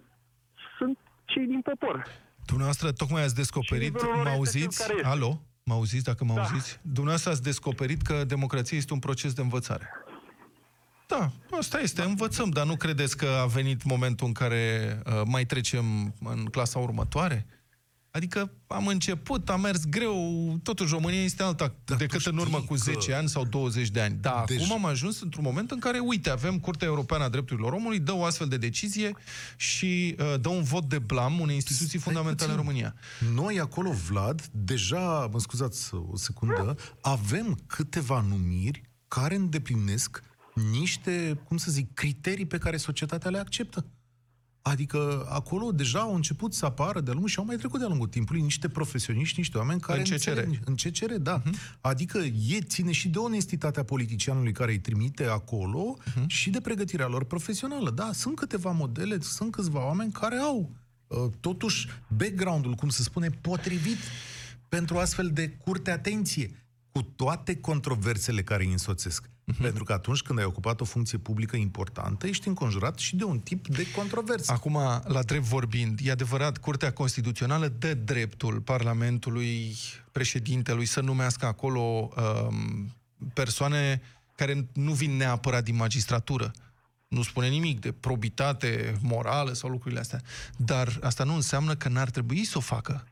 sunt 0.77 0.97
cei 1.27 1.45
din 1.45 1.61
popor. 1.61 2.05
Dumneavoastră 2.45 2.91
tocmai 2.91 3.23
ați 3.23 3.35
descoperit, 3.35 3.93
nivelul 3.93 4.13
lor 4.15 4.23
mă 4.23 4.29
este 4.29 4.37
auziți? 4.37 4.77
cel 4.77 4.85
care 4.85 4.97
este. 4.97 5.07
Alo? 5.07 5.41
Mă 5.63 5.73
auziți, 5.73 6.03
dacă 6.03 6.23
mă 6.23 6.33
Da. 6.33 6.41
auziți? 6.41 6.79
Dumneavoastră 6.81 7.31
ați 7.31 7.43
descoperit 7.43 8.01
că 8.01 8.23
democrația 8.23 8.77
este 8.77 8.93
un 8.93 8.99
proces 8.99 9.33
de 9.33 9.41
învățare. 9.41 9.89
Da, 11.07 11.31
asta 11.57 11.79
este, 11.79 12.01
învățăm, 12.01 12.49
dar 12.49 12.65
nu 12.65 12.75
credeți 12.75 13.17
că 13.17 13.25
a 13.25 13.45
venit 13.45 13.83
momentul 13.83 14.27
în 14.27 14.33
care 14.33 14.97
uh, 15.05 15.21
mai 15.25 15.45
trecem 15.45 16.13
în 16.23 16.45
clasa 16.45 16.79
următoare? 16.79 17.45
Adică 18.17 18.51
am 18.67 18.87
început, 18.87 19.49
a 19.49 19.55
mers 19.55 19.85
greu, 19.85 20.57
totuși 20.63 20.93
România 20.93 21.23
este 21.23 21.43
alta 21.43 21.73
Dar 21.85 21.97
decât 21.97 22.23
tu 22.23 22.29
în 22.31 22.37
urmă 22.37 22.55
știi 22.55 22.67
cu 22.67 22.73
că- 22.73 22.79
10 22.79 23.13
ani 23.13 23.29
sau 23.29 23.45
20 23.45 23.89
de 23.89 24.01
ani. 24.01 24.17
Da, 24.21 24.43
Deci- 24.47 24.61
acum 24.61 24.71
am 24.73 24.85
ajuns 24.85 25.21
într-un 25.21 25.43
moment 25.43 25.71
în 25.71 25.79
care, 25.79 25.99
uite, 25.99 26.29
avem 26.29 26.59
Curtea 26.59 26.87
Europeană 26.87 27.23
a 27.23 27.29
Drepturilor 27.29 27.71
Omului, 27.73 27.99
dă 27.99 28.13
o 28.13 28.23
astfel 28.23 28.47
de 28.47 28.57
decizie 28.57 29.15
și 29.55 30.15
uh, 30.19 30.39
dă 30.41 30.49
un 30.49 30.63
vot 30.63 30.83
de 30.89 30.99
blam 30.99 31.39
unei 31.39 31.55
instituții 31.55 31.99
Stai 31.99 32.13
fundamentale 32.13 32.51
în 32.51 32.57
puțin. 32.57 32.71
România. 32.71 32.95
Noi 33.41 33.59
acolo, 33.59 33.91
Vlad, 33.91 34.45
deja, 34.51 35.29
mă 35.31 35.39
scuzați 35.39 35.93
o 35.93 36.15
secundă, 36.17 36.75
avem 37.01 37.59
câteva 37.67 38.21
numiri 38.29 38.81
care 39.07 39.35
îndeplinesc 39.35 40.23
niște, 40.71 41.39
cum 41.43 41.57
să 41.57 41.71
zic, 41.71 41.93
criterii 41.93 42.45
pe 42.45 42.57
care 42.57 42.77
societatea 42.77 43.29
le 43.29 43.37
acceptă. 43.37 43.85
Adică 44.69 45.25
acolo 45.29 45.71
deja 45.71 45.99
au 45.99 46.15
început 46.15 46.53
să 46.53 46.65
apară 46.65 46.99
de-a 47.01 47.11
lungul 47.11 47.29
și 47.29 47.39
au 47.39 47.45
mai 47.45 47.55
trecut 47.55 47.79
de-a 47.79 47.87
lungul 47.87 48.07
timpului 48.07 48.41
niște 48.41 48.69
profesioniști, 48.69 49.39
niște 49.39 49.57
oameni 49.57 49.79
care 49.79 49.97
În 49.99 50.03
CCR. 50.03 50.13
înțeleg- 50.13 50.59
În 50.65 50.75
CCR, 50.75 51.13
da. 51.13 51.41
Uh-huh. 51.41 51.77
Adică 51.81 52.17
e, 52.47 52.59
ține 52.61 52.91
și 52.91 53.09
de 53.09 53.17
onestitatea 53.17 53.83
politicianului 53.83 54.51
care 54.51 54.71
îi 54.71 54.79
trimite 54.79 55.23
acolo 55.25 55.97
uh-huh. 56.01 56.25
și 56.27 56.49
de 56.49 56.61
pregătirea 56.61 57.07
lor 57.07 57.23
profesională. 57.23 57.89
Da, 57.91 58.09
sunt 58.13 58.35
câteva 58.35 58.71
modele, 58.71 59.17
sunt 59.21 59.51
câțiva 59.51 59.85
oameni 59.85 60.11
care 60.11 60.35
au 60.37 60.71
uh, 61.07 61.17
totuși 61.39 61.87
background-ul, 62.17 62.73
cum 62.73 62.89
se 62.89 63.01
spune, 63.03 63.29
potrivit 63.29 63.97
pentru 64.69 64.97
astfel 64.97 65.29
de 65.33 65.49
curte 65.49 65.91
atenție 65.91 66.65
cu 66.91 67.01
toate 67.01 67.55
controversele 67.55 68.43
care 68.43 68.63
îi 68.63 68.71
însoțesc. 68.71 69.29
Uh-huh. 69.51 69.61
Pentru 69.61 69.83
că 69.83 69.93
atunci 69.93 70.21
când 70.21 70.39
ai 70.39 70.45
ocupat 70.45 70.81
o 70.81 70.85
funcție 70.85 71.17
publică 71.17 71.55
importantă, 71.55 72.27
ești 72.27 72.47
înconjurat 72.47 72.97
și 72.97 73.15
de 73.15 73.23
un 73.23 73.39
tip 73.39 73.67
de 73.67 73.91
controverse. 73.91 74.51
Acum, 74.51 74.77
la 75.03 75.21
drept 75.25 75.43
vorbind, 75.43 75.99
e 76.03 76.11
adevărat, 76.11 76.57
Curtea 76.57 76.93
Constituțională 76.93 77.67
dă 77.67 77.93
dreptul 77.93 78.61
Parlamentului, 78.61 79.75
președintelui, 80.11 80.85
să 80.85 81.01
numească 81.01 81.45
acolo 81.45 81.79
um, 81.79 82.95
persoane 83.33 84.01
care 84.35 84.67
nu 84.73 84.93
vin 84.93 85.17
neapărat 85.17 85.63
din 85.63 85.75
magistratură. 85.75 86.51
Nu 87.07 87.21
spune 87.21 87.47
nimic 87.47 87.79
de 87.79 87.91
probitate 87.91 88.97
morală 89.01 89.53
sau 89.53 89.69
lucrurile 89.69 89.99
astea. 89.99 90.21
Dar 90.57 90.97
asta 91.01 91.23
nu 91.23 91.33
înseamnă 91.33 91.75
că 91.75 91.89
n-ar 91.89 92.09
trebui 92.09 92.43
să 92.43 92.57
o 92.57 92.61
facă. 92.61 93.07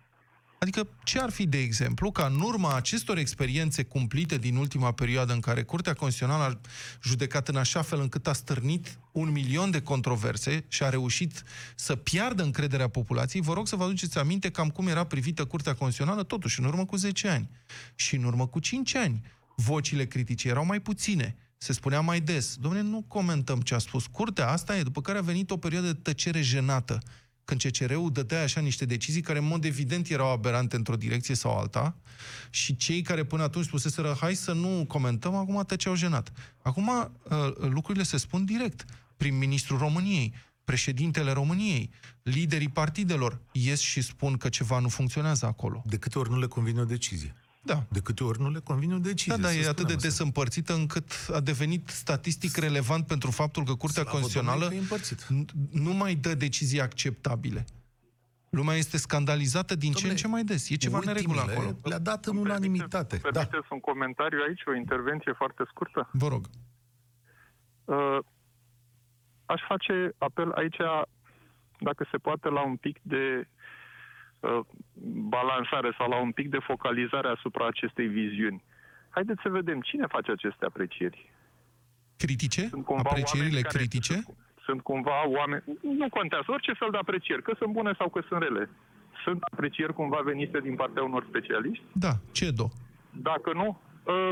Adică 0.66 0.88
ce 1.04 1.20
ar 1.20 1.30
fi, 1.30 1.46
de 1.46 1.58
exemplu, 1.58 2.12
ca 2.12 2.26
în 2.26 2.42
urma 2.42 2.76
acestor 2.76 3.18
experiențe 3.18 3.84
cumplite 3.84 4.38
din 4.38 4.56
ultima 4.56 4.92
perioadă 4.92 5.34
în 5.34 5.40
care 5.40 5.64
Curtea 5.64 5.94
Constituțională 5.94 6.44
a 6.44 6.60
judecat 7.04 7.48
în 7.48 7.56
așa 7.56 7.82
fel 7.82 8.00
încât 8.00 8.28
a 8.28 8.34
stârnit 8.34 9.00
un 9.12 9.32
milion 9.32 9.72
de 9.72 9.82
controverse 9.82 10.66
și 10.68 10.84
a 10.84 10.90
reușit 10.90 11.44
să 11.76 11.96
piardă 11.96 12.44
încrederea 12.44 12.88
populației, 12.88 13.42
vă 13.42 13.54
rog 13.54 13.68
să 13.68 13.76
vă 13.76 13.84
aduceți 13.84 14.18
aminte 14.18 14.50
cam 14.50 14.70
cum 14.70 14.88
era 14.88 15.04
privită 15.04 15.46
Curtea 15.46 15.74
Constituțională 15.74 16.24
totuși 16.24 16.60
în 16.60 16.66
urmă 16.66 16.86
cu 16.86 16.96
10 16.96 17.28
ani 17.28 17.50
și 17.96 18.16
în 18.16 18.24
urmă 18.24 18.48
cu 18.48 18.60
5 18.60 18.96
ani. 18.96 19.22
Vocile 19.56 20.06
critice 20.06 20.48
erau 20.48 20.66
mai 20.66 20.80
puține. 20.80 21.36
Se 21.58 21.74
spunea 21.74 22.00
mai 22.00 22.20
des, 22.20 22.56
domnule, 22.56 22.84
nu 22.84 23.06
comentăm 23.08 23.62
ce 23.62 23.76
a 23.76 23.78
spus 23.78 24.06
curtea, 24.08 24.50
asta 24.50 24.78
e, 24.78 24.84
după 24.84 25.02
care 25.02 25.18
a 25.18 25.22
venit 25.22 25.52
o 25.52 25.58
perioadă 25.58 25.88
de 25.88 26.00
tăcere 26.02 26.42
jenată 26.42 27.00
când 27.46 27.62
CCR-ul 27.62 28.12
dădea 28.12 28.42
așa 28.42 28.62
niște 28.62 28.86
decizii 28.86 29.22
care, 29.22 29.40
în 29.40 29.46
mod 29.46 29.66
evident, 29.66 30.10
erau 30.10 30.32
aberante 30.32 30.76
într-o 30.76 30.96
direcție 30.96 31.36
sau 31.36 31.58
alta 31.58 31.96
și 32.50 32.76
cei 32.76 33.02
care 33.02 33.24
până 33.24 33.44
atunci 33.44 33.66
spuseseră 33.66 34.18
hai 34.20 34.36
să 34.36 34.54
nu 34.54 34.86
comentăm, 34.88 35.36
acum 35.36 35.64
tăceau 35.68 35.96
jenat. 35.96 36.32
Acum 36.62 36.88
uh, 36.88 37.38
lucrurile 37.58 38.04
se 38.04 38.18
spun 38.18 38.46
direct. 38.46 38.86
Prim-ministrul 39.18 39.78
României, 39.78 40.34
președintele 40.64 41.32
României, 41.32 41.90
liderii 42.24 42.70
partidelor 42.70 43.42
ies 43.52 43.80
și 43.80 44.02
spun 44.02 44.38
că 44.38 44.50
ceva 44.50 44.80
nu 44.80 44.90
funcționează 44.90 45.46
acolo. 45.46 45.82
De 45.86 45.98
câte 45.98 46.20
ori 46.20 46.30
nu 46.30 46.40
le 46.40 46.48
convine 46.48 46.82
o 46.82 46.86
decizie? 46.86 47.36
Da. 47.66 47.84
De 47.90 48.00
câte 48.00 48.24
ori 48.24 48.42
nu 48.42 48.50
le 48.50 48.60
convine 48.60 48.94
o 48.94 48.98
decizie? 48.98 49.36
Da, 49.36 49.42
dar 49.42 49.52
să 49.52 49.58
e 49.58 49.62
atât 49.62 49.76
de 49.76 49.82
spunem 49.82 49.98
des 49.98 50.12
asta. 50.12 50.24
împărțită 50.24 50.74
încât 50.74 51.12
a 51.34 51.40
devenit 51.40 51.88
statistic 51.90 52.56
relevant 52.58 53.08
pentru 53.08 53.32
faptul 53.32 53.64
că 53.64 53.76
Curtea 53.76 54.04
Slavă 54.04 54.18
Constituțională 54.18 54.60
Domnului 54.60 54.88
că 54.88 54.94
e 54.94 54.96
împărțit. 54.96 55.22
n- 55.24 55.82
nu 55.82 55.94
mai 55.94 56.16
dă 56.16 56.34
decizii 56.36 56.82
acceptabile. 56.82 57.66
Lumea 58.50 58.76
este 58.76 58.98
scandalizată 58.98 59.76
din 59.76 59.92
ce 59.92 60.08
în 60.08 60.14
Dom'le, 60.14 60.18
ce 60.18 60.28
mai 60.28 60.44
des. 60.44 60.70
E 60.70 60.76
ceva 60.76 61.00
neregulă 61.06 61.40
ultimile 61.42 61.60
acolo. 61.68 61.80
Le-a 61.84 62.00
dat 62.00 62.26
în 62.26 62.38
unanimitate. 62.38 63.18
Da. 63.18 63.30
Permiteți 63.30 63.68
un 63.74 63.80
comentariu 63.80 64.40
aici, 64.48 64.62
o 64.66 64.76
intervenție 64.76 65.32
foarte 65.32 65.64
scurtă? 65.70 66.10
Vă 66.12 66.28
rog. 66.28 66.50
Uh, 67.86 68.18
aș 69.46 69.62
face 69.68 70.12
apel 70.18 70.52
aici, 70.52 70.78
dacă 71.80 72.08
se 72.12 72.18
poate, 72.18 72.50
la 72.50 72.66
un 72.66 72.76
pic 72.76 73.00
de 73.02 73.24
uh, 73.40 73.46
balansare 75.36 75.96
sau 75.98 76.10
la 76.10 76.20
un 76.22 76.32
pic 76.32 76.50
de 76.50 76.60
focalizare 76.60 77.28
asupra 77.28 77.68
acestei 77.68 78.08
viziuni. 78.08 78.64
Haideți 79.10 79.42
să 79.42 79.50
vedem 79.50 79.82
cine 79.82 80.06
face 80.08 80.32
aceste 80.32 80.66
aprecieri. 80.66 81.32
Critice? 82.18 82.68
Sunt 82.68 82.86
cumva 82.86 83.10
Aprecierile 83.10 83.56
oameni 83.56 83.64
care 83.64 83.78
critice? 83.78 84.14
Sunt, 84.14 84.38
sunt 84.66 84.82
cumva 84.82 85.28
oameni... 85.28 85.64
Nu 85.82 86.10
contează, 86.10 86.46
orice 86.48 86.74
fel 86.74 86.88
de 86.92 86.98
aprecieri, 86.98 87.42
că 87.42 87.54
sunt 87.58 87.72
bune 87.72 87.94
sau 87.98 88.10
că 88.10 88.22
sunt 88.28 88.42
rele. 88.42 88.70
Sunt 89.24 89.40
aprecieri 89.52 89.94
cumva 89.94 90.20
venite 90.24 90.60
din 90.60 90.76
partea 90.76 91.04
unor 91.04 91.26
specialiști? 91.28 91.84
Da, 91.92 92.12
CEDO. 92.32 92.72
Dacă 93.12 93.54
nu, 93.54 93.82
uh, 94.04 94.32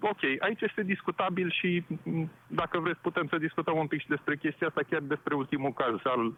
ok, 0.00 0.22
aici 0.38 0.60
este 0.60 0.82
discutabil 0.82 1.50
și 1.50 1.84
m, 2.02 2.30
dacă 2.46 2.78
vreți 2.78 3.00
putem 3.00 3.26
să 3.30 3.38
discutăm 3.38 3.76
un 3.76 3.86
pic 3.86 4.00
și 4.00 4.08
despre 4.08 4.36
chestia 4.36 4.66
asta, 4.66 4.80
chiar 4.90 5.00
despre 5.00 5.34
ultimul 5.34 5.72
caz 5.72 5.94
al 6.04 6.32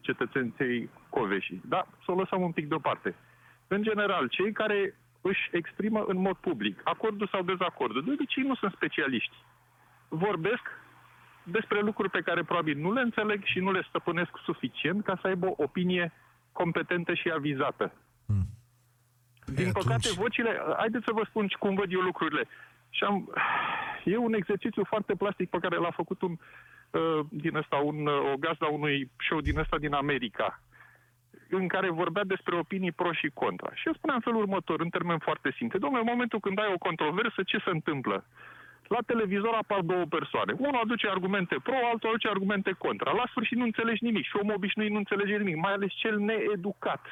cetățenței 0.00 0.90
Coveșii. 1.08 1.60
Da, 1.64 1.86
să 2.04 2.10
o 2.10 2.14
lăsăm 2.14 2.42
un 2.42 2.52
pic 2.52 2.68
deoparte. 2.68 3.14
În 3.66 3.82
general, 3.82 4.28
cei 4.28 4.52
care 4.52 4.94
își 5.20 5.48
exprimă 5.52 6.04
în 6.06 6.16
mod 6.16 6.36
public 6.36 6.80
acordul 6.84 7.28
sau 7.32 7.42
dezacordul, 7.42 8.04
de 8.04 8.10
obicei 8.12 8.42
nu 8.42 8.54
sunt 8.54 8.72
specialiști. 8.72 9.36
Vorbesc 10.08 10.62
despre 11.42 11.80
lucruri 11.80 12.10
pe 12.10 12.20
care 12.20 12.44
probabil 12.44 12.78
nu 12.78 12.92
le 12.92 13.00
înțeleg 13.00 13.44
și 13.44 13.58
nu 13.58 13.72
le 13.72 13.84
stăpânesc 13.88 14.30
suficient 14.44 15.04
ca 15.04 15.18
să 15.20 15.26
aibă 15.26 15.46
o 15.46 15.54
opinie 15.56 16.12
competentă 16.52 17.14
și 17.14 17.30
avizată. 17.30 17.92
Din 19.44 19.66
Ei, 19.66 19.72
păcate, 19.72 19.92
atunci- 19.92 20.16
vocile, 20.16 20.62
haideți 20.76 21.04
să 21.04 21.12
vă 21.12 21.24
spun 21.28 21.48
și 21.48 21.56
cum 21.56 21.74
văd 21.74 21.92
eu 21.92 22.00
lucrurile. 22.00 22.48
Și 22.90 23.04
am, 23.04 23.32
e 24.04 24.16
un 24.16 24.32
exercițiu 24.32 24.84
foarte 24.84 25.14
plastic 25.14 25.50
pe 25.50 25.58
care 25.58 25.76
l-a 25.76 25.90
făcut 25.90 26.22
un, 26.22 26.30
uh, 26.30 26.38
din 27.28 27.56
ăsta, 27.56 27.76
un, 27.76 28.06
uh, 28.06 28.32
o 28.32 28.36
gazda 28.36 28.66
unui 28.66 29.10
show 29.26 29.40
din 29.40 29.58
ăsta 29.58 29.78
din 29.78 29.92
America, 29.92 30.62
în 31.48 31.68
care 31.68 31.90
vorbea 31.90 32.24
despre 32.24 32.56
opinii 32.56 32.92
pro 32.92 33.12
și 33.12 33.30
contra. 33.34 33.70
Și 33.74 33.86
eu 33.86 33.92
spuneam 33.92 34.20
în 34.24 34.32
felul 34.32 34.46
următor, 34.46 34.80
în 34.80 34.88
termeni 34.88 35.20
foarte 35.20 35.54
simple. 35.56 35.78
Domnule, 35.78 36.02
în 36.02 36.10
momentul 36.10 36.40
când 36.40 36.58
ai 36.58 36.72
o 36.74 36.78
controversă, 36.78 37.42
ce 37.42 37.58
se 37.64 37.70
întâmplă? 37.70 38.24
La 38.88 38.98
televizor 39.06 39.54
apar 39.54 39.80
două 39.80 40.04
persoane. 40.04 40.52
Unul 40.58 40.80
aduce 40.82 41.08
argumente 41.08 41.56
pro, 41.62 41.74
altul 41.92 42.08
aduce 42.08 42.28
argumente 42.28 42.72
contra. 42.78 43.12
La 43.12 43.24
sfârșit 43.30 43.56
nu 43.56 43.64
înțelegi 43.64 44.04
nimic 44.04 44.24
și 44.24 44.36
omul 44.36 44.54
obișnuit 44.54 44.90
nu 44.90 44.96
înțelege 44.96 45.36
nimic, 45.36 45.56
mai 45.56 45.72
ales 45.72 45.92
cel 45.92 46.18
needucat 46.18 47.06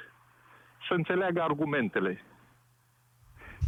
să 0.88 0.94
înțeleagă 0.94 1.42
argumentele. 1.42 2.22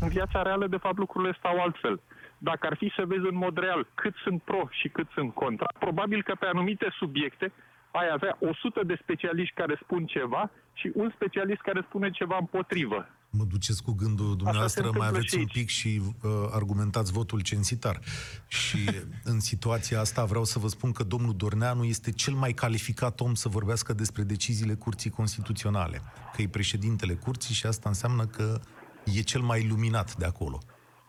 În 0.00 0.08
viața 0.08 0.42
reală, 0.42 0.66
de 0.66 0.76
fapt, 0.76 0.96
lucrurile 0.96 1.34
stau 1.38 1.60
altfel. 1.60 2.00
Dacă 2.42 2.66
ar 2.66 2.76
fi 2.76 2.92
să 2.96 3.04
vezi 3.06 3.26
în 3.32 3.36
mod 3.36 3.58
real 3.58 3.86
cât 3.94 4.14
sunt 4.24 4.42
pro 4.42 4.62
și 4.70 4.88
cât 4.88 5.08
sunt 5.14 5.34
contra, 5.34 5.66
probabil 5.78 6.22
că 6.22 6.34
pe 6.40 6.46
anumite 6.46 6.88
subiecte 6.98 7.52
ai 7.90 8.08
avea 8.12 8.36
100 8.40 8.80
de 8.84 8.98
specialiști 9.02 9.54
care 9.54 9.80
spun 9.82 10.06
ceva 10.06 10.50
și 10.72 10.90
un 10.94 11.12
specialist 11.14 11.60
care 11.60 11.84
spune 11.88 12.10
ceva 12.10 12.36
împotrivă. 12.40 13.08
Mă 13.30 13.44
duceți 13.44 13.82
cu 13.82 13.92
gândul 13.92 14.36
dumneavoastră, 14.36 14.82
mai 14.82 14.90
întâmplă 14.90 15.16
aveți 15.16 15.34
și 15.34 15.34
un 15.34 15.40
aici. 15.40 15.52
pic 15.52 15.68
și 15.68 16.00
uh, 16.22 16.30
argumentați 16.50 17.12
votul 17.12 17.40
censitar. 17.40 18.00
Și 18.46 18.78
în 19.32 19.40
situația 19.40 20.00
asta 20.00 20.24
vreau 20.24 20.44
să 20.44 20.58
vă 20.58 20.68
spun 20.68 20.92
că 20.92 21.02
domnul 21.02 21.34
Dorneanu 21.36 21.84
este 21.84 22.10
cel 22.12 22.34
mai 22.34 22.52
calificat 22.52 23.20
om 23.20 23.34
să 23.34 23.48
vorbească 23.48 23.92
despre 23.92 24.22
deciziile 24.22 24.74
Curții 24.74 25.10
Constituționale. 25.10 26.02
Că 26.34 26.42
e 26.42 26.48
președintele 26.48 27.14
Curții 27.14 27.54
și 27.54 27.66
asta 27.66 27.88
înseamnă 27.88 28.26
că 28.26 28.60
e 29.04 29.20
cel 29.20 29.40
mai 29.40 29.60
iluminat 29.60 30.16
de 30.16 30.24
acolo. 30.24 30.58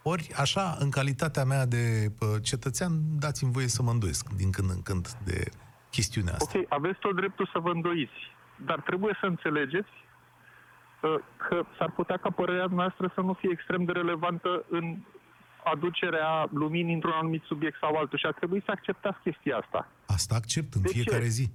Ori, 0.03 0.31
așa, 0.37 0.75
în 0.79 0.89
calitatea 0.89 1.43
mea 1.43 1.65
de 1.65 2.11
uh, 2.19 2.27
cetățean, 2.41 2.91
dați-mi 3.19 3.51
voie 3.51 3.67
să 3.67 3.81
mă 3.83 3.91
îndoiesc 3.91 4.29
din 4.29 4.51
când 4.51 4.69
în 4.69 4.81
când 4.81 5.07
de 5.23 5.49
chestiunea 5.89 6.33
asta. 6.33 6.57
Ok, 6.59 6.65
aveți 6.69 6.99
tot 6.99 7.15
dreptul 7.15 7.49
să 7.53 7.59
vă 7.59 7.69
îndoiți, 7.69 8.19
dar 8.65 8.79
trebuie 8.79 9.17
să 9.19 9.25
înțelegeți 9.25 9.89
uh, 11.01 11.15
că 11.47 11.63
s-ar 11.77 11.91
putea 11.91 12.17
ca 12.17 12.29
părerea 12.29 12.65
noastră 12.69 13.11
să 13.15 13.21
nu 13.21 13.33
fie 13.33 13.49
extrem 13.51 13.83
de 13.83 13.91
relevantă 13.91 14.65
în 14.69 14.97
aducerea 15.63 16.47
luminii 16.51 16.93
într-un 16.93 17.11
anumit 17.21 17.43
subiect 17.43 17.77
sau 17.79 17.95
altul 17.95 18.17
și 18.17 18.25
ar 18.25 18.33
trebui 18.33 18.61
să 18.65 18.71
acceptați 18.71 19.19
chestia 19.23 19.57
asta. 19.57 19.91
Asta 20.05 20.35
accept 20.35 20.73
în 20.73 20.81
De 20.81 20.87
ce? 20.87 20.93
fiecare 20.93 21.27
zi. 21.27 21.51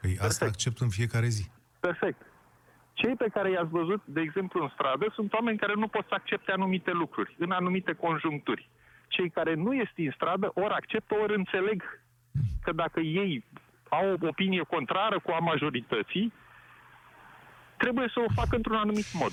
Păi 0.00 0.10
asta 0.10 0.26
Perfect. 0.26 0.50
accept 0.50 0.80
în 0.80 0.88
fiecare 0.88 1.26
zi. 1.28 1.50
Perfect. 1.80 2.20
Cei 3.00 3.16
pe 3.16 3.28
care 3.32 3.50
i-ați 3.50 3.70
văzut, 3.70 4.02
de 4.04 4.20
exemplu, 4.20 4.62
în 4.62 4.68
stradă, 4.68 5.12
sunt 5.14 5.32
oameni 5.32 5.58
care 5.58 5.74
nu 5.74 5.88
pot 5.88 6.06
să 6.08 6.14
accepte 6.14 6.52
anumite 6.52 6.90
lucruri, 6.90 7.34
în 7.38 7.50
anumite 7.50 7.92
conjuncturi. 7.92 8.68
Cei 9.08 9.30
care 9.30 9.54
nu 9.54 9.74
ies 9.74 9.88
din 9.94 10.12
stradă, 10.14 10.50
ori 10.54 10.74
acceptă, 10.74 11.14
ori 11.22 11.34
înțeleg 11.34 12.00
că 12.62 12.72
dacă 12.72 13.00
ei 13.00 13.44
au 13.88 14.06
o 14.10 14.26
opinie 14.26 14.62
contrară 14.62 15.18
cu 15.18 15.30
a 15.30 15.38
majorității, 15.38 16.32
trebuie 17.76 18.08
să 18.14 18.20
o 18.20 18.32
facă 18.34 18.56
într-un 18.56 18.76
anumit 18.76 19.12
mod. 19.12 19.32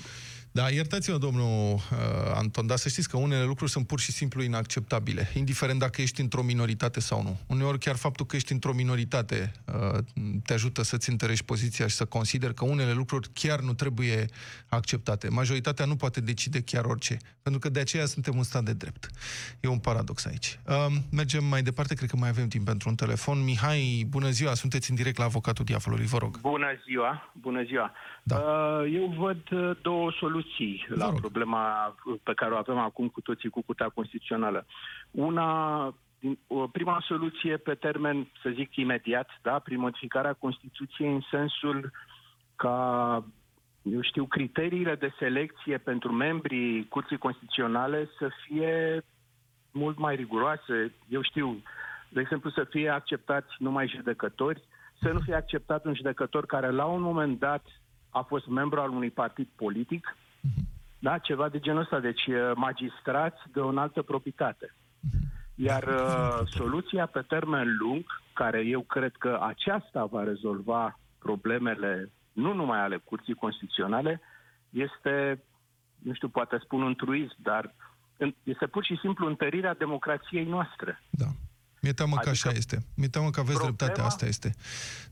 Da, 0.56 0.68
iertați-mă, 0.68 1.18
domnul 1.18 1.74
uh, 1.74 1.80
Anton, 2.34 2.66
dar 2.66 2.76
să 2.76 2.88
știți 2.88 3.08
că 3.08 3.16
unele 3.16 3.44
lucruri 3.44 3.70
sunt 3.70 3.86
pur 3.86 4.00
și 4.00 4.12
simplu 4.12 4.42
inacceptabile, 4.42 5.30
indiferent 5.34 5.78
dacă 5.78 6.00
ești 6.02 6.20
într-o 6.20 6.42
minoritate 6.42 7.00
sau 7.00 7.22
nu. 7.22 7.38
Uneori 7.46 7.78
chiar 7.78 7.96
faptul 7.96 8.26
că 8.26 8.36
ești 8.36 8.52
într-o 8.52 8.72
minoritate 8.72 9.52
uh, 9.66 9.98
te 10.44 10.52
ajută 10.52 10.82
să-ți 10.82 11.10
întărești 11.10 11.44
poziția 11.44 11.86
și 11.86 11.94
să 11.94 12.04
consideri 12.04 12.54
că 12.54 12.64
unele 12.64 12.92
lucruri 12.92 13.28
chiar 13.32 13.60
nu 13.60 13.72
trebuie 13.72 14.24
acceptate. 14.68 15.28
Majoritatea 15.28 15.84
nu 15.84 15.96
poate 15.96 16.20
decide 16.20 16.62
chiar 16.62 16.84
orice, 16.84 17.16
pentru 17.42 17.60
că 17.60 17.68
de 17.68 17.80
aceea 17.80 18.06
suntem 18.06 18.36
un 18.36 18.42
stat 18.42 18.62
de 18.62 18.72
drept. 18.72 19.10
E 19.60 19.68
un 19.68 19.78
paradox 19.78 20.26
aici. 20.26 20.58
Uh, 20.68 20.86
mergem 21.10 21.44
mai 21.44 21.62
departe, 21.62 21.94
cred 21.94 22.10
că 22.10 22.16
mai 22.16 22.28
avem 22.28 22.48
timp 22.48 22.64
pentru 22.64 22.88
un 22.88 22.94
telefon. 22.94 23.44
Mihai, 23.44 24.06
bună 24.08 24.30
ziua, 24.30 24.54
sunteți 24.54 24.90
în 24.90 24.96
direct 24.96 25.18
la 25.18 25.24
Avocatul 25.24 25.64
Diavolului, 25.64 26.06
vă 26.06 26.18
rog. 26.18 26.40
Bună 26.40 26.68
ziua, 26.86 27.32
bună 27.32 27.62
ziua. 27.62 27.92
Da. 28.22 28.36
Uh, 28.36 28.94
Eu 28.94 29.14
văd 29.18 29.50
uh, 29.50 29.76
două 29.82 30.12
soluții 30.18 30.44
la 30.88 31.08
rog. 31.08 31.20
problema 31.20 31.94
pe 32.22 32.34
care 32.34 32.52
o 32.52 32.56
avem 32.56 32.78
acum 32.78 33.08
cu 33.08 33.20
toții 33.20 33.48
cu 33.48 33.62
Curtea 33.62 33.88
Constituțională. 33.88 34.66
Una, 35.10 35.94
din- 36.18 36.38
o 36.46 36.66
prima 36.66 37.04
soluție 37.06 37.56
pe 37.56 37.74
termen, 37.74 38.30
să 38.42 38.50
zic, 38.54 38.76
imediat, 38.76 39.28
da, 39.42 39.58
prin 39.58 39.78
modificarea 39.78 40.32
Constituției 40.32 41.12
în 41.12 41.20
sensul 41.30 41.90
ca, 42.56 43.24
eu 43.82 44.00
știu, 44.00 44.24
criteriile 44.24 44.94
de 44.94 45.14
selecție 45.18 45.78
pentru 45.78 46.12
membrii 46.12 46.88
Curții 46.88 47.18
Constituționale 47.18 48.08
să 48.18 48.28
fie 48.46 49.02
mult 49.70 49.98
mai 49.98 50.14
riguroase. 50.14 50.92
Eu 51.08 51.22
știu, 51.22 51.62
de 52.08 52.20
exemplu, 52.20 52.50
să 52.50 52.64
fie 52.64 52.88
acceptați 52.88 53.48
numai 53.58 53.92
judecători, 53.96 54.62
să 55.00 55.08
nu 55.08 55.20
fie 55.20 55.34
acceptat 55.34 55.84
un 55.84 55.94
judecător 55.94 56.46
care 56.46 56.70
la 56.70 56.84
un 56.84 57.00
moment 57.00 57.38
dat 57.38 57.64
a 58.10 58.20
fost 58.20 58.46
membru 58.46 58.80
al 58.80 58.90
unui 58.90 59.10
partid 59.10 59.48
politic, 59.56 60.16
da, 60.98 61.18
ceva 61.18 61.48
de 61.48 61.58
genul 61.58 61.80
ăsta, 61.80 62.00
deci 62.00 62.26
eh, 62.26 62.52
magistrați 62.54 63.40
de 63.52 63.60
o 63.60 63.68
înaltă 63.68 64.02
probitate. 64.02 64.74
Iar 65.54 65.82
uh, 65.82 66.40
soluția 66.44 67.06
pe 67.06 67.20
termen 67.20 67.76
lung, 67.78 68.04
care 68.32 68.60
eu 68.66 68.80
cred 68.80 69.12
că 69.18 69.38
aceasta 69.42 70.04
va 70.04 70.22
rezolva 70.24 70.98
problemele 71.18 72.10
nu 72.32 72.52
numai 72.54 72.78
ale 72.80 72.96
Curții 72.96 73.34
Constituționale, 73.34 74.20
este, 74.70 75.42
nu 75.98 76.14
știu, 76.14 76.28
poate 76.28 76.58
spun 76.62 76.82
un 76.82 76.94
truism, 76.94 77.36
dar 77.38 77.74
în- 78.16 78.34
este 78.42 78.66
pur 78.66 78.84
și 78.84 78.96
simplu 79.00 79.26
întărirea 79.26 79.74
democrației 79.74 80.44
noastre. 80.44 81.02
Da. 81.10 81.26
Mi-e 81.82 81.92
teamă 81.92 82.12
că 82.16 82.28
Adică 82.28 82.48
așa 82.48 82.56
este. 82.56 82.84
Mi-e 82.96 83.08
teamă 83.08 83.30
că 83.30 83.40
aveți 83.40 83.58
problema- 83.58 83.76
dreptate, 83.76 84.00
asta 84.00 84.26
este. 84.26 84.54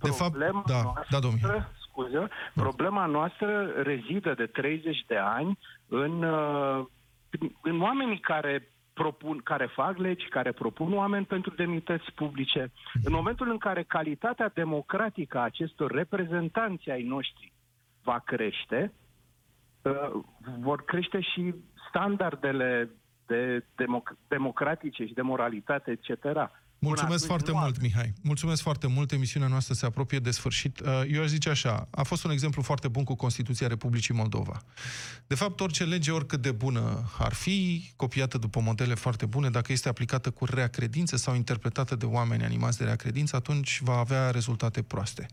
De 0.01 0.09
fapt, 0.11 0.31
Problema 0.31 0.63
da, 0.67 0.83
noastră, 0.83 1.07
da, 1.11 1.19
domnul. 1.19 1.69
Mihai. 1.97 2.11
Scuze, 2.11 2.29
problema 2.55 3.07
noastră 3.07 3.67
rezidă 3.83 4.35
de 4.35 4.47
30 4.47 5.05
de 5.07 5.17
ani 5.17 5.59
în, 5.89 6.23
uh, 6.23 6.85
în 7.63 7.81
oamenii 7.81 8.19
care 8.21 8.69
propun, 8.95 9.39
care 9.39 9.67
fac 9.67 9.97
legi, 9.97 10.29
care 10.29 10.53
propun 10.53 10.95
oameni 10.95 11.25
pentru 11.25 11.55
demnități 11.55 12.13
publice. 12.15 12.73
În 13.05 13.13
momentul 13.13 13.51
în 13.51 13.59
care 13.59 13.83
calitatea 13.83 14.51
democratică 14.55 15.39
a 15.39 15.43
acestor 15.43 15.91
reprezentanți 15.91 16.91
ai 16.91 17.03
noștri 17.03 17.53
va 18.03 18.19
crește, 18.25 18.93
uh, 19.83 20.23
vor 20.61 20.85
crește 20.85 21.21
și 21.21 21.55
standardele 21.89 22.91
de 23.27 23.65
democ- 23.75 24.17
democratice 24.29 25.07
și 25.07 25.15
de 25.15 25.23
moralitate, 25.23 25.91
etc. 25.91 26.25
Până 26.85 26.97
Mulțumesc 26.97 27.25
atunci 27.25 27.41
foarte 27.43 27.51
nu 27.51 27.59
mult, 27.59 27.81
Mihai. 27.81 28.13
Mulțumesc 28.23 28.63
foarte 28.63 28.87
mult. 28.87 29.13
Emisiunea 29.13 29.49
noastră 29.49 29.75
se 29.75 29.87
apropie 29.87 30.19
de 30.19 30.31
sfârșit. 30.31 30.81
Uh, 30.81 31.03
Eu 31.13 31.23
aș 31.23 31.29
zice 31.29 31.49
așa, 31.49 31.89
a 31.91 32.03
fost 32.03 32.25
un 32.25 32.31
exemplu 32.31 32.63
foarte 32.63 32.89
bun 32.89 33.05
cu 33.05 33.15
Constituția 33.15 33.67
Republicii 33.67 34.15
Moldova. 34.15 34.63
De 35.27 35.35
fapt, 35.35 35.61
orice 35.61 35.85
lege, 35.85 36.11
oricât 36.11 36.43
de 36.43 36.53
bună 36.53 37.11
ar 37.19 37.33
fi, 37.33 37.91
copiată 37.97 38.39
după 38.39 38.61
modele 38.61 38.95
foarte 38.95 39.27
bune, 39.27 39.51
dacă 39.51 39.73
este 39.73 39.89
aplicată 39.89 40.31
cu 40.31 40.45
rea 40.45 40.69
credință 40.69 41.17
sau 41.17 41.35
interpretată 41.35 41.97
de 41.97 42.05
oameni 42.05 42.45
animați 42.45 42.79
de 42.79 42.85
rea 42.85 42.97
credință, 42.97 43.37
atunci 43.37 43.81
va 43.83 43.99
avea 43.99 44.31
rezultate 44.31 44.83
proaste. 44.83 45.27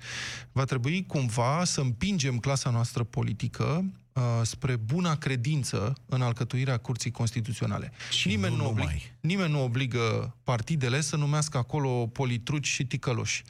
Va 0.52 0.64
trebui 0.64 1.06
cumva 1.06 1.62
să 1.64 1.82
împingem 1.82 2.38
clasa 2.38 2.70
noastră 2.70 3.04
politică 3.04 3.64
uh, 3.64 4.01
spre 4.42 4.76
buna 4.76 5.16
credință 5.16 5.94
în 6.06 6.22
alcătuirea 6.22 6.78
Curții 6.78 7.12
Constituționale. 7.12 7.92
Și 8.10 8.28
nimeni, 8.28 8.56
nu 8.56 8.62
nu 8.62 8.70
oblig- 8.70 8.78
numai. 8.78 9.14
nimeni 9.20 9.52
nu 9.52 9.64
obligă 9.64 10.36
partidele 10.44 11.02
să 11.02 11.16
numească 11.16 11.58
acolo 11.58 12.08
politruci 12.08 12.68
și 12.68 12.86
ticăloși. 12.86 13.44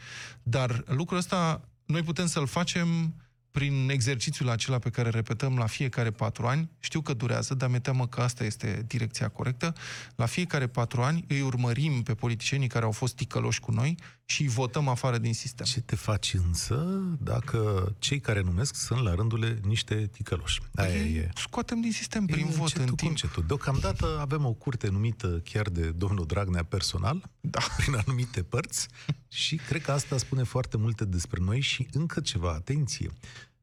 Dar 0.43 0.83
lucrul 0.87 1.17
ăsta 1.17 1.61
noi 1.85 2.01
putem 2.03 2.25
să-l 2.25 2.47
facem 2.47 3.13
prin 3.51 3.89
exercițiul 3.89 4.49
acela 4.49 4.79
pe 4.79 4.89
care 4.89 5.07
îl 5.07 5.13
repetăm 5.13 5.57
la 5.57 5.65
fiecare 5.65 6.11
patru 6.11 6.47
ani. 6.47 6.69
Știu 6.79 7.01
că 7.01 7.13
durează, 7.13 7.53
dar 7.53 7.69
mi-e 7.69 7.79
teamă 7.79 8.07
că 8.07 8.21
asta 8.21 8.43
este 8.43 8.83
direcția 8.87 9.27
corectă. 9.27 9.73
La 10.15 10.25
fiecare 10.25 10.67
patru 10.67 11.01
ani 11.01 11.25
îi 11.27 11.41
urmărim 11.41 12.03
pe 12.03 12.13
politicienii 12.13 12.67
care 12.67 12.85
au 12.85 12.91
fost 12.91 13.15
ticăloși 13.15 13.59
cu 13.59 13.71
noi 13.71 13.95
și 14.31 14.41
îi 14.41 14.47
votăm 14.47 14.87
afară 14.87 15.17
din 15.17 15.33
sistem. 15.33 15.65
Ce 15.65 15.81
te 15.81 15.95
faci 15.95 16.33
însă 16.33 16.75
dacă 17.19 17.91
cei 17.99 18.19
care 18.19 18.41
numesc 18.41 18.75
sunt 18.75 19.01
la 19.03 19.15
rândul 19.15 19.59
niște 19.63 20.07
ticăloși? 20.11 20.61
Aia 20.75 20.89
Păi, 20.89 21.13
e. 21.15 21.31
Scoatem 21.35 21.81
din 21.81 21.91
sistem 21.91 22.25
prin 22.25 22.45
E 22.47 22.49
vot 22.49 22.59
încetul 22.59 22.81
în 22.81 22.89
cu 22.89 22.95
timp. 22.95 23.09
încetul. 23.09 23.43
Deocamdată 23.47 24.17
avem 24.19 24.45
o 24.45 24.53
curte 24.53 24.89
numită 24.89 25.27
chiar 25.43 25.69
de 25.69 25.89
domnul 25.91 26.25
Dragnea 26.25 26.63
personal, 26.63 27.29
Da. 27.41 27.59
prin 27.77 27.95
anumite 28.05 28.43
părți, 28.43 28.87
și 29.27 29.55
cred 29.55 29.81
că 29.81 29.91
asta 29.91 30.17
spune 30.17 30.43
foarte 30.43 30.77
multe 30.77 31.05
despre 31.05 31.41
noi 31.43 31.59
și 31.59 31.87
încă 31.91 32.19
ceva, 32.19 32.51
atenție. 32.51 33.11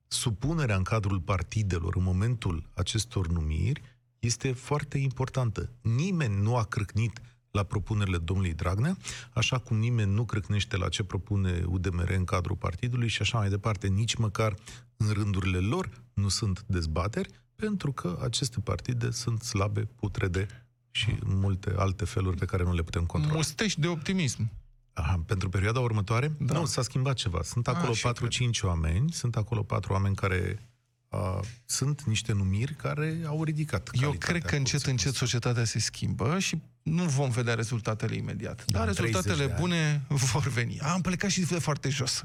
Supunerea 0.06 0.76
în 0.76 0.82
cadrul 0.82 1.20
partidelor 1.20 1.96
în 1.96 2.02
momentul 2.02 2.70
acestor 2.74 3.28
numiri 3.28 3.82
este 4.18 4.52
foarte 4.52 4.98
importantă. 4.98 5.70
Nimeni 5.80 6.42
nu 6.42 6.56
a 6.56 6.64
crâcnit 6.64 7.20
la 7.58 7.64
propunerile 7.64 8.18
domnului 8.18 8.54
Dragnea, 8.54 8.96
așa 9.32 9.58
cum 9.58 9.78
nimeni 9.78 10.14
nu 10.14 10.24
crâcnește 10.24 10.76
la 10.76 10.88
ce 10.88 11.02
propune 11.02 11.62
UDMR 11.66 12.10
în 12.10 12.24
cadrul 12.24 12.56
partidului 12.56 13.08
și 13.08 13.22
așa 13.22 13.38
mai 13.38 13.48
departe. 13.48 13.86
Nici 13.86 14.14
măcar 14.14 14.54
în 14.96 15.08
rândurile 15.12 15.58
lor 15.58 15.90
nu 16.14 16.28
sunt 16.28 16.64
dezbateri, 16.66 17.28
Pentru 17.66 17.92
că 17.92 18.18
aceste 18.22 18.60
partide 18.60 19.10
sunt 19.10 19.42
slabe, 19.42 19.80
putrede 19.80 20.46
și 20.90 21.10
în 21.24 21.38
multe 21.38 21.74
alte 21.76 22.04
feluri 22.04 22.36
pe 22.36 22.44
care 22.44 22.62
nu 22.62 22.72
le 22.74 22.82
putem 22.82 23.04
controla. 23.06 23.36
Mustești 23.36 23.80
de 23.80 23.86
optimism. 23.86 24.50
Aha, 24.92 25.22
pentru 25.26 25.48
perioada 25.48 25.80
următoare? 25.80 26.32
Da. 26.38 26.58
Nu, 26.58 26.64
s-a 26.64 26.82
schimbat 26.82 27.14
ceva. 27.14 27.40
Sunt 27.42 27.68
acolo 27.68 27.92
și 27.92 28.06
eu 28.06 28.12
4-5 28.12 28.62
oameni, 28.62 29.12
sunt 29.12 29.36
acolo 29.36 29.62
patru 29.62 29.92
oameni 29.92 30.14
care 30.14 30.68
uh, 31.08 31.38
sunt 31.64 32.02
niște 32.04 32.32
numiri 32.32 32.74
care 32.74 33.20
au 33.26 33.44
ridicat 33.44 33.88
Eu 33.92 34.00
calitatea 34.00 34.28
cred 34.32 34.50
că 34.50 34.56
încet, 34.56 34.72
curții 34.74 34.90
încet 34.90 35.14
societatea 35.14 35.64
se 35.64 35.78
schimbă 35.78 36.38
și 36.38 36.62
nu 36.82 37.04
vom 37.04 37.30
vedea 37.30 37.54
rezultatele 37.54 38.14
imediat. 38.14 38.64
Da, 38.66 38.78
Dar 38.78 38.88
în 38.88 38.94
30 38.94 39.14
rezultatele 39.14 39.46
de 39.46 39.52
ani. 39.52 39.60
bune 39.60 40.02
vor 40.32 40.48
veni. 40.48 40.80
Am 40.80 41.00
plecat 41.00 41.30
și 41.30 41.40
de 41.40 41.58
foarte 41.58 41.88
jos. 41.88 42.24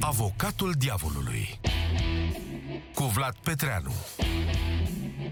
Avocatul 0.00 0.72
diavolului 0.78 1.60
cu 2.94 3.04
Vlad 3.04 3.34
Petreanu 3.42 3.94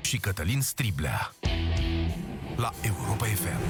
și 0.01 0.17
Cătălin 0.19 0.61
Striblea 0.61 1.35
la 2.57 2.73
Europa 2.83 3.25
FM. 3.27 3.61